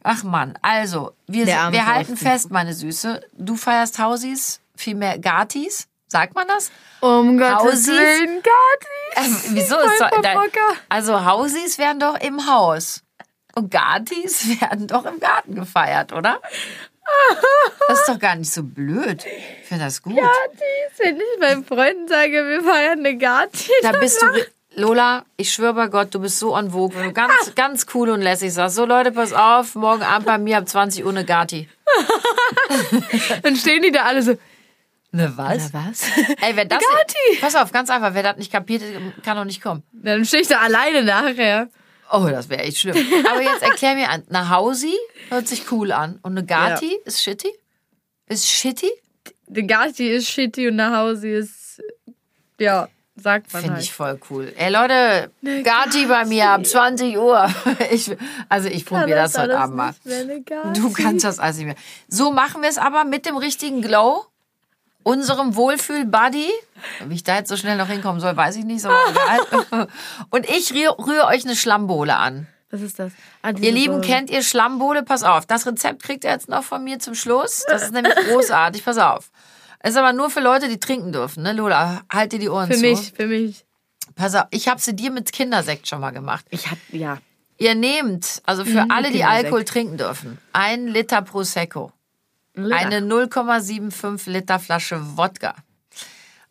Ach 0.03 0.23
Mann, 0.23 0.59
also, 0.63 1.13
wir, 1.27 1.47
Der 1.47 1.73
wir 1.73 1.87
halten 1.87 2.17
fest, 2.17 2.51
meine 2.51 2.75
Süße. 2.75 3.21
Du 3.33 3.57
feierst 3.57 3.99
Hausis, 3.99 4.61
vielmehr 4.77 5.19
Gatis. 5.19 5.89
Sagt 6.09 6.35
man 6.37 6.47
das? 6.47 6.71
Um 7.01 7.39
Gottes 7.39 7.57
Hausis? 7.57 7.89
Willen, 7.89 8.43
Gati. 8.43 9.27
Ähm, 9.27 9.37
wieso 9.55 9.77
ist 9.79 9.99
so, 9.99 10.05
da. 10.23 10.43
Also 10.89 11.25
Hausis 11.25 11.79
werden 11.79 11.99
doch 11.99 12.21
im 12.21 12.47
Haus. 12.47 13.03
Und 13.57 13.71
Gatis 13.71 14.61
werden 14.61 14.87
doch 14.87 15.05
im 15.05 15.19
Garten 15.19 15.55
gefeiert, 15.55 16.13
oder? 16.13 16.41
Das 17.89 18.01
ist 18.01 18.09
doch 18.09 18.19
gar 18.19 18.35
nicht 18.37 18.51
so 18.53 18.63
blöd. 18.63 19.25
Ich 19.61 19.69
finde 19.69 19.85
das 19.85 20.03
gut. 20.03 20.17
Wenn 20.99 21.17
ich 21.17 21.41
meinen 21.41 21.65
Freunden 21.65 22.09
sage, 22.09 22.33
wir 22.33 22.63
feiern 22.63 22.99
eine 23.01 23.17
Gati, 23.17 23.71
Da 23.83 23.93
bist 23.93 24.21
du, 24.23 24.27
Lola, 24.81 25.25
ich 25.37 25.53
schwöre 25.53 25.75
bei 25.75 25.87
Gott, 25.89 26.15
du 26.15 26.21
bist 26.21 26.39
so 26.39 26.55
on 26.55 26.71
vogue, 26.71 26.97
wenn 26.97 27.09
du 27.09 27.13
ganz, 27.13 27.33
ganz 27.55 27.87
cool 27.95 28.11
und 28.11 28.21
lässig 28.21 28.53
sagst. 28.53 28.77
So 28.77 28.85
Leute, 28.85 29.13
pass 29.13 29.33
auf, 29.33 29.75
morgen 29.75 30.03
Abend 30.03 30.27
bei 30.27 30.37
mir 30.39 30.59
ab 30.59 30.69
20 30.69 31.05
Uhr 31.05 31.11
eine 31.11 31.25
Gati. 31.25 31.69
dann 33.43 33.57
stehen 33.57 33.83
die 33.83 33.93
da 33.93 34.03
alle 34.03 34.23
so. 34.23 34.37
Ne, 35.13 35.33
was? 35.37 35.73
was? 35.73 36.03
Ey, 36.43 36.55
wer 36.57 36.67
das, 36.67 36.81
Gati. 36.81 37.41
pass 37.41 37.55
auf, 37.55 37.73
ganz 37.73 37.89
einfach, 37.89 38.13
wer 38.13 38.23
das 38.23 38.37
nicht 38.37 38.53
kapiert, 38.53 38.83
kann 39.25 39.37
doch 39.37 39.45
nicht 39.45 39.63
kommen. 39.63 39.83
Dann 39.93 40.25
stehe 40.25 40.43
ich 40.43 40.49
da 40.49 40.59
alleine 40.59 41.05
nachher. 41.05 41.69
Oh, 42.13 42.27
das 42.29 42.49
wäre 42.49 42.63
echt 42.63 42.79
schlimm. 42.79 42.97
Aber 43.31 43.43
jetzt 43.43 43.63
erklär 43.63 43.95
mir 43.95 44.09
an, 44.11 44.23
eine 44.29 44.51
Hausi 44.51 44.95
hört 45.29 45.49
sich 45.49 45.71
cool 45.73 45.93
an 45.93 46.19
und 46.23 46.33
eine 46.33 46.45
Gati 46.47 46.99
ist 47.05 47.23
shitty? 47.23 47.53
Ist 48.27 48.49
shitty? 48.49 48.91
Die 49.49 49.67
Gati 49.67 50.09
ist 50.09 50.29
shitty 50.29 50.69
und 50.69 50.77
nach 50.77 50.97
Hause 50.97 51.29
ist, 51.29 51.83
ja, 52.59 52.89
sagt 53.17 53.53
man 53.53 53.63
Finde 53.63 53.77
halt. 53.77 53.85
ich 53.85 53.93
voll 53.93 54.19
cool. 54.31 54.53
Ey 54.57 54.71
Leute, 54.71 55.31
Gati 55.63 56.07
bei 56.07 56.25
mir 56.25 56.51
ab 56.51 56.67
20 56.67 57.17
Uhr. 57.17 57.49
Ich, 57.91 58.11
also 58.49 58.69
ich 58.69 58.85
probiere 58.85 59.19
das 59.19 59.39
heute 59.39 59.59
Abend 59.59 59.77
mal. 59.77 59.95
Du 60.75 60.93
kannst 60.93 61.25
das 61.25 61.39
alles 61.39 61.57
nicht 61.57 61.67
mehr. 61.67 61.77
So 62.09 62.33
machen 62.33 62.63
wir 62.63 62.69
es 62.69 62.79
aber 62.79 63.05
mit 63.05 63.27
dem 63.27 63.37
richtigen 63.37 63.81
Glow, 63.83 64.27
unserem 65.07 65.55
Wohlfühl-Buddy. 65.55 66.49
Wie 67.07 67.15
ich 67.15 67.23
da 67.23 67.37
jetzt 67.37 67.49
so 67.49 67.57
schnell 67.57 67.77
noch 67.77 67.87
hinkommen 67.89 68.21
soll, 68.21 68.37
weiß 68.37 68.57
ich 68.57 68.65
nicht, 68.65 68.83
so 68.83 68.89
egal. 68.91 69.89
Und 70.31 70.49
ich 70.51 70.73
rühre 70.75 70.99
rühr 70.99 71.25
euch 71.27 71.45
eine 71.45 71.55
Schlammbohle 71.57 72.17
an. 72.17 72.49
Was 72.71 72.81
ist 72.81 72.99
das? 72.99 73.13
Ah, 73.43 73.51
Ihr 73.61 73.71
Lieben, 73.71 74.01
kennt 74.01 74.29
ihr 74.29 74.43
Schlammbohle? 74.43 75.05
Pass 75.05 75.23
auf, 75.23 75.47
das 75.47 75.65
Rezept 75.67 76.03
kriegt 76.03 76.25
ihr 76.25 76.31
jetzt 76.31 76.49
noch 76.49 76.65
von 76.65 76.83
mir 76.83 76.99
zum 76.99 77.15
Schluss. 77.15 77.65
Das 77.69 77.85
ist 77.85 77.93
nämlich 77.93 78.15
großartig, 78.29 78.85
pass 78.85 78.99
auf. 78.99 79.31
Ist 79.85 79.97
aber 79.97 80.13
nur 80.13 80.31
für 80.31 80.41
Leute, 80.41 80.69
die 80.69 80.81
trinken 80.81 81.13
dürfen, 81.13 81.45
ne, 81.45 81.53
Lola? 81.53 82.01
Halt 82.13 82.33
dir 82.33 82.41
die 82.41 82.49
Ohren 82.49 82.67
Für 82.67 82.75
zu. 82.75 82.81
mich, 82.81 83.13
für 83.13 83.27
mich. 83.29 83.65
Pass 84.17 84.35
auf, 84.35 84.47
ich 84.51 84.67
habe 84.67 84.81
sie 84.81 84.97
dir 84.97 85.13
mit 85.13 85.31
Kindersekt 85.33 85.87
schon 85.87 86.01
mal 86.01 86.11
gemacht. 86.11 86.45
Ich 86.51 86.69
hab, 86.69 86.79
ja. 86.91 87.19
Ihr 87.59 87.77
nehmt, 87.77 88.43
also 88.45 88.65
für 88.65 88.85
Mhm, 88.85 88.91
alle, 88.91 89.11
die. 89.13 89.23
Alkohol 89.25 89.65
trinken 89.65 89.97
dürfen, 89.97 90.39
ein 90.53 90.89
Liter 90.89 91.23
Prosecco, 91.23 91.93
eine 92.57 93.01
0,75 93.01 94.31
Liter 94.31 94.59
Flasche 94.59 95.17
Wodka, 95.17 95.55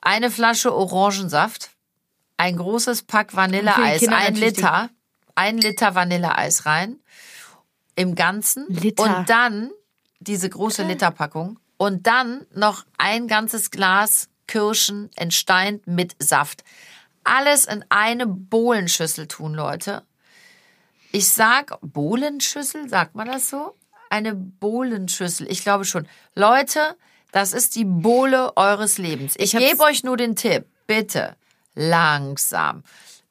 eine 0.01 0.29
Flasche 0.31 0.73
Orangensaft, 0.73 1.71
ein 2.37 2.57
großes 2.57 3.03
Pack 3.03 3.35
Vanilleeis, 3.35 4.07
ein 4.07 4.35
Liter, 4.35 4.89
ein 5.35 5.57
Liter 5.57 5.95
Vanilleeis 5.95 6.65
rein, 6.65 6.99
im 7.95 8.15
Ganzen. 8.15 8.65
Liter. 8.69 9.03
und 9.03 9.29
dann 9.29 9.71
diese 10.19 10.49
große 10.49 10.83
Literpackung. 10.83 11.59
Und 11.77 12.07
dann 12.07 12.45
noch 12.53 12.85
ein 12.97 13.27
ganzes 13.27 13.69
Glas 13.71 14.29
Kirschen 14.47 15.09
entsteint 15.15 15.87
mit 15.87 16.15
Saft. 16.19 16.63
Alles 17.23 17.65
in 17.65 17.83
eine 17.89 18.27
Bohlenschüssel 18.27 19.27
tun, 19.27 19.53
Leute. 19.53 20.03
Ich 21.11 21.29
sag 21.29 21.77
Bohlenschüssel, 21.81 22.87
sagt 22.89 23.15
man 23.15 23.27
das 23.27 23.49
so? 23.49 23.75
Eine 24.15 24.33
Bohlenschüssel, 24.33 25.51
ich 25.51 25.61
glaube 25.61 25.83
schon. 25.83 26.07
Leute, 26.35 26.95
das 27.33 27.51
ist 27.51 27.75
die 27.75 27.83
Bohle 27.83 28.55
eures 28.55 28.97
Lebens. 28.97 29.33
Ich, 29.37 29.53
Ich 29.53 29.59
gebe 29.59 29.83
euch 29.83 30.05
nur 30.05 30.15
den 30.15 30.37
Tipp, 30.37 30.63
bitte 30.87 31.35
langsam. 31.73 32.83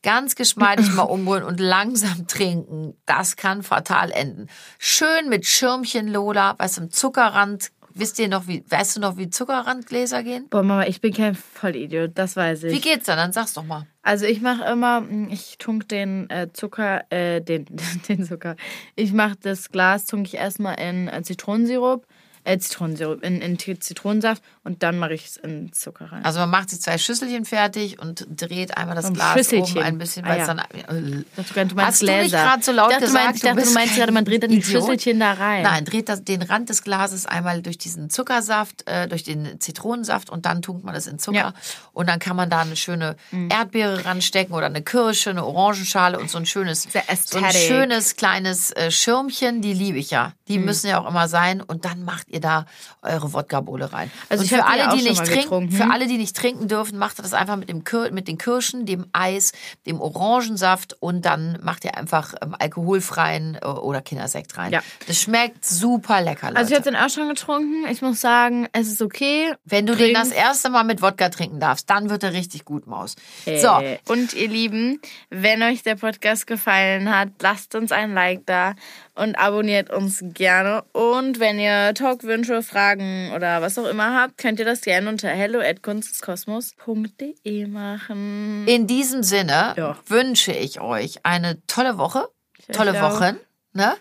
Ganz 0.03 0.35
geschmeidig 0.35 0.93
mal 0.93 1.03
umrühren 1.05 1.45
und 1.45 1.59
langsam 1.59 2.27
trinken. 2.27 2.95
Das 3.07 3.37
kann 3.37 3.63
fatal 3.63 4.11
enden. 4.11 4.51
Schön 4.79 5.31
mit 5.31 5.47
Schirmchen, 5.47 6.07
Lola, 6.07 6.55
was 6.59 6.77
im 6.77 6.91
Zuckerrand. 6.91 7.71
Wisst 7.97 8.19
ihr 8.19 8.29
noch, 8.29 8.49
wie, 8.49 8.65
weißt 8.69 8.97
du 8.97 9.01
noch, 9.01 9.17
wie 9.17 9.31
Zuckerrandgläser 9.31 10.25
gehen? 10.25 10.49
Boah, 10.51 10.65
Mama, 10.65 10.85
ich 10.87 11.01
bin 11.01 11.15
kein 11.15 11.37
Vollidiot, 11.37 12.11
das 12.17 12.35
weiß 12.35 12.65
ich. 12.65 12.73
Wie 12.73 12.81
geht's 12.81 13.07
dann? 13.07 13.17
Dann 13.17 13.33
sag's 13.33 13.55
doch 13.55 13.63
mal. 13.63 13.87
Also 14.03 14.27
ich 14.27 14.41
mache 14.41 14.65
immer, 14.65 15.01
mm, 15.01 15.29
ich 15.31 15.59
tunk 15.59 15.89
den 15.89 16.29
äh, 16.29 16.49
Zucker, 16.53 17.05
äh, 17.11 17.41
den, 17.41 17.67
den 18.09 18.25
Zucker. 18.25 18.57
Ich 18.97 19.13
mache 19.13 19.37
das 19.41 19.71
Glas, 19.71 20.07
tunk 20.07 20.27
ich 20.27 20.35
erstmal 20.35 20.81
in 20.81 21.07
äh, 21.07 21.23
Zitronensirup, 21.23 22.05
äh, 22.45 22.59
Zitronensirup, 22.59 23.23
in, 23.25 23.41
in 23.41 23.59
Zitronensaft 23.59 24.43
und 24.63 24.83
dann 24.83 24.99
mache 24.99 25.15
ich 25.15 25.27
es 25.27 25.37
in 25.39 25.73
Zucker 25.73 26.13
rein. 26.13 26.25
Also 26.25 26.39
man 26.41 26.51
macht 26.51 26.71
sich 26.71 26.81
zwei 26.81 26.99
Schüsselchen 26.99 27.45
fertig 27.45 27.99
und 28.01 28.27
dreht 28.31 28.77
einmal 28.77 28.95
das 28.97 29.13
Glas 29.13 29.35
Schüsselchen. 29.35 29.77
oben 29.79 29.87
ein 29.87 29.99
bisschen, 29.99 30.25
Ah, 30.25 30.29
weil 30.29 30.37
ja. 30.39 30.43
es 30.43 30.47
dann... 30.49 30.59
Äh, 30.59 31.25
Ich 31.37 31.47
dachte, 31.47 31.67
du 31.67 31.75
meinst 31.75 31.89
Hast 31.89 32.03
du 32.03 32.07
nicht 32.07 32.19
Gläser. 32.21 32.39
gerade 32.45 32.63
so 32.63 32.73
laut 32.73 32.91
ich 32.91 32.95
dachte, 32.99 33.07
gesagt, 33.07 33.25
Du 33.25 33.27
meinst, 33.27 33.37
ich 33.37 33.43
dachte, 33.51 33.61
du 33.63 33.67
du 33.69 33.75
meinst 33.75 33.95
gerade, 33.97 34.13
man 34.13 34.25
dreht 34.25 34.43
dann 34.43 34.51
die? 34.51 34.63
Schüsselchen 34.63 35.21
da 35.21 35.33
rein. 35.33 35.63
Nein, 35.63 35.85
dreht 35.85 36.09
das, 36.09 36.25
den 36.25 36.43
Rand 36.43 36.69
des 36.69 36.83
Glases 36.83 37.27
einmal 37.27 37.63
durch 37.63 37.79
diesen 37.79 38.11
Zuckersaft, 38.11 38.87
äh, 38.89 39.09
durch 39.09 39.23
den 39.25 39.61
Zitronensaft 39.61 40.31
und 40.31 40.47
dann 40.47 40.63
tunkt 40.63 40.85
man 40.85 40.95
das 40.95 41.07
in 41.07 41.19
Zucker. 41.19 41.37
Ja. 41.39 41.51
Mhm. 41.51 41.55
Und 41.93 42.09
dann 42.09 42.19
kann 42.19 42.37
man 42.37 42.51
da 42.51 42.61
eine 42.61 42.77
schöne 42.77 43.17
Erdbeere 43.49 44.05
ranstecken 44.05 44.55
oder 44.55 44.67
eine 44.67 44.83
Kirsche, 44.83 45.31
eine 45.31 45.45
Orangenschale 45.45 46.19
und 46.19 46.31
so 46.31 46.39
ein 46.39 46.47
schönes, 46.47 46.87
so 47.27 47.39
ein 47.39 47.53
schönes 47.53 48.17
kleines 48.17 48.71
äh, 48.73 48.91
Schirmchen, 48.91 49.63
die 49.63 49.73
liebe 49.73 49.99
ich 49.99 50.11
ja. 50.11 50.33
Die 50.49 50.59
Mhm. 50.59 50.65
müssen 50.67 50.89
ja 50.89 51.01
auch 51.01 51.09
immer 51.09 51.29
sein. 51.29 51.61
Und 51.61 51.85
dann 51.85 52.05
macht 52.05 52.29
ihr 52.35 52.41
da 52.41 52.67
eure 53.03 53.33
Wodka-Bohle 53.33 53.93
rein. 53.93 54.11
Also 54.29 54.45
für 54.45 54.65
alle, 54.67 54.97
die 54.97 55.03
nicht 55.09 55.25
trinken, 55.25 55.71
für 55.71 55.91
alle, 55.91 56.07
die 56.07 56.19
nicht 56.19 56.37
trinken 56.37 56.69
dürfen, 56.69 56.99
macht 56.99 57.19
ihr 57.19 57.23
das 57.23 57.33
einfach 57.33 57.57
mit 57.57 57.69
dem 57.69 57.85
Kir 57.85 58.11
mit 58.13 58.29
den 58.29 58.37
Kirschen, 58.39 58.85
dem 58.87 59.07
Eis, 59.13 59.53
dem 59.87 60.01
Orangensaft 60.01 60.97
und 61.01 61.25
dann 61.25 61.59
macht 61.63 61.85
ihr 61.85 61.97
einfach 61.97 62.35
ähm, 62.43 62.55
alkoholfreien 62.59 63.59
äh, 63.63 63.67
oder 63.67 64.01
Kindersekt 64.03 64.57
rein. 64.59 64.73
Ja. 64.73 64.83
Das 65.07 65.19
schmeckt 65.21 65.65
super 65.65 66.21
lecker, 66.21 66.49
Leute. 66.49 66.59
Also 66.59 66.71
ich 66.73 66.79
habe 66.81 66.91
den 66.91 66.97
auch 67.01 67.09
schon 67.11 67.29
getrunken. 67.29 67.87
Ich 67.91 68.03
muss 68.03 68.21
sagen, 68.21 68.69
es 68.73 68.89
ist 68.89 69.01
okay. 69.03 69.55
Wenn 69.65 69.87
du 69.87 69.95
den 69.95 70.13
Trink- 70.15 70.19
das 70.19 70.31
erste 70.31 70.71
Mal 70.71 70.85
mit 70.85 71.01
Wodka 71.03 71.29
trinken 71.29 71.61
darfst, 71.61 71.89
dann 71.89 72.11
wird 72.11 72.23
er 72.23 72.33
richtig 72.33 72.65
gut, 72.65 72.87
Maus. 72.87 73.17
So, 73.45 73.51
Äh, 73.81 73.99
Und 74.09 74.35
ihr 74.35 74.49
Lieben, 74.49 75.01
wenn 75.31 75.63
euch 75.63 75.83
der 75.83 75.97
Podcast 75.97 76.47
gefallen 76.47 77.15
hat, 77.15 77.29
lasst 77.41 77.75
uns 77.75 77.93
ein 77.93 78.15
Like 78.15 78.43
da 78.47 78.75
und 79.15 79.37
abonniert 79.37 79.91
uns 79.91 80.21
gerne. 80.23 80.85
Und 80.93 81.41
wenn 81.41 81.59
ihr 81.59 81.95
Talkwünsche, 81.95 82.63
Fragen 82.63 83.33
oder 83.35 83.63
was 83.63 83.79
auch 83.79 83.87
immer 83.87 84.15
habt, 84.21 84.39
könnt 84.39 84.59
ihr 84.59 84.65
das 84.65 84.81
gerne 84.83 85.09
unter 85.09 85.29
hello@kunstkosmos.de 85.29 87.67
machen. 87.67 88.65
in 88.67 88.87
diesem 88.87 89.23
Sinne 89.23 89.75
Ja. 89.77 89.97
wünsche 90.07 90.53
ich 90.53 90.81
euch 90.81 91.25
eine 91.25 91.59
tolle 91.67 91.99
Woche, 91.99 92.29
tolle 92.73 92.93
auch. 93.03 93.21
Wochen, 93.21 93.37
ne? 93.73 93.95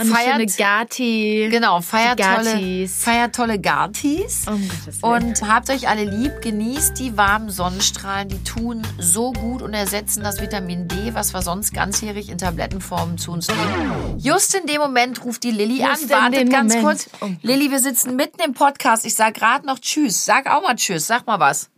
Und 0.00 0.14
eine 0.14 0.46
Feiert, 0.46 0.56
Gati. 0.56 1.48
genau, 1.50 1.80
feiert 1.80 2.20
tolle, 2.20 2.86
feiert 2.86 3.34
tolle 3.34 3.58
Gartis. 3.58 4.46
Willen. 4.46 4.70
Und 5.02 5.42
habt 5.42 5.70
euch 5.70 5.88
alle 5.88 6.04
lieb, 6.04 6.40
genießt 6.40 6.96
die 7.00 7.16
warmen 7.16 7.50
Sonnenstrahlen, 7.50 8.28
die 8.28 8.42
tun 8.44 8.86
so 8.98 9.32
gut 9.32 9.60
und 9.60 9.74
ersetzen 9.74 10.22
das 10.22 10.40
Vitamin 10.40 10.86
D, 10.86 11.14
was 11.14 11.34
wir 11.34 11.42
sonst 11.42 11.74
ganzjährig 11.74 12.28
in 12.28 12.38
Tablettenform 12.38 13.18
zu 13.18 13.32
uns 13.32 13.48
nehmen. 13.48 14.18
Just 14.18 14.54
in 14.54 14.66
dem 14.66 14.80
Moment 14.80 15.24
ruft 15.24 15.42
die 15.42 15.50
Lilly 15.50 15.82
an. 15.82 15.98
Wartet 16.08 16.48
ganz 16.48 16.76
Moment. 16.76 16.84
kurz. 16.84 17.10
Oh. 17.20 17.30
Lilly, 17.42 17.72
wir 17.72 17.80
sitzen 17.80 18.14
mitten 18.14 18.40
im 18.40 18.54
Podcast. 18.54 19.04
Ich 19.04 19.16
sag 19.16 19.34
gerade 19.34 19.66
noch 19.66 19.80
Tschüss. 19.80 20.24
Sag 20.24 20.46
auch 20.46 20.62
mal 20.62 20.76
Tschüss. 20.76 21.08
Sag 21.08 21.26
mal 21.26 21.40
was. 21.40 21.70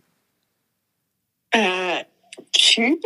Äh, 1.49 2.05
tschüss. 2.53 2.97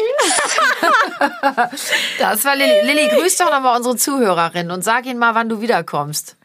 Das 2.20 2.44
war 2.46 2.56
Lilly. 2.56 2.86
Lilly, 2.86 3.08
grüß 3.10 3.38
doch 3.38 3.52
nochmal 3.52 3.78
unsere 3.78 3.96
Zuhörerin 3.96 4.72
und 4.72 4.84
sag 4.84 5.06
ihnen 5.06 5.20
mal, 5.20 5.36
wann 5.36 5.50
du 5.50 5.62
wiederkommst. 5.62 6.36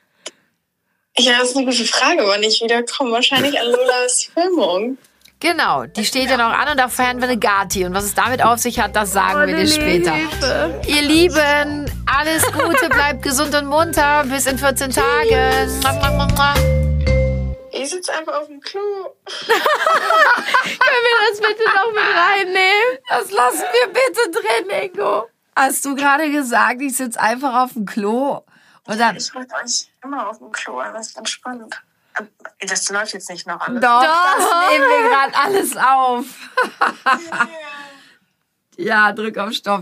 Ja, 1.19 1.39
das 1.39 1.51
ist 1.51 1.57
eine 1.57 1.67
gute 1.67 1.85
Frage, 1.85 2.23
wann 2.27 2.43
ich 2.43 2.61
wiederkomme. 2.63 3.13
Wahrscheinlich 3.13 3.59
an 3.59 3.67
Lolas 3.67 4.31
Filmung. 4.33 4.99
Genau, 5.41 5.87
die 5.87 6.05
steht 6.05 6.29
ja 6.29 6.37
noch 6.37 6.53
an 6.53 6.69
und 6.69 6.79
da 6.79 6.89
feiern 6.89 7.19
wir 7.19 7.25
eine 7.25 7.39
Gati. 7.39 7.87
Und 7.87 7.95
was 7.95 8.05
es 8.05 8.15
damit 8.15 8.45
auf 8.45 8.59
sich 8.59 8.79
hat, 8.79 8.95
das 8.95 9.13
sagen 9.13 9.47
wir 9.47 9.57
dir 9.57 9.67
später. 9.67 10.15
Ihr 10.87 11.03
Lieben, 11.03 11.91
alles 12.05 12.45
Gute, 12.53 12.91
bleibt 12.91 13.23
gesund 13.23 13.55
und 13.55 13.67
munter. 13.67 14.25
Bis 14.25 14.45
in 14.47 14.59
14 14.59 14.91
Tagen. 14.91 16.80
Ich 17.73 17.91
sitze 17.91 18.13
einfach 18.13 18.35
auf 18.35 18.47
dem 18.47 18.61
Klo. 18.61 18.81
Können 19.25 19.61
wir 20.79 21.31
das 21.31 21.41
bitte 21.41 21.65
noch 21.65 21.93
mit 21.93 22.17
reinnehmen? 22.17 22.99
Das 23.09 23.31
lassen 23.31 23.65
wir 23.73 23.87
bitte 23.93 24.31
drin, 24.31 24.91
Ingo. 24.91 25.29
Hast 25.57 25.85
du 25.85 25.95
gerade 25.95 26.31
gesagt, 26.31 26.81
ich 26.81 26.97
sitze 26.97 27.21
einfach 27.21 27.65
auf 27.65 27.73
dem 27.75 27.85
Klo? 27.85 28.43
Und 28.87 28.99
dann, 28.99 29.17
Ich 29.17 29.33
halte 29.35 29.55
euch 29.63 29.91
immer 30.03 30.29
auf 30.29 30.39
dem 30.39 30.51
Klo 30.53 30.81
das 30.83 31.09
ist 31.09 31.15
ganz 31.15 31.31
spannend. 31.31 31.83
Das 32.61 32.89
läuft 32.91 33.13
jetzt 33.13 33.31
nicht 33.31 33.47
noch 33.47 33.61
alles. 33.61 33.81
doch, 33.81 34.03
das 34.03 34.71
nehmen 34.71 34.89
wir 34.89 35.09
gerade 35.09 35.37
alles 35.37 35.77
auf. 35.77 36.27
ja, 38.77 39.13
drück 39.13 39.39
auf 39.39 39.53
Stopp. 39.53 39.79